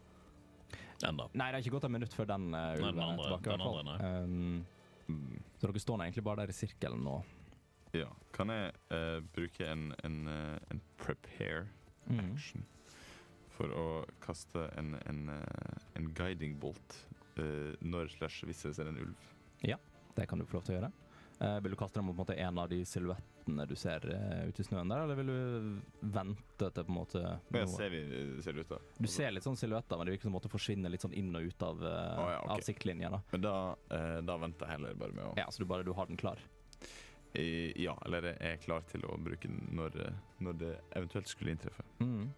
Enda. 1.06 1.26
Nei, 1.34 1.48
det 1.52 1.58
er 1.58 1.64
ikke 1.66 1.74
gått 1.78 1.88
et 1.88 1.94
minutt 1.94 2.14
før 2.14 2.28
den 2.30 2.46
uh, 2.54 2.76
ulven 2.78 3.00
er 3.02 3.18
tilbake. 3.18 3.50
den 3.50 3.62
andre, 3.62 4.24
Um, 4.24 4.66
Mm. 5.08 5.38
så 5.56 5.70
dere 5.70 5.80
står 5.80 6.02
egentlig 6.04 6.24
bare 6.28 6.42
der 6.44 6.50
i 6.52 6.56
sirkelen 6.58 7.00
nå. 7.06 7.14
ja. 7.96 8.10
Kan 8.36 8.50
jeg 8.52 8.74
uh, 8.92 9.22
bruke 9.34 9.64
en, 9.72 9.94
en, 10.04 10.18
en 10.72 10.82
prepare 11.00 11.68
Mm. 12.10 12.20
action 12.34 12.66
for 13.56 13.72
å 13.72 13.86
kaste 14.24 14.68
en, 14.78 14.94
en, 15.10 15.30
en 15.96 16.10
guiding 16.14 16.54
bolt 16.60 16.98
uh, 17.40 17.74
når 17.82 18.08
slash 18.18 18.44
hvis 18.46 18.66
jeg 18.68 18.76
ser 18.76 18.88
en 18.92 19.00
ulv? 19.00 19.16
Det 20.18 20.26
kan 20.26 20.40
du 20.40 20.46
få 20.46 20.58
lov 20.58 20.66
til 20.66 20.76
å 20.76 20.80
gjøre. 20.80 20.92
Uh, 21.38 21.60
vil 21.62 21.72
du 21.72 21.78
kaste 21.78 22.00
den 22.00 22.08
mot 22.08 22.16
på 22.16 22.24
en 22.24 22.26
måte, 22.26 22.36
en 22.42 22.58
av 22.58 22.70
de 22.70 22.80
silhuettene 22.90 23.66
du 23.70 23.76
ser 23.78 24.02
uh, 24.10 24.48
ute 24.50 24.64
i 24.64 24.66
snøen 24.66 24.90
der, 24.90 25.04
eller 25.04 25.20
vil 25.20 25.28
du 25.30 26.08
vente 26.16 26.70
til 26.74 26.88
på 26.88 26.90
en 26.90 26.96
måte 26.96 27.22
noe? 27.22 27.60
jeg 27.60 27.70
ser, 27.70 27.94
vi, 27.94 28.22
ser 28.42 28.58
ut 28.58 28.72
da. 28.72 28.80
Du 28.98 29.10
ser 29.14 29.36
litt 29.36 29.46
sånn 29.46 29.60
silhuetter, 29.60 30.00
men 30.00 30.10
det 30.10 30.16
virker 30.16 30.32
som 30.32 30.34
måte 30.34 30.50
forsvinner 30.50 30.90
litt 30.90 31.06
sånn 31.06 31.14
inn 31.14 31.30
og 31.38 31.46
ut 31.46 31.68
av, 31.68 31.86
uh, 31.86 31.92
oh, 31.94 32.32
ja, 32.34 32.40
okay. 32.42 32.56
av 32.56 32.66
siktlinja. 32.66 33.14
da. 33.14 33.22
Men 33.36 33.46
da, 33.46 33.54
uh, 33.94 34.18
da 34.26 34.40
venter 34.48 34.66
jeg 34.66 34.80
heller 34.80 34.98
bare 35.04 35.18
med 35.20 35.26
å 35.28 35.32
Ja, 35.38 35.46
Så 35.54 35.62
du 35.62 35.70
bare 35.70 35.86
du 35.86 35.94
har 35.94 36.10
den 36.10 36.18
klar? 36.18 36.42
I, 37.38 37.48
Ja, 37.84 37.94
eller 38.08 38.32
jeg 38.32 38.58
er 38.58 38.62
klar 38.64 38.90
til 38.90 39.06
å 39.06 39.14
bruke 39.22 39.46
den 39.46 39.62
når, 39.78 40.02
når 40.42 40.62
det 40.64 40.76
eventuelt 40.98 41.30
skulle 41.30 41.54
inntreffe. 41.54 41.86
Mm. 42.02 42.32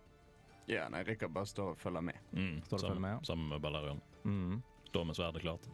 Ja, 0.67 0.89
nei, 0.91 1.05
Rikard 1.07 1.31
bare 1.33 1.47
står 1.47 1.71
og 1.71 1.79
følger 1.79 2.03
med. 2.03 2.19
Mm. 2.35 2.57
Står 2.67 2.75
og 2.75 2.83
som, 2.83 2.89
følger 2.91 3.05
med, 3.07 3.15
ja? 3.15 3.27
Sammen 3.31 3.47
med 3.55 3.63
Balerion. 3.63 4.03
Mm. 4.27 4.59
Står 4.91 5.07
med 5.07 5.17
sverdet 5.17 5.47
klart. 5.47 5.71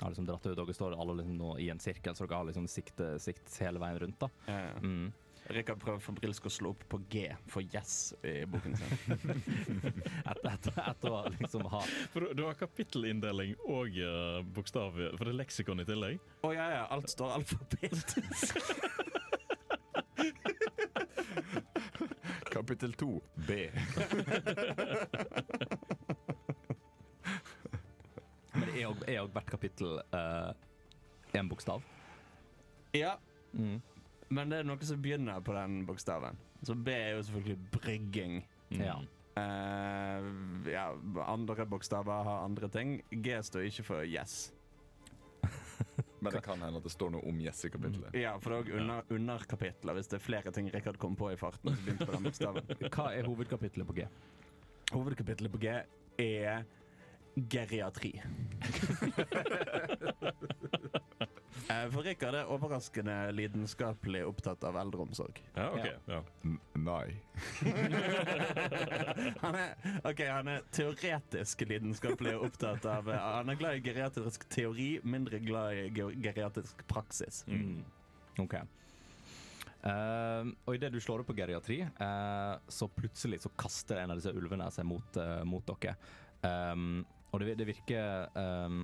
Har 0.00 0.08
liksom 0.12 0.26
dratt 0.28 0.46
ut, 0.46 0.56
Dere 0.56 0.74
står 0.74 0.94
alle 0.96 1.14
liksom 1.20 1.36
nå 1.36 1.58
i 1.60 1.68
en 1.72 1.80
sirkel, 1.82 2.14
så 2.16 2.24
dere 2.24 2.38
har 2.40 2.46
liksom 2.48 2.66
sikt, 2.70 3.00
sikt 3.20 3.58
hele 3.60 3.78
veien 3.82 3.98
rundt. 4.04 4.18
da. 4.22 4.28
Ja, 4.46 4.60
ja. 4.70 4.78
Mm. 4.80 5.10
Rikard 5.50 5.80
prøver 5.82 5.98
febrilsk 6.04 6.44
å 6.46 6.50
slå 6.52 6.70
opp 6.74 6.82
på 6.92 6.98
G 7.10 7.24
for 7.50 7.60
yes 7.74 8.12
i 8.22 8.44
boken 8.46 8.76
sin. 8.78 8.92
Etter, 10.30 10.46
etter, 10.52 10.72
etter 10.84 11.08
å 11.10 11.24
liksom 11.34 11.64
ha 11.72 11.80
For 12.12 12.20
du, 12.36 12.42
har 12.44 12.54
kapittelinndeling 12.60 13.56
og 13.64 13.88
uh, 13.98 14.44
bokstav 14.54 14.92
For 14.94 15.24
det 15.24 15.32
er 15.32 15.38
leksikon 15.40 15.82
i 15.82 15.86
tillegg. 15.88 16.16
Å 16.46 16.48
ja, 16.54 16.66
ja, 16.76 16.84
alt 16.94 17.08
står 17.10 17.30
alfabetisk. 17.40 18.06
Kapittel 22.50 22.92
to, 23.00 23.22
B. 23.46 23.70
Er 28.80 28.88
jo- 28.88 29.04
er 29.06 29.16
jo 29.20 29.26
hvert 29.34 29.46
kapittel 29.50 30.00
én 31.36 31.48
bokstav. 31.48 31.82
ja, 32.94 33.14
Mm. 33.52 33.80
men 34.30 34.48
det 34.50 34.58
er 34.60 34.62
noe 34.64 34.78
som 34.86 35.00
begynner 35.02 35.40
på 35.42 35.52
den 35.54 35.84
bokstaven. 35.86 36.36
Så 36.62 36.74
B 36.74 36.88
er 36.88 37.16
jo 37.16 37.22
selvfølgelig 37.22 37.58
brygging. 37.72 38.44
Mm. 38.70 38.80
Ja. 38.84 38.94
Uh, 39.40 40.68
ja, 40.70 40.90
andre 41.26 41.66
bokstaver 41.66 42.22
har 42.24 42.44
andre 42.44 42.68
ting. 42.68 43.02
G 43.10 43.36
står 43.42 43.60
ikke 43.66 43.84
for 43.84 44.02
yes. 44.04 44.52
Men 46.20 46.32
det 46.34 46.42
kan 46.44 46.60
hende 46.60 46.76
at 46.76 46.84
det 46.84 46.92
står 46.92 47.10
noe 47.14 47.22
om 47.26 47.38
yes 47.40 47.64
i 47.64 47.70
kapittelet. 47.72 48.12
Ja, 48.14 48.34
for 48.38 48.50
det 48.50 48.58
er 48.58 48.62
også 48.64 48.80
under, 48.82 49.02
underkapitler 49.16 49.96
hvis 49.96 50.10
det 50.12 50.18
er 50.20 50.24
flere 50.24 50.52
ting 50.52 50.68
Rikard 50.74 50.98
kom 51.00 51.16
på 51.16 51.30
i 51.32 51.36
farten. 51.40 51.74
som 51.74 51.84
begynte 51.84 52.06
på 52.06 52.12
den 52.12 52.22
bokstaven. 52.28 52.90
Hva 52.90 53.06
er 53.16 53.24
hovedkapitlet 53.24 53.86
på 53.88 53.96
G? 53.96 54.06
Hovedkapitlet 54.92 55.50
på 55.54 55.58
G 55.62 55.66
er 56.18 56.64
geriatri. 57.34 58.14
Eh, 61.70 61.86
For 61.92 62.02
Rikard 62.02 62.34
er 62.34 62.48
overraskende 62.50 63.14
lidenskapelig 63.34 64.24
opptatt 64.26 64.64
av 64.66 64.78
eldreomsorg. 64.80 65.38
Ja, 65.54 65.68
ok. 65.70 65.86
Ja. 66.10 66.20
Nei. 66.80 67.12
Han 69.44 69.58
er, 69.58 69.74
ok, 70.06 70.22
han 70.28 70.50
er 70.50 70.66
teoretisk 70.74 71.62
lidenskapelig 71.68 72.34
opptatt 72.40 72.86
av 72.88 73.08
eh, 73.12 73.22
Han 73.36 73.52
er 73.52 73.60
glad 73.60 73.78
i 73.78 73.84
geriatrisk 73.84 74.48
teori, 74.50 74.90
mindre 75.04 75.40
glad 75.44 75.78
i 75.78 75.86
geriatrisk 75.94 76.82
praksis. 76.90 77.44
Mm. 77.48 77.84
OK. 78.42 78.58
Uh, 79.80 80.50
og 80.68 80.74
idet 80.76 80.90
du 80.92 80.98
slår 81.00 81.22
opp 81.22 81.30
på 81.30 81.38
geriatri, 81.38 81.78
uh, 82.02 82.58
så 82.68 82.88
plutselig 82.92 83.40
så 83.44 83.52
kaster 83.56 84.02
en 84.02 84.12
av 84.12 84.20
disse 84.20 84.32
ulvene 84.36 84.66
seg 84.74 84.84
mot, 84.88 85.16
uh, 85.16 85.40
mot 85.48 85.64
dere. 85.70 85.94
Um, 86.44 87.00
og 87.30 87.42
det, 87.42 87.54
det 87.58 87.66
virker 87.68 88.30
um, 88.34 88.82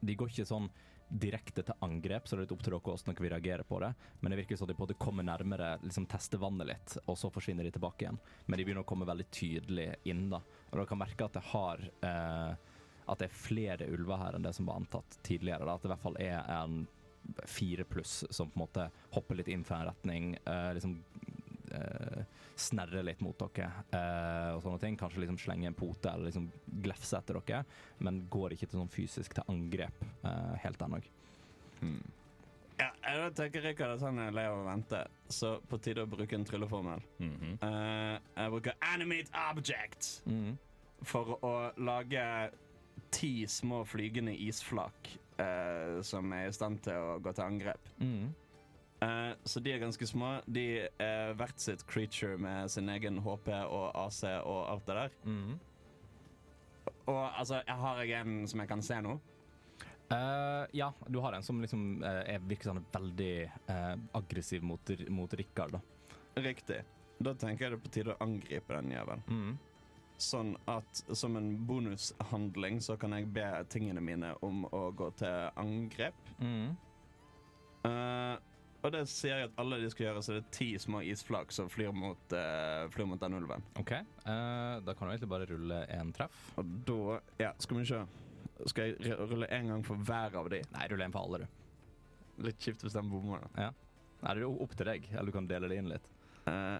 De 0.00 0.16
går 0.16 0.32
ikke 0.32 0.48
sånn 0.48 0.68
direkte 1.14 1.62
til 1.62 1.84
angrep, 1.84 2.26
så 2.26 2.34
det 2.34 2.40
er 2.40 2.46
litt 2.46 2.52
opp 2.56 2.62
til 2.64 2.72
dere 2.72 2.82
hvordan 2.82 3.12
dere 3.12 3.22
vil 3.22 3.32
reagere 3.34 3.66
på 3.68 3.78
det. 3.82 3.90
Men 4.20 4.32
det 4.32 4.38
virker 4.40 4.58
som 4.58 4.68
de 4.68 4.74
på 4.74 4.82
måte 4.82 4.96
kommer 4.98 5.26
nærmere, 5.26 5.74
liksom 5.84 6.08
tester 6.10 6.40
vannet 6.42 6.70
litt, 6.70 6.96
og 7.04 7.18
så 7.20 7.30
forsvinner 7.30 7.66
de 7.66 7.74
tilbake 7.76 8.06
igjen. 8.06 8.18
Men 8.46 8.58
de 8.58 8.66
begynner 8.66 8.82
å 8.82 8.88
komme 8.88 9.06
veldig 9.08 9.26
tydelig 9.30 9.88
inn, 10.10 10.26
da. 10.32 10.40
Og 10.70 10.78
dere 10.78 10.88
kan 10.90 11.00
merke 11.04 11.28
at 11.28 11.36
det 11.36 11.44
har 11.52 11.84
eh, 12.08 12.72
At 13.04 13.20
det 13.20 13.28
er 13.28 13.36
flere 13.36 13.86
ulver 13.92 14.16
her 14.16 14.36
enn 14.36 14.46
det 14.46 14.54
som 14.56 14.66
var 14.66 14.80
antatt 14.80 15.18
tidligere. 15.22 15.66
Da. 15.68 15.74
At 15.76 15.82
det 15.84 15.90
i 15.90 15.92
hvert 15.92 16.06
fall 16.06 16.20
er 16.24 16.38
en 16.56 16.78
fire 17.44 17.84
pluss 17.84 18.24
som 18.30 18.48
på 18.48 18.56
en 18.58 18.64
måte 18.64 18.86
hopper 19.12 19.36
litt 19.38 19.50
inn 19.52 19.64
fra 19.64 19.82
en 19.82 19.90
retning. 19.90 20.38
eh, 20.44 20.70
liksom 20.74 20.96
eh, 21.74 22.24
snerrer 22.56 23.02
litt 23.06 23.20
mot 23.24 23.36
dere 23.38 23.68
eh, 23.90 24.50
og 24.54 24.62
sånne 24.64 24.80
ting. 24.82 24.96
Kanskje 25.00 25.24
liksom 25.24 25.38
slenge 25.42 25.66
en 25.70 25.74
pote 25.78 26.10
eller 26.12 26.30
liksom 26.30 26.48
glefse 26.84 27.18
etter 27.18 27.40
dere, 27.40 27.64
men 27.98 28.24
går 28.30 28.54
ikke 28.54 28.68
til 28.70 28.80
sånn 28.80 28.92
fysisk 28.94 29.34
til 29.34 29.48
angrep 29.52 30.04
eh, 30.24 30.54
helt 30.64 30.84
ennå. 30.86 31.00
Hmm. 31.80 31.98
Ja, 32.78 32.88
jeg 33.06 33.34
tenker 33.38 33.62
Rikard 33.62 33.92
at 33.96 34.02
han 34.02 34.18
er 34.18 34.32
lei 34.34 34.44
av 34.50 34.58
å 34.64 34.66
vente, 34.66 35.04
så 35.30 35.52
på 35.70 35.78
tide 35.82 36.02
å 36.02 36.10
bruke 36.10 36.34
en 36.34 36.46
trylleformel. 36.46 37.02
Mhm. 37.22 37.52
Eh, 37.62 38.14
jeg 38.40 38.50
bruker 38.56 38.78
animate 38.94 39.30
object 39.50 40.08
Mm. 40.26 40.56
for 41.04 41.36
å 41.44 41.52
lage 41.78 42.50
ti 43.14 43.44
små 43.46 43.84
flygende 43.86 44.34
isflak 44.34 45.10
eh, 45.38 46.00
som 46.02 46.32
er 46.32 46.48
i 46.48 46.52
stand 46.54 46.80
til 46.82 46.94
å 46.98 47.20
gå 47.22 47.32
til 47.34 47.44
angrep. 47.44 47.88
Mm. 48.00 48.34
Eh, 49.04 49.36
så 49.44 49.60
de 49.60 49.72
er 49.72 49.82
ganske 49.82 50.06
små. 50.06 50.38
De 50.46 50.64
er 51.02 51.36
hvert 51.38 51.60
sitt 51.60 51.84
creature 51.90 52.38
med 52.40 52.70
sin 52.72 52.88
egen 52.88 53.20
HP 53.24 53.50
og 53.66 53.90
AC 54.06 54.22
og 54.40 54.60
alt 54.70 54.86
det 54.88 54.98
der. 55.00 55.16
Mm. 55.24 55.54
Og 57.04 57.22
altså, 57.26 57.60
jeg 57.66 57.76
har 57.84 58.02
jeg 58.04 58.20
en 58.24 58.48
som 58.48 58.62
jeg 58.62 58.70
kan 58.70 58.84
se 58.84 59.00
nå? 59.04 59.18
Uh, 60.12 60.64
ja, 60.76 60.90
du 61.08 61.18
har 61.24 61.32
en 61.32 61.42
som 61.42 61.60
liksom 61.60 61.84
uh, 62.04 62.22
er, 62.28 62.42
virker 62.44 62.70
sånn 62.70 62.82
veldig 62.92 63.34
uh, 63.70 63.94
aggressiv 64.20 64.64
mot, 64.64 64.92
mot 65.12 65.32
Rikard. 65.40 65.78
Riktig. 66.36 66.82
Da 67.24 67.32
tenker 67.40 67.66
jeg 67.66 67.74
det 67.74 67.78
er 67.78 67.84
på 67.84 67.92
tide 67.94 68.14
å 68.14 68.20
angripe 68.24 68.76
den 68.76 68.92
jævelen. 68.94 69.24
Mm. 69.28 69.54
Sånn 70.20 70.52
at 70.70 71.00
som 71.16 71.36
en 71.40 71.50
bonushandling 71.66 72.80
så 72.84 72.96
kan 73.00 73.16
jeg 73.16 73.32
be 73.34 73.46
tingene 73.72 74.02
mine 74.04 74.34
om 74.46 74.64
å 74.70 74.86
gå 74.94 75.08
til 75.18 75.48
angrep. 75.60 76.20
Mm. 76.38 76.76
Eh, 77.84 78.34
og 78.84 78.92
det 78.92 79.00
sier 79.08 79.38
jeg 79.38 79.48
at 79.48 79.60
alle 79.62 79.78
de 79.80 79.88
skal 79.92 80.06
gjøre, 80.08 80.22
så 80.22 80.34
det 80.36 80.42
er 80.42 80.50
ti 80.52 80.66
små 80.80 81.00
isflak 81.08 81.52
som 81.56 81.70
flyr 81.72 81.94
mot, 81.96 82.34
uh, 82.36 82.84
flyr 82.92 83.08
mot 83.08 83.20
den 83.22 83.38
ulven. 83.38 83.64
OK. 83.80 83.92
uh, 84.26 84.76
da 84.84 84.92
kan 84.92 85.08
du 85.08 85.14
egentlig 85.14 85.30
bare 85.30 85.48
rulle 85.48 85.78
én 85.94 86.12
treff. 86.16 86.36
Og 86.60 86.74
da 86.88 87.18
Ja, 87.40 87.52
skal 87.64 87.80
vi 87.80 87.86
se. 87.88 88.02
Skal 88.70 88.92
jeg 88.92 89.16
rulle 89.18 89.48
én 89.48 89.72
gang 89.72 89.84
for 89.86 89.96
hver 89.96 90.36
av 90.36 90.50
de? 90.52 90.60
Nei, 90.76 90.88
rulle 90.92 91.08
én 91.08 91.14
for 91.14 91.24
alle, 91.24 91.46
du. 91.46 92.44
Litt 92.44 92.60
kjipt 92.60 92.84
hvis 92.84 92.96
den 92.98 93.08
bommer, 93.08 93.46
da. 93.46 93.68
Ja. 93.68 93.70
Nei, 94.20 94.36
det 94.36 94.44
er 94.44 94.62
opp 94.66 94.76
til 94.76 94.88
deg. 94.92 95.08
Eller 95.14 95.32
du 95.32 95.36
kan 95.38 95.48
dele 95.48 95.72
det 95.72 95.80
inn 95.80 95.90
litt. 95.90 96.12
Uh, 96.44 96.76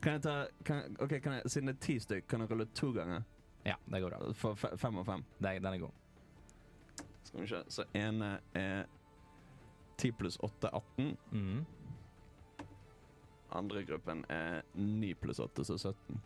kan 0.00 0.18
jeg 0.18 0.24
ta 0.28 0.36
kan, 0.64 0.96
OK, 1.00 1.16
kan 1.24 1.38
jeg, 1.38 1.50
siden 1.52 1.72
det 1.72 1.78
er 1.78 1.84
ti 1.86 1.96
stykk, 2.04 2.28
kan 2.28 2.44
jeg 2.44 2.52
rulle 2.52 2.68
to 2.76 2.92
ganger? 2.96 3.24
Ja, 3.64 3.76
det 3.88 4.00
går 4.04 4.12
bra. 4.12 4.32
For 4.36 4.76
fem 4.80 5.00
og 5.00 5.08
fem. 5.08 5.24
Den 5.40 5.66
er 5.72 5.80
god. 5.80 5.96
Skal 7.24 7.40
vi 7.40 7.46
se. 7.46 7.64
Så 7.68 7.84
ene 7.96 8.38
er 8.56 8.84
10 10.00 10.12
pluss 10.18 10.38
8 10.40 10.68
er 10.70 10.76
18. 10.80 11.16
Mhm. 11.30 11.60
Andre 13.58 13.82
gruppen 13.82 14.22
er 14.30 14.60
9 14.78 15.14
pluss 15.18 15.40
8, 15.42 15.64
så 15.66 15.76
17. 15.78 16.20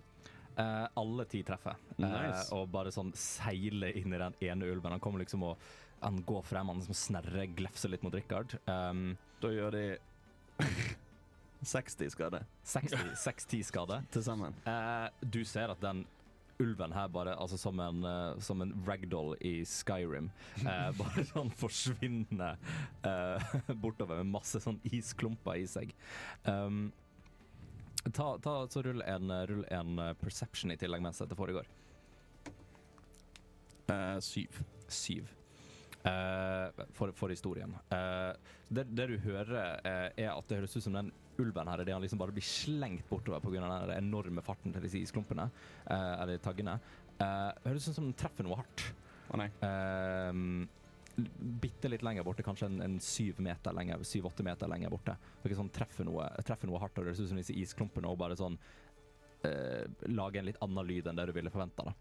Eh, 0.60 0.86
alle 1.00 1.24
ti 1.26 1.40
treffer. 1.42 1.76
Eh, 1.98 2.42
og 2.54 2.68
bare 2.70 2.92
sånn 2.94 3.10
seiler 3.16 3.96
inn 3.96 4.12
i 4.14 4.20
den 4.20 4.36
ene 4.44 4.68
ulven. 4.70 4.92
Han 4.94 5.00
kommer 5.02 5.24
liksom 5.24 5.42
og 5.48 5.56
han 6.04 6.20
går 6.28 6.42
frem, 6.44 6.68
han 6.68 6.82
liksom 6.82 6.94
snerrer, 7.00 7.46
glefser 7.56 7.88
litt 7.90 8.02
mot 8.04 8.12
Richard. 8.14 8.58
Um, 8.68 9.16
Da 9.40 9.48
gjør 9.48 9.72
de 9.72 9.84
60 11.64 12.10
skade 12.12 12.42
60 12.64 13.62
skade. 13.64 14.02
til 14.12 14.22
sammen. 14.22 14.54
Eh, 14.68 15.08
du 15.24 15.40
ser 15.48 15.72
at 15.72 15.80
den 15.80 16.04
ulven 16.62 16.92
her 16.94 17.08
bare, 17.12 17.34
altså 17.40 17.58
som 17.58 17.80
en, 17.82 18.04
eh, 18.04 18.40
som 18.44 18.62
en 18.62 18.74
ragdoll 18.86 19.34
i 19.40 19.54
Skyrim, 19.68 20.30
eh, 20.62 20.90
bare 21.00 21.24
sånn 21.28 21.52
forsvinner 21.58 22.58
eh, 23.06 23.54
bortover 23.82 24.22
med 24.22 24.34
masse 24.36 24.60
sånn 24.62 24.80
isklumper 24.92 25.62
i 25.62 25.66
seg. 25.70 25.94
Um, 26.44 26.92
ta, 28.10 28.34
ta, 28.38 28.58
så 28.70 28.84
rull 28.84 29.02
en, 29.06 29.32
rull 29.50 29.64
en 29.74 29.98
eh, 29.98 30.12
perception 30.20 30.74
i 30.74 30.78
tillegg 30.80 31.04
mens 31.04 31.22
dette 31.22 31.38
foregår. 31.38 31.70
Uh, 33.84 34.18
syv. 34.24 34.62
Syv. 34.88 35.28
Uh, 36.04 36.84
for, 36.92 37.12
for 37.16 37.32
historien. 37.32 37.72
Uh, 37.92 38.36
det, 38.68 38.84
det 38.96 39.06
du 39.08 39.18
hører, 39.24 39.80
eh, 39.84 40.08
er 40.24 40.32
at 40.32 40.48
det 40.48 40.58
høres 40.58 40.76
ut 40.76 40.84
som 40.84 40.96
den 40.96 41.12
ulven 41.42 41.70
her, 41.70 41.84
det 41.84 41.94
han 41.94 42.04
liksom 42.04 42.20
bare 42.20 42.34
blir 42.34 42.46
slengt 42.46 43.08
bortover 43.08 43.42
pga. 43.42 43.64
den 43.86 43.96
enorme 43.96 44.42
farten 44.42 44.72
til 44.72 44.84
disse 44.84 45.00
isklumpene, 45.00 45.48
eh, 45.86 46.22
eller 46.22 46.38
taggene. 46.38 46.78
Eh, 47.18 47.50
høres 47.66 47.88
ut 47.88 47.94
som 47.94 48.08
den 48.08 48.16
treffer 48.18 48.46
noe 48.46 48.58
hardt. 48.60 48.86
Å 49.30 49.40
nei. 49.40 49.50
Eh, 49.64 50.66
bitte 51.62 51.90
litt 51.90 52.02
lenger 52.02 52.26
borte, 52.26 52.42
kanskje 52.42 52.66
en, 52.66 52.80
en 52.82 52.96
syv 53.00 53.38
meter 53.42 53.74
lenger, 53.76 54.02
syv-åtte 54.06 54.46
meter 54.46 54.70
lenger 54.70 54.90
borte. 54.90 55.16
Dere 55.42 55.58
sånn 55.58 55.70
treffer 55.74 56.06
noe, 56.08 56.26
treffer 56.46 56.70
noe 56.70 56.80
hardt, 56.82 56.98
og 56.98 57.04
det 57.04 57.12
høres 57.12 57.22
ut 57.22 57.30
som 57.30 57.38
disse 57.38 57.54
isklumpene 57.54 58.10
og 58.10 58.18
bare 58.18 58.38
sånn 58.38 58.58
eh, 59.46 59.84
lager 60.10 60.42
en 60.42 60.50
litt 60.50 60.60
annen 60.64 60.88
lyd 60.88 61.06
enn 61.10 61.20
det 61.20 61.28
du 61.30 61.34
ville 61.36 61.52
forventa. 61.54 61.92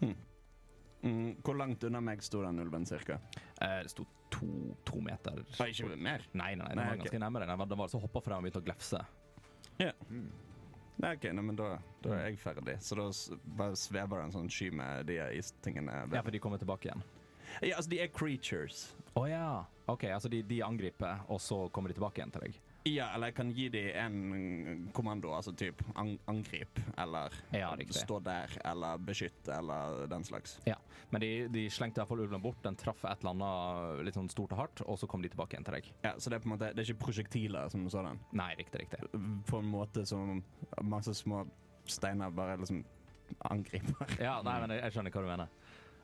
Mm, 0.00 1.36
hvor 1.44 1.56
langt 1.56 1.84
unna 1.86 2.00
meg 2.04 2.22
sto 2.24 2.42
den 2.44 2.60
ulven, 2.60 2.86
cirka? 2.88 3.20
Eh, 3.60 3.82
det 3.84 3.92
sto 3.92 4.06
to, 4.30 4.46
to 4.88 5.00
meter 5.04 5.40
Nei, 5.58 5.70
ikke 5.72 5.96
mer. 5.96 6.24
Nei, 6.32 6.52
nei, 6.54 6.64
nei, 6.64 6.68
den 6.72 6.78
Nei, 6.80 6.84
var 6.86 6.94
ok. 6.98 7.02
ganske 7.04 7.20
nærmere. 7.24 7.48
Den 7.50 7.58
var, 7.62 7.68
den 7.72 7.78
var 7.82 7.90
så 7.92 8.00
hoppa 8.02 8.22
fra 8.24 8.38
og 8.38 8.46
begynte 8.46 8.62
å 8.62 8.66
glefse. 8.66 9.02
Mm. 9.80 10.30
Nei, 11.00 11.14
ok, 11.16 11.24
nei, 11.32 11.42
men 11.46 11.56
da, 11.56 11.70
da 12.04 12.12
er 12.18 12.26
jeg 12.28 12.40
ferdig. 12.42 12.74
Så 12.84 12.98
da 12.98 13.06
bare 13.56 13.76
svever 13.80 14.18
det 14.20 14.24
en 14.28 14.34
sånn 14.34 14.50
sky 14.52 14.68
med 14.76 15.06
de 15.08 15.16
istingene. 15.38 16.02
Ja, 16.12 16.20
for 16.22 16.34
de 16.34 16.40
kommer 16.42 16.60
tilbake 16.60 16.90
igjen. 16.90 17.04
ja, 17.64 17.76
altså, 17.78 17.88
de 17.94 18.00
er 18.04 18.10
creatures. 18.12 18.90
Å 19.16 19.24
ja. 19.30 19.46
OK, 19.90 20.04
altså 20.12 20.28
de, 20.30 20.42
de 20.46 20.60
angriper, 20.62 21.24
og 21.32 21.40
så 21.42 21.64
kommer 21.74 21.90
de 21.90 21.96
tilbake 21.98 22.20
igjen 22.20 22.34
til 22.36 22.44
deg. 22.46 22.58
Ja, 22.88 23.10
eller 23.14 23.28
jeg 23.28 23.36
kan 23.36 23.50
gi 23.52 23.66
dem 23.68 23.96
en 24.32 24.84
kommando, 24.96 25.34
altså 25.36 25.52
typ 25.52 25.82
an 26.00 26.14
angrip, 26.30 26.80
eller 26.98 27.34
Ja, 27.52 27.74
stå 27.92 28.20
der, 28.24 28.54
eller 28.64 29.02
beskytte, 29.04 29.52
eller 29.52 30.06
den 30.08 30.24
slags. 30.24 30.58
Ja, 30.64 30.78
Men 31.10 31.20
de, 31.20 31.48
de 31.52 31.66
slengte 31.70 32.06
fall 32.06 32.22
ulven 32.24 32.40
bort. 32.42 32.62
Den 32.64 32.78
traff 32.80 33.04
et 33.04 33.20
eller 33.20 33.34
annet 33.34 34.04
litt 34.06 34.16
sånn 34.16 34.30
stort 34.32 34.54
og 34.56 34.62
hardt, 34.62 34.84
og 34.86 34.96
så 35.00 35.08
kom 35.10 35.20
de 35.22 35.28
tilbake 35.28 35.56
igjen 35.56 35.66
til 35.66 35.76
deg. 35.76 35.90
Ja, 36.06 36.14
så 36.16 36.32
det 36.32 36.38
er 36.38 36.44
på 36.44 36.48
en 36.48 36.54
måte, 36.54 36.70
det 36.72 36.84
er 36.84 36.92
ikke 36.92 37.04
prosjektiler 37.04 37.68
som 37.72 37.84
sådan. 37.92 38.22
Nei, 38.32 38.52
riktig, 38.60 38.86
riktig. 38.86 39.10
På 39.50 39.60
en 39.60 39.68
måte 39.68 40.06
som 40.08 40.40
masse 40.80 41.14
små 41.18 41.44
steiner 41.90 42.32
bare 42.32 42.56
liksom 42.62 42.80
angriper. 43.50 44.16
Ja, 44.22 44.38
nei, 44.46 44.56
men 44.62 44.72
jeg, 44.74 44.86
jeg 44.86 44.96
skjønner 44.96 45.14
hva 45.14 45.26
du 45.26 45.30
mener. 45.30 45.52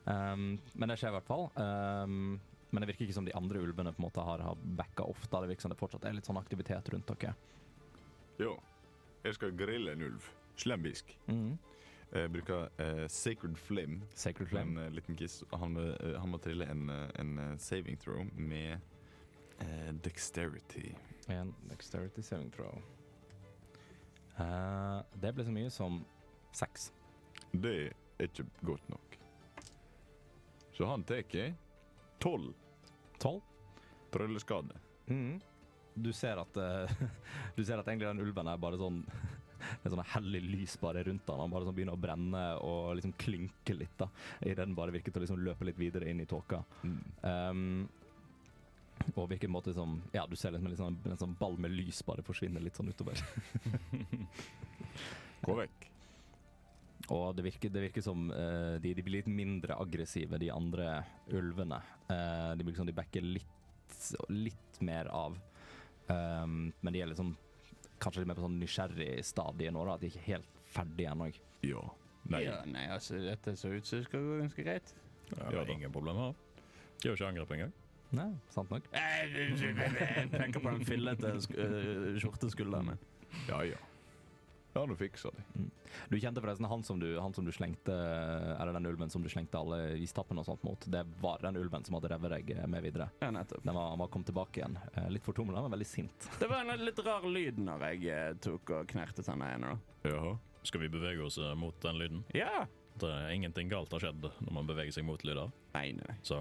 Um, 0.07 0.45
men 0.79 0.91
det 0.91 0.99
skjer 1.01 1.11
i 1.11 1.17
hvert 1.17 1.27
fall. 1.27 1.49
Um, 1.57 2.37
men 2.77 2.83
det 2.85 2.91
virker 2.91 3.07
ikke 3.07 3.13
som 3.17 3.25
de 3.25 3.33
andre 3.33 3.57
ulvene 3.57 3.89
på 3.89 3.97
en 3.97 4.05
måte 4.05 4.21
har, 4.21 4.37
har 4.45 4.57
backa 4.77 5.01
off. 5.09 5.23
Da. 5.31 5.39
Det 5.41 5.47
virker 5.49 5.65
som 5.65 5.71
det 5.73 5.79
fortsatt 5.79 6.03
er 6.05 6.13
litt 6.13 6.27
sånn 6.29 6.37
aktivitet 6.37 6.91
rundt 6.93 7.09
dere. 7.09 7.31
Jo, 8.37 8.51
jeg 9.25 9.33
skal 9.33 9.55
grille 9.57 9.95
en 9.97 10.03
ulv. 10.05 10.27
Slembisk. 10.61 11.09
Mhm. 11.25 11.55
Jeg 12.11 12.31
bruker 12.35 12.69
uh, 12.77 13.07
Sacred 13.09 13.57
Flame. 13.57 14.05
Sacred 14.13 14.45
En 14.45 14.51
Flame. 14.51 14.83
eh, 14.85 14.91
liten 14.93 15.17
kiss. 15.17 15.39
Han, 15.57 15.73
eh, 15.81 16.13
han 16.21 16.29
må 16.29 16.37
trille 16.39 16.67
en, 16.69 16.85
en 17.17 17.57
saving 17.59 17.97
throw 17.97 18.29
med 18.37 18.77
dexterity. 20.05 20.93
En 21.33 21.49
dexterity 21.71 22.21
saving 22.21 22.53
throw. 22.53 22.77
Det 25.17 25.33
ble 25.33 25.47
så 25.49 25.57
mye 25.57 25.73
som 25.73 25.97
seks. 26.53 26.91
Det 27.51 27.73
er 27.89 28.29
ikke 28.29 28.45
godt 28.69 28.85
nok. 28.93 29.17
Så 30.77 30.85
han 30.85 31.03
tar 31.09 31.25
tolv 32.21 32.53
Tolv. 33.21 33.41
Trylleskade. 34.13 34.77
Mm. 35.07 35.39
Du 35.97 36.13
ser 36.13 36.37
at 36.37 36.57
eh, 36.57 36.91
Du 37.55 37.63
ser 37.65 37.79
at 37.79 37.87
egentlig 37.87 38.07
den 38.07 38.21
ulven 38.21 38.47
er 38.51 38.61
bare 38.61 38.79
sånn 38.79 39.01
Det 39.57 39.89
er 39.89 39.93
sånn 39.95 40.09
hellig 40.13 40.41
lys 40.45 40.75
bare 40.79 41.01
rundt 41.07 41.29
han. 41.31 41.41
Han 41.41 41.53
bare 41.53 41.65
sånn 41.65 41.75
begynner 41.75 41.97
å 41.97 42.01
brenne 42.01 42.43
og 42.61 42.91
liksom 42.99 43.15
klynke 43.17 43.73
litt. 43.73 43.95
da 43.97 44.05
Idet 44.45 44.61
den 44.61 44.75
bare 44.77 44.93
virker 44.93 45.11
til 45.11 45.23
å 45.23 45.25
liksom 45.25 45.41
løpe 45.41 45.65
litt 45.65 45.79
videre 45.81 46.09
inn 46.11 46.21
i 46.21 46.27
tåka. 46.29 46.61
Um, 47.25 47.87
og 49.15 49.27
virker 49.31 49.47
på 49.47 49.49
en 49.49 49.55
måte 49.57 49.73
som 49.73 49.97
Ja, 50.13 50.27
du 50.29 50.37
ser 50.37 50.53
liksom 50.53 50.69
en, 50.69 50.77
sånn, 50.77 50.99
en 51.09 51.19
sånn 51.19 51.35
ball 51.39 51.57
med 51.61 51.73
lys 51.73 52.03
bare 52.05 52.25
forsvinne 52.25 52.61
litt 52.63 52.77
sånn 52.77 52.93
utover. 52.93 53.19
Gå 55.45 55.57
vekk. 55.57 55.89
Og 57.15 57.35
det 57.37 57.45
virker, 57.45 57.71
det 57.71 57.85
virker 57.85 58.03
som 58.03 58.27
uh, 58.33 58.75
de, 58.83 58.91
de 58.97 59.03
blir 59.05 59.21
litt 59.21 59.29
mindre 59.31 59.77
aggressive, 59.79 60.39
de 60.41 60.49
andre 60.51 60.97
ulvene. 61.31 61.79
Uh, 62.09 62.51
de 62.57 62.65
blir 62.65 62.73
liksom, 62.73 62.89
de 62.89 62.95
backer 62.97 63.23
litt, 63.23 64.01
litt 64.33 64.81
mer 64.83 65.07
av. 65.15 65.37
Um, 66.07 66.73
men 66.81 66.95
de 66.95 67.03
er 67.03 67.11
liksom 67.11 67.33
kanskje 68.01 68.21
litt 68.21 68.31
mer 68.31 68.39
på 68.39 68.45
sånn 68.45 68.59
nysgjerrig 68.61 69.13
stadie 69.25 69.71
nå, 69.73 69.85
da. 69.87 69.95
At 69.95 70.03
de 70.03 70.11
ikke 70.11 70.23
er 70.25 70.29
helt 70.33 70.61
ferdige 70.75 71.15
ennå. 71.15 71.31
Ja. 71.65 71.87
Nei. 72.27 72.43
Ja, 72.43 72.59
nei, 72.67 72.85
altså, 72.91 73.19
dette 73.23 73.55
så 73.55 73.71
ut 73.71 73.87
som 73.87 74.01
det 74.01 74.07
skal 74.09 74.23
gå 74.23 74.39
ganske 74.41 74.63
greit. 74.65 74.95
Ja, 75.31 75.51
Ja 75.53 75.61
er 75.63 75.71
ingen 75.71 75.93
problemer. 75.95 76.35
De 76.97 77.07
har 77.07 77.13
jo 77.13 77.19
ikke 77.19 77.29
angrep 77.31 77.53
engang. 77.55 77.75
Nei, 78.15 78.29
sant 78.51 78.71
nok. 78.71 78.85
Jeg 78.95 80.27
tenker 80.31 80.63
på 80.63 80.71
den 80.71 80.85
fillete 80.87 81.33
sk 81.43 81.55
øh, 81.59 82.15
skjorteskulderen 82.21 82.93
min. 82.93 83.01
Ja, 83.49 83.59
ja. 83.67 83.79
Ja, 84.77 84.83
nå 84.85 84.95
fiksa 84.99 85.31
de. 85.33 85.65
Du 86.11 86.17
kjente 86.21 86.41
forresten 86.43 86.67
han 86.69 86.83
som 86.85 86.99
du, 87.01 87.07
han 87.19 87.33
som 87.33 87.45
du 87.47 87.51
slengte 87.55 87.93
Eller 87.95 88.75
den 88.75 88.85
ulven 88.85 89.09
som 89.09 89.23
du 89.23 89.29
slengte 89.31 89.57
alle 89.57 89.79
istappene 90.03 90.43
og 90.43 90.45
sånt 90.45 90.63
mot. 90.67 90.85
Det 90.85 91.01
var 91.23 91.41
den 91.41 91.57
ulven 91.57 91.85
som 91.87 91.97
hadde 91.97 92.11
revet 92.13 92.35
deg 92.35 92.51
med 92.69 92.85
videre. 92.85 93.09
Ja, 93.23 93.31
nettopp. 93.33 93.63
Den 93.65 93.75
var, 93.79 93.95
var 93.97 94.11
kommet 94.13 94.29
tilbake 94.29 94.61
igjen. 94.61 94.77
Eh, 94.93 95.07
Litt 95.15 95.25
fortumla, 95.25 95.63
men 95.65 95.73
veldig 95.73 95.87
sint. 95.89 96.29
Det 96.41 96.49
var 96.51 96.61
en 96.67 96.85
litt 96.85 96.99
rar 97.05 97.25
lyd 97.25 97.57
når 97.63 97.87
jeg 97.89 98.11
eh, 98.13 98.33
tok 98.43 98.75
og 98.77 98.91
knertet 98.93 99.25
den 99.25 99.41
ene. 99.47 99.73
da. 99.73 100.11
Jaha. 100.11 100.35
Skal 100.67 100.83
vi 100.83 100.89
bevege 100.91 101.23
oss 101.25 101.37
eh, 101.41 101.55
mot 101.57 101.81
den 101.81 101.97
lyden? 102.01 102.23
Ja! 102.35 102.67
Det 102.97 103.09
er 103.13 103.29
ingenting 103.33 103.69
galt 103.69 103.91
har 103.93 104.01
skjedd 104.01 104.23
når 104.41 104.53
man 104.55 104.67
beveger 104.69 104.93
seg 104.95 105.05
mot 105.05 105.21
lyder. 105.25 105.51
Nei, 105.75 105.91
nei. 105.97 106.15
Så 106.25 106.37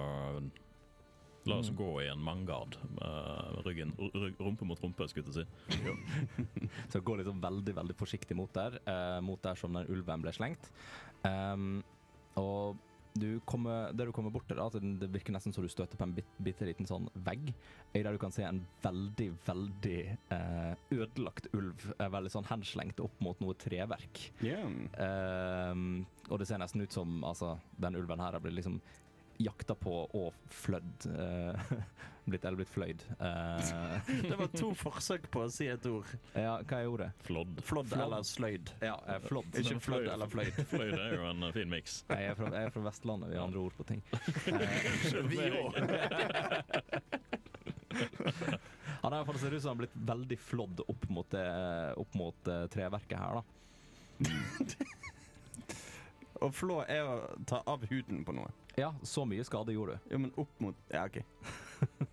la 1.47 1.59
oss 1.63 1.71
gå 1.77 1.91
i 2.03 2.09
en 2.09 2.23
mangard. 2.23 2.77
med 2.97 3.67
ryggen, 3.67 3.93
rumpe 4.39 4.65
mot 4.65 4.83
rumpe, 4.83 5.09
skulle 5.09 5.33
jeg 5.33 5.47
si. 5.47 6.69
Så 6.93 7.01
gå 7.01 7.17
liksom 7.17 7.41
veldig 7.43 7.77
veldig 7.77 7.97
forsiktig 7.99 8.37
mot 8.37 8.53
der, 8.55 8.81
eh, 8.87 9.21
mot 9.21 9.43
der 9.43 9.55
som 9.59 9.73
den 9.73 9.89
ulven 9.93 10.25
ble 10.25 10.33
slengt. 10.35 10.71
Um, 11.25 11.83
og 12.37 12.77
du 13.17 13.41
kommer, 13.45 13.93
det 13.93 14.07
du 14.07 14.13
kommer 14.13 14.31
bort 14.31 14.47
til, 14.49 14.59
da, 14.59 14.67
at 14.69 15.01
det 15.01 15.09
virker 15.13 15.35
nesten 15.35 15.55
som 15.55 15.65
du 15.65 15.71
støter 15.73 15.99
på 15.99 16.05
en 16.07 16.13
bit, 16.17 16.29
bitte 16.43 16.67
liten 16.69 16.89
sånn 16.89 17.09
vegg, 17.27 17.49
I 17.97 18.03
der 18.05 18.17
du 18.17 18.21
kan 18.21 18.35
se 18.35 18.45
en 18.45 18.61
veldig, 18.83 19.31
veldig 19.47 20.01
eh, 20.37 20.75
ødelagt 20.93 21.49
ulv, 21.57 21.87
eh, 21.97 22.11
veldig 22.13 22.33
sånn 22.35 22.49
henslengt 22.51 23.01
opp 23.05 23.17
mot 23.25 23.41
noe 23.41 23.57
treverk. 23.61 24.21
Yeah. 24.45 24.69
Ehm, 25.01 26.05
og 26.29 26.41
det 26.43 26.51
ser 26.51 26.61
nesten 26.61 26.85
ut 26.85 26.93
som 26.93 27.23
altså, 27.25 27.57
den 27.81 27.97
ulven 27.97 28.21
her 28.21 28.37
har 28.37 28.45
blitt 28.45 28.59
liksom 28.61 28.81
jakta 29.39 29.77
på 29.79 30.03
og 30.07 30.35
flødd. 30.53 31.09
uh, 31.13 31.77
blitt, 32.27 32.45
eller 32.45 32.57
blitt 32.57 32.71
fløyd. 32.71 33.03
Uh, 33.21 34.01
Det 34.29 34.37
var 34.39 34.51
to 34.55 34.73
forsøk 34.79 35.29
på 35.33 35.45
å 35.47 35.51
si 35.53 35.69
et 35.71 35.87
ord. 35.91 36.09
ja, 36.35 36.57
hva 36.67 36.81
er 36.81 36.91
ordet? 36.91 37.11
Flådd. 37.27 37.61
Flådd 37.67 37.95
eller 37.97 38.27
sløyd. 38.27 38.73
Ja, 38.83 38.97
eh, 39.07 39.21
flådd. 39.27 39.61
Ikke 39.63 39.79
flødd 39.83 40.09
eller 40.15 40.31
fløyd. 40.31 40.59
Fløyd 40.73 40.97
er 40.99 41.15
jo 41.15 41.29
en 41.31 41.47
eh, 41.49 41.55
fin 41.57 41.71
miks. 41.71 42.01
Jeg 42.11 42.33
er, 42.33 42.39
fra, 42.39 42.51
jeg 42.55 42.71
er 42.71 42.75
fra 42.75 42.85
Vestlandet, 42.89 43.31
vi 43.31 43.39
har 43.39 43.47
andre 43.47 43.63
ord 43.63 43.75
på 43.79 43.87
ting. 43.87 44.03
Vi 45.27 45.39
òg. 45.63 45.73
han 49.03 49.15
er 49.15 49.23
det 49.23 49.41
ser 49.41 49.55
ut 49.55 49.63
som 49.63 49.71
han 49.71 49.77
har 49.77 49.83
blitt 49.85 49.99
veldig 50.11 50.39
flådd 50.43 50.83
opp 50.91 51.07
mot, 51.15 51.39
opp 52.03 52.19
mot 52.19 52.51
treverket 52.73 53.19
her, 53.21 53.41
da. 53.41 53.45
Og 56.43 56.53
flå 56.55 56.81
er 56.89 57.07
å 57.09 57.17
ta 57.49 57.63
av 57.67 57.85
huden 57.91 58.25
på 58.27 58.35
noe. 58.37 58.51
Ja, 58.77 58.91
så 59.03 59.25
mye 59.29 59.45
skade 59.47 59.73
gjorde 59.73 59.97
du. 59.97 60.11
Jo, 60.15 60.19
men 60.19 60.33
opp 60.37 60.61
mot 60.61 60.77
Ja, 60.93 61.07
OK. 61.07 61.23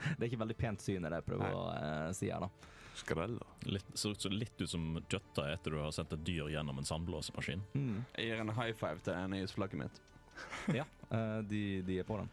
Det 0.00 0.24
er 0.24 0.28
ikke 0.30 0.40
veldig 0.40 0.56
pent 0.56 0.80
syn, 0.80 1.04
det 1.04 1.12
jeg 1.18 1.26
prøver 1.26 1.52
å 1.52 1.64
eh, 1.74 2.10
si 2.16 2.30
her, 2.32 2.40
da. 2.40 2.48
Skrella. 2.96 3.44
Litt, 3.68 3.90
ser 3.98 4.14
ut 4.14 4.20
som- 4.24 4.32
litt 4.32 4.60
ut 4.62 4.70
som 4.70 4.86
kjøttet 5.08 5.42
etter 5.52 5.74
du 5.74 5.78
har 5.80 5.90
sendt 5.92 6.12
et 6.16 6.22
dyr 6.24 6.48
gjennom 6.54 6.78
en 6.80 6.88
sandblåsemaskin. 6.88 7.60
Mm. 7.76 7.98
Jeg 8.16 8.30
gir 8.30 8.40
en 8.40 8.52
high 8.56 8.72
five 8.76 9.02
til 9.04 9.12
denne 9.16 9.42
flagget 9.52 9.82
mitt. 9.84 10.00
Ja, 10.80 10.86
eh, 11.12 11.40
de, 11.44 11.60
de 11.84 11.98
er 12.00 12.06
på 12.08 12.16
den. 12.16 12.30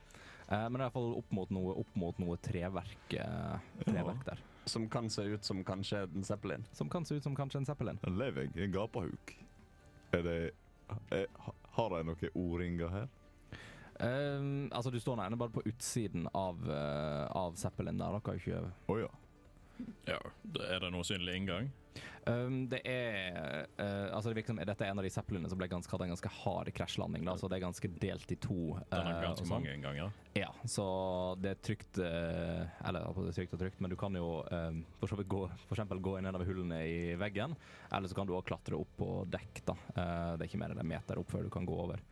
Eh, 0.48 0.64
men 0.70 0.78
det 0.78 0.86
er 0.86 0.86
iallfall 0.88 1.12
opp 1.20 1.32
mot 1.36 1.50
noe, 1.52 1.74
opp 1.84 1.98
mot 2.00 2.20
noe 2.24 2.38
treverk, 2.40 3.18
eh, 3.20 3.68
treverk 3.84 4.24
der. 4.30 4.40
Som 4.68 4.88
kan 4.92 5.10
se 5.12 5.24
ut 5.28 5.44
som 5.48 5.60
kanskje 5.68 6.06
en 6.08 6.24
Zeppelin. 6.28 6.64
Som 6.76 6.88
kan 6.92 7.04
se 7.08 7.16
ut 7.20 7.24
som 7.24 7.36
kanskje 7.36 7.60
en 7.62 7.68
Zeppelin. 7.68 8.00
En 8.08 8.16
lever 8.20 8.48
en 8.56 8.72
gapahuk. 8.72 9.36
Er 10.16 10.24
det 10.24 10.40
Har 11.78 11.94
de 11.94 12.04
noen 12.08 12.36
O-ringer 12.38 12.92
her? 12.94 13.08
Eh, 14.00 14.44
altså, 14.72 14.92
du 14.94 15.00
står 15.02 15.18
nå 15.20 15.40
bare 15.40 15.54
på 15.54 15.66
utsiden 15.66 16.28
av, 16.38 16.60
uh, 16.70 17.26
av 17.38 17.58
Zeppelin 17.58 17.98
der. 17.98 18.14
Dere 18.14 18.34
har 18.34 18.42
ikke 18.42 18.62
oh, 18.94 19.00
ja. 19.02 19.10
Ja, 20.08 20.22
Er 20.70 20.80
det 20.84 20.94
noe 20.94 21.06
synlig 21.08 21.36
inngang? 21.40 21.70
Um, 22.28 22.66
det 22.68 22.82
er 22.84 23.68
uh, 23.80 24.12
Altså 24.12 24.30
det 24.30 24.42
virker 24.42 24.52
som 24.52 24.60
Dette 24.60 24.84
er 24.84 24.92
en 24.92 25.00
av 25.00 25.06
de 25.06 25.12
Zeppelene 25.14 25.48
som 25.48 25.60
ble 25.60 25.70
ganske, 25.72 25.92
hadde 25.94 26.08
en 26.10 26.12
ganske 26.12 26.32
hard 26.42 26.72
krasjlanding. 26.76 27.24
Da, 27.28 27.38
så 27.40 27.48
det 27.48 27.58
er 27.58 27.64
ganske 27.64 27.92
delt 28.04 28.34
i 28.34 28.38
to. 28.44 28.76
Den 28.92 29.08
har 29.08 29.14
eh, 29.14 29.24
ganske 29.24 29.46
sånn. 29.46 29.54
mange 29.54 29.76
innganger. 29.78 30.12
Ja, 30.36 30.50
så 30.68 30.88
det 31.40 31.54
er 31.54 31.64
trygt 31.64 32.02
uh, 32.04 32.68
Eller 32.84 33.08
det 33.08 33.32
er 33.32 33.40
trygt 33.40 33.56
og 33.56 33.64
trygt, 33.64 33.80
men 33.84 33.94
du 33.94 33.98
kan 34.00 34.18
jo 34.20 34.28
eh, 34.44 34.82
for 35.00 35.14
så 35.14 35.20
vidt 35.20 35.32
gå, 35.32 35.46
for 35.70 35.78
eksempel 35.78 36.04
gå 36.04 36.18
inn 36.20 36.28
nedover 36.28 36.52
hullene 36.52 36.82
i 36.84 37.00
veggen. 37.20 37.56
Eller 37.96 38.12
så 38.12 38.20
kan 38.20 38.28
du 38.28 38.36
også 38.36 38.52
klatre 38.52 38.80
opp 38.80 38.94
på 39.00 39.12
dekk. 39.32 39.64
da. 39.72 39.78
Eh, 39.96 40.32
det 40.36 40.46
er 40.46 40.50
ikke 40.52 40.62
mer 40.66 40.76
enn 40.76 40.84
en 40.84 40.94
meter 40.96 41.22
opp 41.22 41.32
før 41.32 41.48
du 41.48 41.54
kan 41.54 41.68
gå 41.68 41.80
over. 41.88 42.04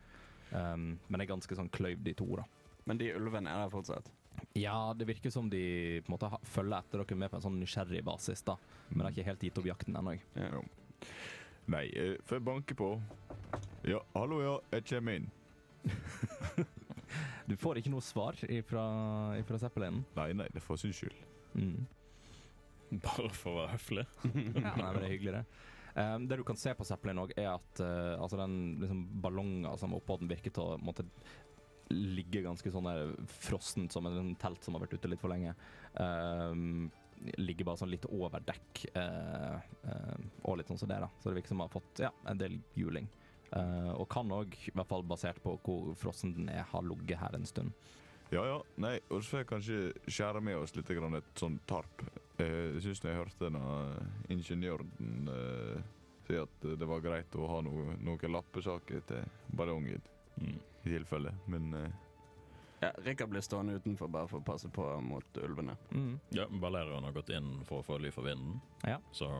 Um, 0.46 0.94
men 1.08 1.18
det 1.18 1.26
er 1.26 1.34
ganske 1.34 1.58
sånn 1.58 1.72
kløyvd 1.74 2.08
i 2.08 2.16
to. 2.16 2.28
da. 2.38 2.46
Men 2.86 3.00
de 3.02 3.10
ulvene 3.18 3.50
er 3.50 3.66
der 3.66 3.72
fortsatt. 3.72 4.08
Ja, 4.58 4.94
det 4.96 5.08
virker 5.08 5.32
som 5.32 5.50
de 5.52 5.62
på 6.04 6.10
en 6.10 6.16
måte 6.16 6.30
følger 6.50 6.78
etter 6.78 7.02
dere 7.02 7.18
med 7.18 7.32
på 7.32 7.38
en 7.38 7.46
sånn 7.46 7.58
nysgjerrig 7.60 8.04
basis, 8.06 8.44
da. 8.46 8.56
Men 8.90 9.02
det 9.02 9.08
er 9.08 9.16
ikke 9.16 9.30
helt 9.30 9.48
gitt 9.48 9.60
opp 9.62 9.68
jakten 9.72 9.98
ennå. 10.00 10.16
Ja. 10.38 10.62
Nei, 11.72 11.84
eh, 11.98 12.14
får 12.26 12.38
jeg 12.38 12.46
banke 12.46 12.78
på? 12.78 12.92
Ja, 13.86 14.00
hallo, 14.14 14.40
ja, 14.44 14.56
jeg 14.76 14.88
kommer 14.92 15.20
inn. 15.20 15.30
Du 17.46 17.54
får 17.54 17.78
ikke 17.78 17.92
noe 17.92 18.02
svar 18.02 18.34
ifra, 18.50 18.82
ifra 19.38 19.58
Zeppelinen. 19.62 20.02
Nei, 20.16 20.32
nei, 20.34 20.48
det 20.50 20.58
er 20.58 20.64
for 20.64 20.80
sin 20.80 20.94
skyld. 20.96 21.14
Mm. 21.54 21.86
Bare 23.04 23.30
for 23.34 23.52
å 23.52 23.60
være 23.60 23.76
høflig. 23.76 24.06
Ja, 24.26 24.72
nei, 24.74 24.90
men 24.90 24.98
det 24.98 25.04
er 25.06 25.12
hyggelig, 25.12 25.34
det. 25.38 25.72
Um, 25.96 26.26
det 26.28 26.36
du 26.36 26.44
kan 26.44 26.58
se 26.60 26.74
på 26.76 26.84
Zeppelin 26.84 27.22
òg, 27.22 27.30
er 27.38 27.54
at 27.54 27.80
uh, 27.80 28.18
altså 28.20 28.36
den 28.40 28.56
liksom, 28.82 29.04
ballongen 29.22 29.78
som 29.80 29.94
er 29.94 30.02
oppå 30.02 30.18
den, 30.20 30.28
virker 30.28 30.52
til 30.52 30.74
å 30.74 30.80
måtte 30.82 31.06
ligge 31.92 32.42
ganske 32.44 32.70
sånn 32.72 32.88
der 32.88 33.12
frossent 33.42 33.94
som 33.94 34.06
en 34.08 34.34
telt 34.40 34.64
som 34.64 34.76
har 34.76 34.84
vært 34.86 34.96
ute 34.98 35.10
litt 35.10 35.22
for 35.22 35.32
lenge. 35.32 35.54
Um, 35.94 36.88
ligger 37.40 37.70
bare 37.70 37.80
sånn 37.80 37.92
litt 37.92 38.06
over 38.10 38.42
dekk, 38.44 38.82
uh, 38.96 39.60
uh, 39.86 40.16
og 40.44 40.58
litt 40.58 40.72
sånn 40.72 40.80
som 40.82 40.90
det, 40.90 40.98
da. 41.04 41.10
Så 41.20 41.30
det 41.30 41.38
virker 41.40 41.54
som 41.54 41.62
har 41.64 41.72
fått 41.72 42.02
ja, 42.04 42.12
en 42.28 42.40
del 42.40 42.58
juling. 42.76 43.08
Uh, 43.52 43.92
og 43.94 44.08
kan 44.12 44.32
òg, 44.34 44.56
i 44.66 44.74
hvert 44.74 44.90
fall 44.90 45.06
basert 45.06 45.38
på 45.44 45.54
hvor 45.64 45.94
frossen 45.98 46.34
den 46.36 46.50
er, 46.52 46.66
ha 46.72 46.82
ligget 46.84 47.22
her 47.22 47.38
en 47.38 47.48
stund. 47.48 47.74
Ja, 48.34 48.42
ja. 48.42 48.58
Nei, 48.82 48.96
og 49.06 49.22
så 49.22 49.36
får 49.36 49.42
jeg 49.44 49.50
kanskje 49.52 49.80
skjære 50.10 50.42
med 50.42 50.58
oss 50.58 50.74
litt 50.74 50.88
grann 50.90 51.14
et 51.14 51.38
sånn 51.38 51.60
tarp. 51.70 52.02
Jeg 52.40 52.82
syns 52.84 53.04
jeg 53.06 53.16
hørte 53.16 53.46
denne 53.46 53.62
ingeniøren 54.34 55.30
si 56.26 56.34
at 56.36 56.66
det 56.66 56.88
var 56.90 57.04
greit 57.04 57.38
å 57.38 57.46
ha 57.48 57.60
noe, 57.64 57.94
noen 58.02 58.34
lappesaker 58.34 59.06
til 59.08 59.30
ballongen, 59.56 60.02
Mm. 60.36 60.58
I 60.86 60.94
tilfelle. 60.94 61.34
Men 61.46 61.74
uh... 61.74 61.86
Ja, 62.80 62.90
Rikard 63.04 63.28
blir 63.32 63.40
stående 63.40 63.78
utenfor 63.80 64.08
bare 64.12 64.28
for 64.28 64.42
å 64.42 64.44
passe 64.44 64.68
på 64.68 64.84
mot 65.00 65.38
ulvene. 65.40 65.76
Mm. 65.90 66.18
Ja, 66.36 66.44
Balerion 66.60 67.04
har 67.08 67.12
gått 67.16 67.30
inn 67.32 67.62
for 67.64 67.80
å 67.80 67.86
få 67.86 67.96
ly 67.98 68.10
for 68.12 68.26
vinden, 68.28 68.60
Ja. 68.84 68.98
så, 69.16 69.30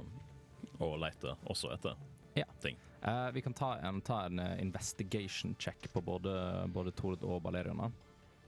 og 0.79 0.99
leter 1.03 1.37
også 1.45 1.73
etter 1.75 1.97
Ja. 2.37 2.47
ting. 2.65 2.77
Uh, 3.05 3.31
vi 3.31 3.43
kan 3.45 3.53
ta 3.55 3.75
en, 3.77 4.01
ta 4.01 4.25
en 4.27 4.39
eh, 4.41 4.61
investigation 4.63 5.55
check 5.59 5.93
på 5.93 6.01
både, 6.03 6.33
både 6.73 6.91
Tord 6.97 7.23
og 7.23 7.43
Balerion. 7.43 7.93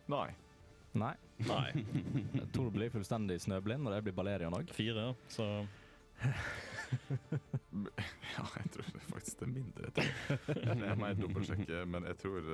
nei. 0.09 0.31
Nei. 0.93 1.15
Nei. 1.47 1.85
Tord 2.57 2.73
blir 2.73 2.91
fullstendig 2.91 3.41
snøblind, 3.45 3.87
og 3.87 3.93
det 3.93 4.03
blir 4.09 4.17
Balerion 4.17 4.57
òg. 4.57 4.73
Fire, 4.73 5.13
så 5.29 5.45
Ja, 8.35 8.45
jeg 8.57 8.71
tror 8.73 8.89
faktisk 9.13 9.41
det 9.41 9.47
er 9.47 9.53
mindre. 9.53 9.91
Jeg, 10.89 10.97
må 10.99 11.11
dobbeltsjekke, 11.21 11.85
men 11.93 12.09
jeg 12.09 12.19
tror 12.25 12.49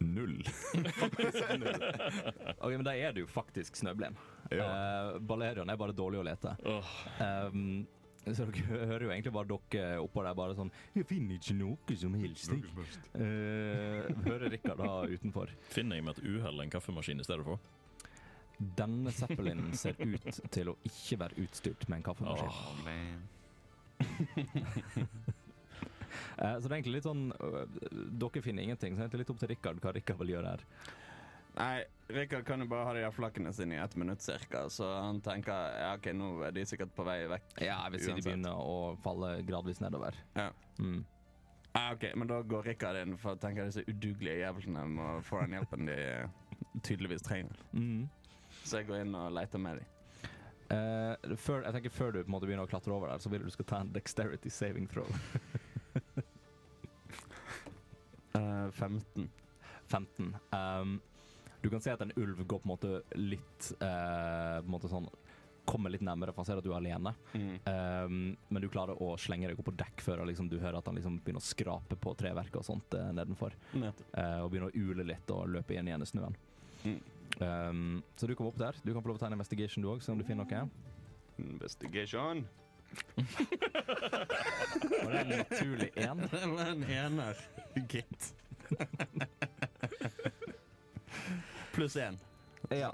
eh, 0.00 0.06
null. 0.06 0.40
Ok, 2.58 2.72
men 2.74 2.84
da 2.86 2.94
er 2.96 3.14
det 3.14 3.22
jo 3.22 3.28
faktisk 3.30 3.76
snøblind. 3.78 4.18
Ja. 4.50 4.66
Uh, 4.66 5.20
Balerion 5.22 5.70
er 5.70 5.78
bare 5.80 5.94
dårlig 5.96 6.20
å 6.20 6.26
lete. 6.26 6.54
Oh. 6.68 6.90
Um, 7.22 7.86
så 8.26 8.44
dere 8.44 8.64
hører 8.66 9.04
jo 9.06 9.10
egentlig 9.14 9.32
bare 9.32 9.48
dere 9.72 10.00
oppå 10.02 10.22
der 10.26 10.34
bare 10.36 10.56
sånn 10.58 10.70
Jeg 10.96 11.06
finner 11.08 11.38
ikke 11.38 11.54
noe 11.56 11.96
som 11.96 12.16
helst. 12.18 12.50
jeg». 12.52 12.60
Noe. 12.76 12.84
Eh, 13.24 14.08
hører 14.26 14.52
Rikard 14.52 14.82
da 14.82 14.90
utenfor. 15.08 15.52
Finner 15.72 16.00
jeg 16.00 16.04
med 16.08 16.18
et 16.18 16.24
uhell 16.26 16.64
en 16.64 16.72
kaffemaskin 16.74 17.22
i 17.22 17.26
stedet 17.26 17.46
for? 17.46 17.62
Denne 18.58 19.14
Zeppelinen 19.14 19.70
ser 19.78 19.94
ut 20.02 20.40
til 20.50 20.72
å 20.72 20.76
ikke 20.88 21.20
være 21.22 21.44
utstyrt 21.44 21.88
med 21.88 22.00
en 22.00 22.06
kaffemaskin. 22.10 22.50
Eh, 22.90 23.18
så 26.36 26.64
det 26.64 26.70
er 26.70 26.78
egentlig 26.78 26.96
litt 26.98 27.08
sånn 27.08 27.28
øh, 27.34 27.60
Dere 28.20 28.42
finner 28.44 28.66
ingenting, 28.66 28.96
så 28.96 29.06
det 29.06 29.18
er 29.18 29.22
litt 29.24 29.32
opp 29.34 29.42
til 29.42 29.52
Rikard 29.52 29.82
hva 29.82 29.92
Rikard 29.96 30.20
vil 30.22 30.34
gjøre 30.36 30.54
her. 30.54 30.64
Nei, 31.58 31.82
Rikard 32.14 32.44
kan 32.46 32.62
jo 32.62 32.68
bare 32.70 32.86
ha 32.86 32.94
de 32.94 33.02
her 33.02 33.14
flakkene 33.14 33.50
sine 33.52 33.74
i 33.74 33.82
ett 33.82 33.96
minutt 33.98 34.22
cirka, 34.22 34.68
så 34.70 34.92
han 34.94 35.20
tenker 35.24 35.78
ja, 35.80 35.92
OK, 35.96 36.10
nå 36.14 36.30
er 36.46 36.54
de 36.54 36.64
sikkert 36.68 36.94
på 36.94 37.06
vei 37.08 37.20
vekk. 37.32 37.48
Ja, 37.58 37.80
jeg 37.86 37.96
vil 37.96 38.04
si 38.04 38.12
de 38.14 38.26
begynner 38.28 38.60
å 38.62 38.94
falle 39.02 39.38
gradvis 39.48 39.82
nedover. 39.82 40.18
Ja. 40.38 40.52
Mm. 40.78 41.02
Ah, 41.72 41.92
ok, 41.94 42.12
Men 42.16 42.30
da 42.30 42.40
går 42.42 42.70
Rikard 42.70 43.02
inn, 43.02 43.18
for 43.18 43.34
å 43.34 43.40
tenke 43.42 43.66
disse 43.66 43.84
udugelige 43.88 44.40
jævlene 44.44 44.86
må 44.94 45.10
få 45.26 45.42
den 45.44 45.58
hjelpen 45.58 45.90
de 45.90 45.98
tydeligvis 46.86 47.26
trenger. 47.26 47.58
Mm. 47.72 48.06
Så 48.62 48.80
jeg 48.80 48.88
går 48.88 49.04
inn 49.04 49.14
og 49.18 49.32
leter 49.34 49.62
med 49.62 49.82
dem. 49.82 49.94
Uh, 50.68 51.36
før, 51.40 51.62
jeg 51.64 51.72
tenker 51.78 51.92
før 51.92 52.10
du 52.12 52.18
på 52.20 52.26
en 52.28 52.34
måte 52.34 52.48
begynner 52.48 52.68
å 52.68 52.70
klatre 52.70 52.92
over 52.92 53.08
der, 53.08 53.22
så 53.24 53.30
vil 53.32 53.46
du 53.46 53.50
skal 53.52 53.66
ta 53.68 53.80
en 53.80 53.92
dexterity 53.94 54.50
saving 54.52 54.88
throw. 54.90 55.08
Eh, 58.38 58.70
15. 58.70 59.30
15. 59.88 60.36
Um, 60.50 61.00
du 61.60 61.70
kan 61.70 61.80
se 61.80 61.90
at 61.90 62.00
en 62.00 62.12
ulv 62.16 62.44
går 62.46 62.58
på 62.58 62.68
en 62.68 62.70
måte 62.70 62.90
litt 63.16 63.72
uh, 63.80 64.60
på 64.60 64.66
en 64.66 64.74
måte 64.76 64.90
sånn 64.90 65.08
Kommer 65.68 65.92
litt 65.92 66.00
nærmere, 66.00 66.32
for 66.32 66.40
han 66.40 66.46
ser 66.48 66.60
at 66.62 66.64
du 66.64 66.70
er 66.70 66.78
alene. 66.78 67.10
Mm. 67.34 67.56
Um, 67.68 68.20
men 68.48 68.64
du 68.64 68.70
klarer 68.72 69.02
å 69.04 69.10
slenge 69.20 69.50
deg 69.50 69.58
opp 69.60 69.66
på 69.66 69.74
dekk 69.76 70.00
før 70.00 70.22
liksom, 70.24 70.46
du 70.48 70.56
hører 70.62 70.78
at 70.78 70.86
han 70.88 70.96
liksom 70.96 71.18
begynner 71.20 71.44
å 71.44 71.44
skrape 71.44 71.98
på 72.00 72.14
treverket 72.16 72.56
og 72.56 72.64
sånt 72.64 72.96
uh, 72.96 73.10
nedenfor. 73.12 73.52
Mm. 73.74 73.84
Uh, 73.90 74.38
og 74.46 74.48
begynner 74.48 74.72
å 74.72 74.80
ule 74.80 75.04
litt 75.10 75.34
og 75.34 75.44
løpe 75.52 75.76
igjen 75.76 75.90
igjen 75.90 76.06
i 76.06 76.08
snøen. 76.08 76.38
Mm. 76.86 76.96
Um, 77.44 77.82
så 78.16 78.24
du 78.24 78.32
kommer 78.32 78.54
opp 78.54 78.62
der. 78.64 78.80
Du 78.80 78.94
kan 78.94 79.04
få 79.04 79.12
lov 79.12 79.20
å 79.20 79.24
tegne 79.26 79.36
investigation 79.36 79.84
du 79.84 79.90
òg, 79.92 80.00
se 80.00 80.14
om 80.14 80.22
du 80.22 80.24
finner 80.24 80.48
noe. 80.48 80.64
Investigation. 81.36 82.46
Og 85.04 85.12
det 85.12 85.20
en 85.20 85.28
naturlig 85.34 85.90
én. 85.96 86.24
En 86.68 86.84
ener, 86.84 87.36
gitt. 87.88 88.34
Pluss 91.72 91.96
én. 91.96 92.18
Ja. 92.70 92.92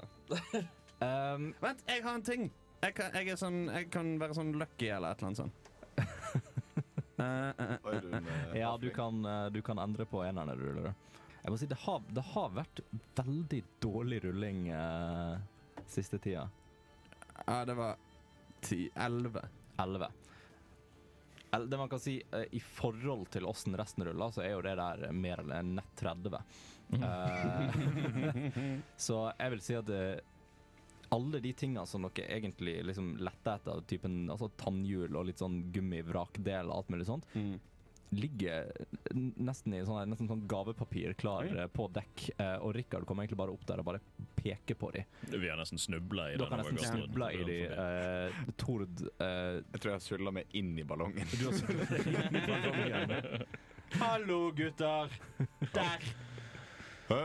Um, 0.99 1.53
Vent, 1.61 1.83
jeg 1.87 2.03
har 2.03 2.15
en 2.15 2.23
ting! 2.23 2.51
Jeg 2.85 2.93
kan, 2.95 3.15
jeg 3.17 3.33
er 3.33 3.39
sånn, 3.39 3.65
jeg 3.73 3.89
kan 3.93 4.15
være 4.21 4.35
sånn 4.37 4.53
lucky 4.59 4.91
eller 4.93 5.15
et 5.15 5.23
eller 5.23 5.31
annet 5.31 5.43
sånt. 5.45 5.61
Eh, 7.15 7.61
er 7.63 8.01
du 8.03 8.59
ja, 8.59 8.73
du 8.75 8.89
kan, 8.91 9.21
eh, 9.25 9.45
du 9.47 9.61
kan 9.63 9.79
endre 9.79 10.03
på 10.03 10.19
eneren 10.27 10.49
når 10.51 10.59
du 10.59 10.65
ruller. 10.67 10.95
Jeg 11.45 11.53
må 11.53 11.59
si, 11.61 11.67
det 11.71 11.77
har, 11.85 12.01
det 12.11 12.23
har 12.33 12.49
vært 12.51 12.81
veldig 13.15 13.61
dårlig 13.79 14.17
rulling 14.25 14.65
eh, 14.75 15.37
siste 15.87 16.19
tida. 16.19 16.43
Ja, 17.45 17.61
det 17.69 17.77
var 17.79 17.95
ti. 18.65 18.89
Elleve. 18.99 19.45
11. 19.79 20.07
El- 21.53 21.69
Det 21.69 21.77
man 21.77 21.89
kan 21.89 21.99
si, 21.99 22.21
eh, 22.31 22.45
i 22.51 22.59
forhold 22.59 23.29
til 23.31 23.45
åssen 23.45 23.75
resten 23.77 24.03
ruller, 24.05 24.31
så 24.35 24.41
er 24.43 24.51
jo 24.55 24.61
det 24.65 24.75
der 24.77 25.11
mer 25.13 25.39
eller 25.39 25.63
nett 25.63 25.95
30. 25.95 26.39
Eh, 26.93 28.79
så 28.97 29.19
jeg 29.39 29.51
vil 29.55 29.61
si 29.61 29.75
at 29.77 29.89
eh, 29.89 30.19
alle 31.15 31.39
de 31.41 31.53
tinga 31.53 31.85
som 31.87 32.01
dere 32.09 32.27
egentlig 32.39 32.79
liksom 32.85 33.15
lette 33.23 33.53
etter, 33.59 33.81
typen 33.87 34.25
altså 34.29 34.49
tannhjul 34.57 35.15
og 35.15 35.25
litt 35.29 35.39
sånn 35.41 35.71
gummivrakdel 35.71 36.69
og 36.71 36.77
alt 36.81 36.89
mulig 36.95 37.07
sånt, 37.07 37.25
Mm. 37.35 37.55
Ligger 38.09 38.71
nesten 39.13 39.73
i 39.73 39.81
sånn, 39.85 40.09
nesten 40.11 40.29
sånn 40.29 40.43
gavepapir 40.49 41.15
klar 41.19 41.47
Oi. 41.47 41.55
eh, 41.63 41.69
på 41.71 41.87
dekk, 41.93 42.25
eh, 42.37 42.57
og 42.61 42.75
Rikard 42.77 43.07
kommer 43.07 43.25
egentlig 43.25 43.39
bare 43.41 43.55
opp 43.55 43.65
der 43.67 43.81
og 43.81 43.87
bare 43.89 44.01
peker 44.37 44.77
på 44.79 44.91
dem. 44.95 45.03
Vi 45.31 45.49
har 45.49 45.57
nesten 45.59 45.81
snubla 45.81 46.29
i 46.31 46.37
kan 46.39 46.45
over 46.45 46.57
nesten 46.63 46.99
snubla 46.99 47.31
i 47.33 47.43
dem. 47.47 47.71
Uh, 47.71 48.51
Tord 48.61 49.01
uh, 49.19 49.61
Jeg 49.61 49.79
tror 49.79 49.89
jeg 49.91 49.97
har 49.97 50.05
sulla 50.05 50.35
meg 50.35 50.57
inn 50.57 50.75
i 50.79 50.85
ballongen. 50.87 51.27
Du 51.33 51.47
har 51.47 51.57
snubblet 51.57 51.91
inn 52.05 52.39
i 52.39 52.45
ballongen. 52.45 53.45
Hallo, 53.99 54.39
gutter! 54.55 55.11
Der! 55.73 56.07
Hæ? 57.09 57.23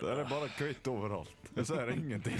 Der 0.00 0.20
er 0.20 0.28
bare 0.28 0.48
kvitt 0.58 0.86
overalt. 0.90 1.50
Jeg 1.56 1.66
ser 1.66 1.90
ingenting. 1.92 2.38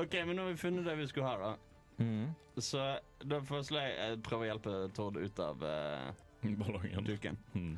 OK, 0.00 0.14
men 0.26 0.36
nå 0.36 0.42
har 0.42 0.50
vi 0.50 0.56
funnet 0.60 0.86
det 0.86 0.96
vi 0.98 1.06
skulle 1.10 1.28
ha, 1.28 1.36
da. 1.40 1.71
Mm. 2.02 2.34
Så 2.60 2.82
da 3.24 3.38
foreslår 3.48 3.80
jeg 3.86 3.96
jeg 4.02 4.20
prøver 4.26 4.44
å 4.44 4.50
hjelpe 4.50 4.76
Tord 4.98 5.16
ut 5.22 5.38
av 5.40 5.62
uh, 5.64 6.12
Ballongen. 6.60 7.04
duken. 7.06 7.38
Mm. 7.56 7.74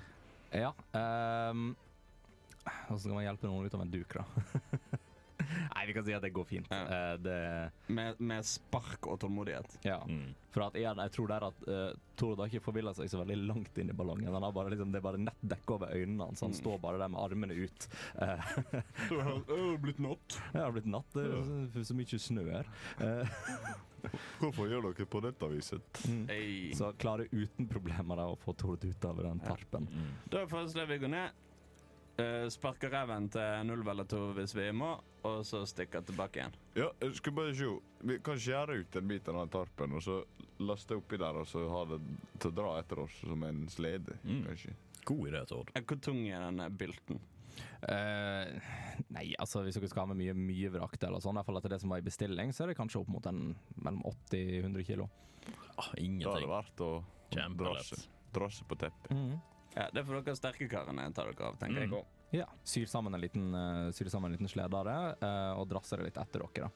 Ja. 0.54 0.72
Um, 0.96 1.74
Og 2.88 2.96
kan 3.02 3.14
man 3.18 3.24
hjelpe 3.26 3.46
noen 3.50 3.66
ut 3.68 3.74
av 3.76 3.82
en 3.84 3.90
duk, 3.92 4.14
da. 4.16 4.24
Nei, 5.74 5.82
vi 5.88 5.92
kan 5.96 6.04
si 6.06 6.12
at 6.14 6.22
det 6.24 6.30
går 6.32 6.46
fint. 6.48 6.68
Ja. 6.72 6.84
Uh, 6.88 7.16
det, 7.20 7.36
Med, 7.92 8.20
med 8.22 8.46
spark 8.48 9.06
og 9.10 9.18
tålmodighet. 9.20 9.78
ja. 9.84 9.98
Mm. 10.08 10.32
For 10.54 10.62
at 10.68 10.76
igjen, 10.78 11.00
jeg 11.02 11.10
tror 11.16 11.30
der 11.32 11.44
at 11.48 11.64
uh, 11.66 11.96
Tord 12.16 12.38
har 12.38 12.46
ikke 12.52 12.62
forvilla 12.62 12.92
seg 12.94 13.08
så 13.10 13.18
veldig 13.18 13.36
langt 13.50 13.78
inn 13.82 13.90
i 13.90 13.96
ballongen. 13.98 14.30
Han 14.30 14.44
har 14.46 14.52
bare 14.54 14.70
liksom, 14.70 14.92
Det 14.94 15.00
er 15.00 15.06
bare 15.08 15.18
nett 15.18 15.40
dekke 15.42 15.74
over 15.76 15.90
øynene 15.98 16.28
hans. 16.30 16.44
Han 16.46 16.54
Mm. 16.54 16.58
står 16.60 16.78
bare 16.84 17.00
der 17.02 17.10
med 17.10 17.20
armene 17.24 17.56
ut. 17.58 17.88
Eh, 18.22 18.52
Du 19.10 19.16
har 19.18 19.80
blitt 19.82 19.98
natt. 19.98 20.36
Ja, 20.38 20.52
det 20.54 20.62
har 20.68 20.76
blitt 20.78 20.86
natt, 20.94 21.10
det 21.18 21.24
er 21.26 21.42
så, 21.74 21.82
så 21.90 21.96
mye 21.98 22.20
snø 22.22 22.44
her. 22.52 22.70
Eh, 23.02 23.34
Hvorfor 24.40 24.68
gjør 24.68 24.88
dere 24.92 25.06
på 25.06 25.20
dette 25.24 25.48
viset? 25.50 26.02
mm. 26.08 26.26
Hey. 26.28 26.72
Så 26.74 26.92
klarer 26.98 27.28
uten 27.32 27.68
problemer 27.70 28.16
da 28.16 28.26
å 28.32 28.36
få 28.38 28.54
Tord 28.56 28.84
ut 28.84 29.04
av 29.04 29.16
den 29.22 29.40
Ja. 29.42 29.48
tarpen. 29.54 29.88
Mm. 29.90 30.12
Da 30.30 30.46
foreslår 30.46 30.86
vi 30.90 30.98
å 30.98 31.02
gå 31.06 31.10
ned, 31.10 31.30
uh, 32.20 32.48
sparker 32.52 32.90
reven 32.94 33.28
til 33.34 33.64
null 33.66 33.82
eller 33.88 34.04
to 34.04 34.32
hvis 34.36 34.54
vi 34.54 34.68
må, 34.72 34.92
og 35.24 35.40
så 35.48 35.62
stikker 35.66 36.04
tilbake 36.04 36.36
igjen. 36.42 36.54
Ja, 36.76 36.90
jeg 37.00 37.14
skal 37.16 37.32
bare 37.32 37.54
se. 37.56 37.70
Vi 38.04 38.18
kan 38.20 38.36
skjære 38.36 38.80
ut 38.82 38.96
en 39.00 39.08
bit 39.08 39.28
av 39.28 39.34
den 39.40 39.48
tarpen, 39.54 39.92
og 39.96 40.02
så 40.04 40.18
laste 40.60 40.94
oppi 40.98 41.16
der, 41.16 41.34
og 41.40 41.46
så 41.48 41.62
ha 41.72 41.84
det 41.94 42.00
til 42.38 42.50
å 42.52 42.54
dra 42.54 42.74
etter 42.78 43.00
oss 43.00 43.14
som 43.24 43.42
en 43.48 43.66
slede, 43.72 44.18
Mm. 44.24 44.44
kanskje. 44.46 44.74
God 45.04 45.26
idé, 45.28 45.46
Tord. 45.48 45.70
Eh, 45.74 45.80
Hvor 45.82 46.00
tung 46.00 46.26
er 46.28 46.40
denne 46.40 46.68
bylten? 46.70 47.18
Eh, 47.82 48.60
nei, 49.24 49.34
altså 49.40 49.62
hvis 49.64 49.74
dere 49.78 49.88
skal 49.90 50.04
ha 50.04 50.12
med 50.12 50.18
mye, 50.20 50.34
mye 50.36 50.70
vrakt 50.74 51.04
eller 51.06 51.20
sånn, 51.22 51.34
i 51.34 51.40
hvert 51.40 51.46
fall 51.48 51.56
etter 51.60 51.74
det 51.74 51.80
som 51.82 51.90
var 51.90 51.98
i 52.02 52.04
bestilling, 52.06 52.52
så 52.52 52.64
er 52.64 52.72
det 52.72 52.76
kanskje 52.78 53.00
opp 53.00 53.08
mot 53.08 53.26
en 53.30 53.54
mellom 53.76 54.02
80-100 54.30 54.84
kilo. 54.86 55.08
Ah, 55.78 55.90
Da 55.94 56.36
er 56.36 56.40
det 56.44 56.48
verdt 56.48 56.80
å 56.84 56.90
drasje, 57.30 57.98
Kjempelett. 58.32 58.68
på 58.68 58.76
teppet. 58.78 59.40
Ja, 59.76 59.88
Det 59.92 60.04
får 60.06 60.24
dere 60.24 60.36
sterke 60.36 60.68
karene 60.70 61.12
ta 61.14 61.24
dere 61.24 61.46
av, 61.48 61.56
tenker 61.58 61.86
Mm. 61.86 61.90
jeg. 61.90 62.04
Ja. 62.32 62.46
Syr 62.64 62.86
sammen 62.86 63.14
en 63.14 63.20
liten, 63.20 63.54
uh, 63.54 63.90
syr 63.92 64.08
sammen 64.10 64.32
en 64.32 64.38
liten 64.38 64.48
sledare 64.48 65.16
eh, 65.20 65.52
og 65.58 65.68
drasser 65.68 65.98
det 65.98 66.06
litt 66.06 66.16
etter 66.18 66.40
dere. 66.40 66.68
da. 66.68 66.70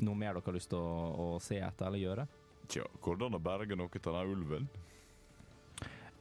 Noe 0.00 0.14
mer 0.14 0.34
dere 0.34 0.42
har 0.44 0.52
lyst 0.52 0.68
til 0.70 0.78
å, 0.78 1.36
å 1.36 1.40
se 1.40 1.56
etter 1.58 1.86
eller 1.86 1.98
gjøre? 1.98 2.28
Tja, 2.68 2.82
hvordan 3.00 3.34
å 3.34 3.40
berge 3.42 3.76
noe 3.76 3.88
av 3.88 4.00
den 4.02 4.36
ulven? 4.36 4.68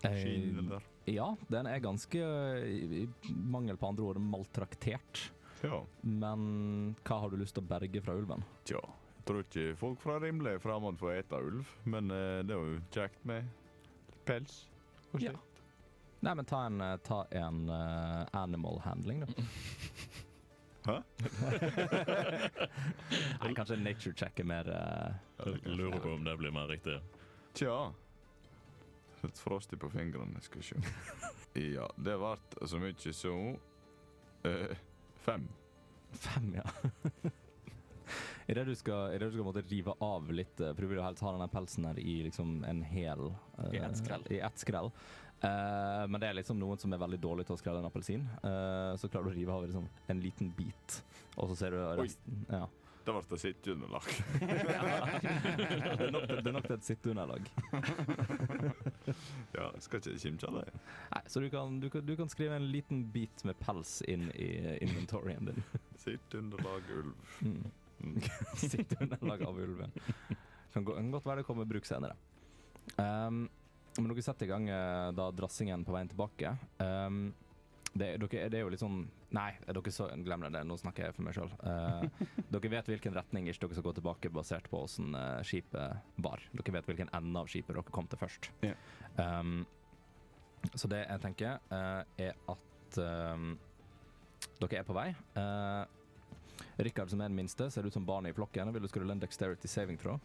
Eh, 0.04 0.80
ja, 1.12 1.36
den 1.50 1.68
er 1.68 1.80
ganske, 1.80 2.16
i 2.66 3.08
mangel 3.30 3.76
på 3.78 3.88
andre 3.90 4.04
ord, 4.06 4.18
maltraktert. 4.22 5.30
Ja, 5.64 5.82
Men 6.02 6.96
hva 7.04 7.18
har 7.20 7.30
du 7.30 7.38
lyst 7.42 7.56
til 7.58 7.64
å 7.64 7.68
berge 7.68 8.02
fra 8.06 8.14
ulven? 8.16 8.44
tja. 8.66 8.80
Jeg 9.20 9.26
tror 9.36 9.44
ikke 9.44 9.76
folk 9.78 10.00
fra 10.02 10.16
Rimle 10.24 10.56
er 10.56 10.62
fremmed 10.64 10.98
for 10.98 11.12
å 11.12 11.18
ete 11.20 11.38
ulv, 11.38 11.68
men 11.86 12.10
eh, 12.10 12.40
det 12.48 12.56
er 12.56 12.64
jo 12.66 12.80
kjekt 12.96 13.26
med 13.30 13.46
pels. 14.26 14.64
og 15.14 15.22
Ja. 15.22 15.32
slikt. 15.36 15.60
Nei, 16.26 16.34
men 16.36 16.46
ta 16.50 16.64
en, 16.66 16.82
eh, 16.82 16.96
ta 17.06 17.20
en 17.32 17.70
eh, 17.70 18.26
animal 18.34 18.80
handling, 18.82 19.20
da. 19.20 19.28
Hæ? 20.90 20.96
Nei, 23.44 23.54
kanskje 23.54 23.78
nature 23.84 24.14
check 24.18 24.40
er 24.40 24.48
mer 24.48 24.70
eh, 24.74 25.14
Jeg 25.46 25.76
lurer 25.78 26.00
på 26.02 26.14
om 26.16 26.24
det 26.26 26.38
blir 26.40 26.52
mer 26.56 26.68
riktig. 26.72 26.98
Tja. 27.54 27.76
Litt 29.24 29.38
frostig 29.44 29.80
på 29.82 29.90
fingrene, 29.94 30.42
skal 30.42 30.62
vi 30.62 30.70
se. 30.72 30.76
Ja, 31.76 31.88
det 31.98 32.14
ble 32.22 32.36
så 32.70 32.78
mye 32.80 33.14
så 33.14 33.32
eh, 34.48 34.76
fem. 35.30 35.48
Fem, 36.26 36.50
ja. 36.60 37.32
Er 38.50 38.58
det 38.58 38.64
du 38.66 38.74
skal, 38.74 39.12
i 39.14 39.18
det 39.22 39.28
du 39.30 39.36
skal 39.36 39.46
måtte 39.46 39.62
rive 39.70 39.94
av 40.02 40.30
litt, 40.34 40.56
prøver 40.58 40.74
for 40.74 40.82
du 40.82 40.90
vil 40.90 40.98
jo 40.98 41.06
helst 41.06 41.22
ha 41.22 41.34
denne 41.36 41.48
pelsen 41.54 41.86
her 41.86 42.00
i 42.02 42.16
liksom 42.26 42.64
en 42.66 42.80
hel 42.82 43.28
uh, 43.30 43.68
I 43.70 43.84
ett 43.86 44.00
skrell. 44.00 44.24
I 44.34 44.40
ett 44.48 44.64
skrell. 44.64 44.90
Uh, 45.44 46.08
men 46.10 46.18
det 46.18 46.32
er 46.32 46.40
liksom 46.40 46.58
noen 46.58 46.82
som 46.82 46.96
er 46.96 47.02
veldig 47.04 47.20
dårlig 47.22 47.46
til 47.46 47.54
å 47.56 47.60
skrelle 47.62 47.84
en 47.84 47.90
appelsin. 47.92 48.26
Uh, 48.42 48.98
så 48.98 49.06
klarer 49.06 49.30
du 49.30 49.36
å 49.36 49.38
rive 49.38 49.54
av 49.54 49.68
liksom 49.68 49.86
en 49.86 50.24
liten 50.24 50.50
bit, 50.58 50.98
og 51.36 51.52
så 51.52 51.60
ser 51.62 51.78
du 51.78 51.84
resten. 52.02 52.42
Ja. 52.50 52.66
Det 53.06 53.14
ble 53.16 53.22
det 53.30 53.40
sitteunderlag. 53.42 54.08
det, 54.40 56.06
er 56.06 56.12
nok, 56.14 56.26
det 56.30 56.48
er 56.52 56.56
nok 56.56 56.68
til 56.68 56.76
et 56.76 56.86
sitteunderlag. 56.86 57.50
ja, 59.56 59.68
skal 59.82 60.02
ikke 60.02 60.18
kimse 60.22 60.50
av 60.50 60.60
det. 60.60 60.82
Nei, 61.16 61.22
så 61.26 61.44
du 61.44 61.50
kan, 61.54 61.80
du, 61.82 61.90
kan, 61.90 62.06
du 62.06 62.16
kan 62.20 62.30
skrive 62.30 62.60
en 62.60 62.68
liten 62.70 63.06
bit 63.14 63.44
med 63.48 63.58
pels 63.64 64.00
inn 64.08 64.28
i 64.36 64.50
inventoryen 64.86 65.52
din. 65.52 65.64
Sitteunderlag 66.04 66.92
ulv. 67.00 67.16
Mm. 67.42 67.64
Mm. 68.00 68.22
Sitteunderlag 68.56 69.44
av 69.44 69.60
ulven. 69.60 69.92
Kan, 70.74 70.86
kan 70.86 71.12
godt 71.12 71.26
være 71.26 71.42
det 71.42 71.48
kommer 71.48 71.66
bruk 71.66 71.88
senere. 71.88 72.16
Um, 72.96 73.48
men 73.98 74.12
dere 74.12 74.24
setter 74.24 74.48
i 74.48 74.50
gang 74.52 74.68
eh, 74.72 75.10
da 75.18 75.30
drassingen 75.36 75.84
på 75.86 75.94
veien 75.96 76.10
tilbake. 76.12 76.54
Um, 76.78 77.32
det, 77.92 78.14
dere, 78.22 78.50
det 78.52 78.60
er 78.60 78.64
jo 78.64 78.72
litt 78.72 78.84
sånn 78.84 79.02
Nei, 79.36 79.50
dere 79.68 79.92
så, 79.94 80.08
glem 80.26 80.46
det. 80.50 80.62
Nå 80.66 80.78
snakker 80.82 81.06
jeg 81.06 81.16
for 81.18 81.28
meg 81.28 81.36
sjøl. 81.38 81.52
dere 82.54 82.72
vet 82.74 82.88
hvilken 82.90 83.14
retning 83.14 83.50
ikke 83.50 83.68
dere 83.68 83.78
skal 83.78 83.88
gå 83.90 83.94
tilbake 84.00 84.32
basert 84.34 84.70
på 84.72 84.82
åssen 84.88 85.14
eh, 85.18 85.42
skipet 85.46 86.16
var. 86.24 86.42
Dere 86.56 86.76
vet 86.80 86.90
hvilken 86.90 87.12
ende 87.14 87.44
av 87.44 87.52
skipet 87.52 87.76
dere 87.76 87.94
kom 87.94 88.10
til 88.10 88.22
først. 88.22 88.50
Ja. 88.66 88.74
Um, 89.20 89.62
så 90.74 90.90
det 90.92 91.04
jeg 91.06 91.24
tenker, 91.24 91.62
eh, 91.72 92.26
er 92.26 92.36
at 92.52 93.00
um, 93.00 93.54
dere 94.60 94.82
er 94.82 94.88
på 94.88 94.98
vei. 94.98 95.08
Uh, 95.38 95.86
Rikard, 96.80 97.12
som 97.12 97.22
er 97.22 97.30
den 97.30 97.38
minste, 97.38 97.70
ser 97.72 97.88
ut 97.88 97.94
som 97.94 98.06
barnet 98.08 98.34
i 98.34 98.36
flokken. 98.36 98.74
Vil 98.74 98.84
du 98.84 98.90
skrulle 98.92 99.16
en 99.16 99.22
dexterity 99.22 99.70
saving 99.70 100.00
throw? 100.00 100.20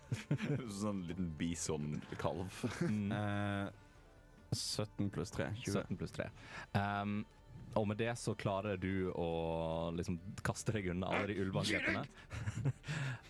sånn 0.80 1.02
liten 1.08 1.30
bisonkalv. 1.40 2.62
Mm. 2.86 3.12
uh, 3.12 3.68
17 4.54 5.10
pluss 5.14 5.30
3. 5.34 5.50
20. 5.66 5.76
17 5.82 6.00
pluss 6.00 6.16
3. 6.16 6.26
Um, 6.74 7.20
og 7.74 7.86
med 7.88 7.96
det 8.00 8.12
så 8.18 8.34
klarer 8.34 8.76
du 8.80 9.10
å 9.12 9.90
liksom 9.94 10.18
kaste 10.42 10.72
deg 10.74 10.88
unna 10.90 11.06
alle 11.12 11.28
de 11.30 11.36
ulveangrepene. 11.42 12.02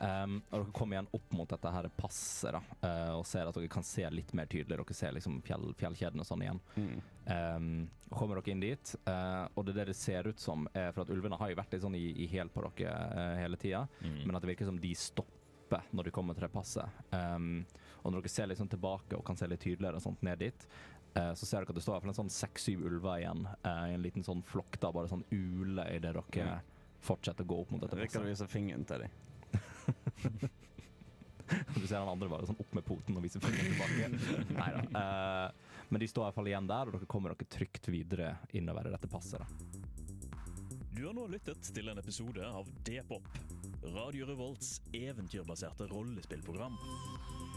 um, 0.01 0.39
og 0.51 0.55
dere 0.57 0.73
kommer 0.77 0.97
igjen 0.97 1.11
opp 1.19 1.33
mot 1.37 1.51
dette 1.51 1.73
her 1.75 1.89
passet 1.97 2.57
da, 2.57 2.63
uh, 2.85 3.15
og 3.19 3.27
ser 3.29 3.51
at 3.51 3.57
dere 3.59 3.71
kan 3.73 3.85
se 3.87 4.07
litt 4.11 4.33
mer 4.37 4.49
tydelig. 4.51 4.79
Dere 4.79 4.97
ser 4.97 5.13
liksom 5.17 5.41
fjell, 5.47 5.69
fjellkjeden 5.81 6.23
og 6.25 6.29
sånn 6.29 6.47
igjen. 6.47 6.63
Mm. 6.77 6.95
Um, 7.31 7.69
kommer 8.11 8.41
dere 8.41 8.55
inn 8.55 8.65
dit, 8.65 8.95
uh, 9.07 9.45
og 9.55 9.67
det 9.67 9.75
er 9.75 9.83
det 9.83 9.91
det 9.93 9.99
ser 10.01 10.31
ut 10.31 10.41
som, 10.41 10.65
er 10.75 10.91
for 10.95 11.05
at 11.05 11.13
ulvene 11.13 11.39
har 11.41 11.53
jo 11.53 11.59
vært 11.61 11.77
litt 11.77 11.85
sånn 11.85 11.99
i, 11.99 12.07
i 12.25 12.31
hæl 12.33 12.49
på 12.55 12.65
dere 12.71 12.95
uh, 13.13 13.37
hele 13.43 13.61
tida, 13.61 13.85
Mm. 14.01 14.25
men 14.27 14.37
at 14.37 14.43
det 14.43 14.51
virker 14.55 14.69
som 14.69 14.79
de 14.81 14.91
stopper 14.97 15.85
når 15.95 16.09
de 16.09 16.13
kommer 16.15 16.35
til 16.35 16.43
det 16.47 16.53
passet. 16.55 17.01
Um, 17.15 17.63
og 18.03 18.13
når 18.15 18.25
dere 18.25 18.33
ser 18.33 18.55
sånn 18.59 18.71
tilbake 18.73 19.17
og 19.19 19.25
kan 19.27 19.37
se 19.39 19.47
litt 19.51 19.61
tydeligere 19.63 20.01
og 20.01 20.03
sånt 20.03 20.23
ned 20.25 20.41
dit, 20.41 20.65
eh, 20.65 21.00
så 21.35 21.47
ser 21.47 21.65
dere 21.65 21.73
at 21.75 21.79
det 21.81 21.83
står 21.83 22.07
en 22.07 22.15
sånn 22.15 22.31
seks-syv 22.31 22.85
ulver 22.87 23.19
igjen 23.23 23.47
eh, 23.65 23.85
i 23.91 23.95
en 23.97 24.03
liten 24.05 24.23
sånn 24.27 24.43
flokk, 24.47 24.79
da, 24.81 24.93
bare 24.95 25.11
sånn 25.11 25.25
ule 25.35 25.87
i 25.91 25.99
det 25.99 26.13
dere 26.15 26.61
fortsetter 27.01 27.47
å 27.47 27.49
gå 27.49 27.61
opp 27.63 27.71
mot 27.73 27.81
dette 27.81 27.97
Rikard 27.97 28.23
passet. 28.23 28.29
viser 28.29 28.51
fingeren 28.53 28.85
til 28.85 29.07
dem. 29.07 30.51
Du 31.51 31.83
ser 31.83 31.99
den 31.99 32.09
andre 32.13 32.29
bare 32.31 32.47
sånn 32.47 32.61
opp 32.63 32.75
med 32.79 32.85
poten 32.87 33.17
og 33.19 33.25
viser 33.25 33.43
fingeren 33.43 33.73
tilbake. 33.75 34.53
Neida. 34.55 34.83
Eh, 35.01 35.79
men 35.91 36.03
de 36.03 36.07
står 36.07 36.23
i 36.23 36.27
hvert 36.29 36.37
fall 36.37 36.51
igjen 36.53 36.69
der, 36.71 36.87
og 36.87 36.95
dere 36.95 37.09
kommer 37.11 37.35
dere 37.35 37.51
trygt 37.51 37.89
videre 37.91 38.37
innover 38.55 38.87
i 38.87 38.93
dette 38.95 39.11
passet. 39.11 39.43
da. 39.43 39.47
Du 40.95 41.07
har 41.09 41.17
nå 41.17 41.25
lyttet 41.33 41.73
til 41.75 41.91
en 41.91 41.99
episode 41.99 42.45
av 42.47 42.71
D-pop, 42.87 43.27
Radio 43.97 44.29
Revolts 44.31 44.77
eventyrbaserte 44.95 45.89
rollespillprogram. 45.91 46.79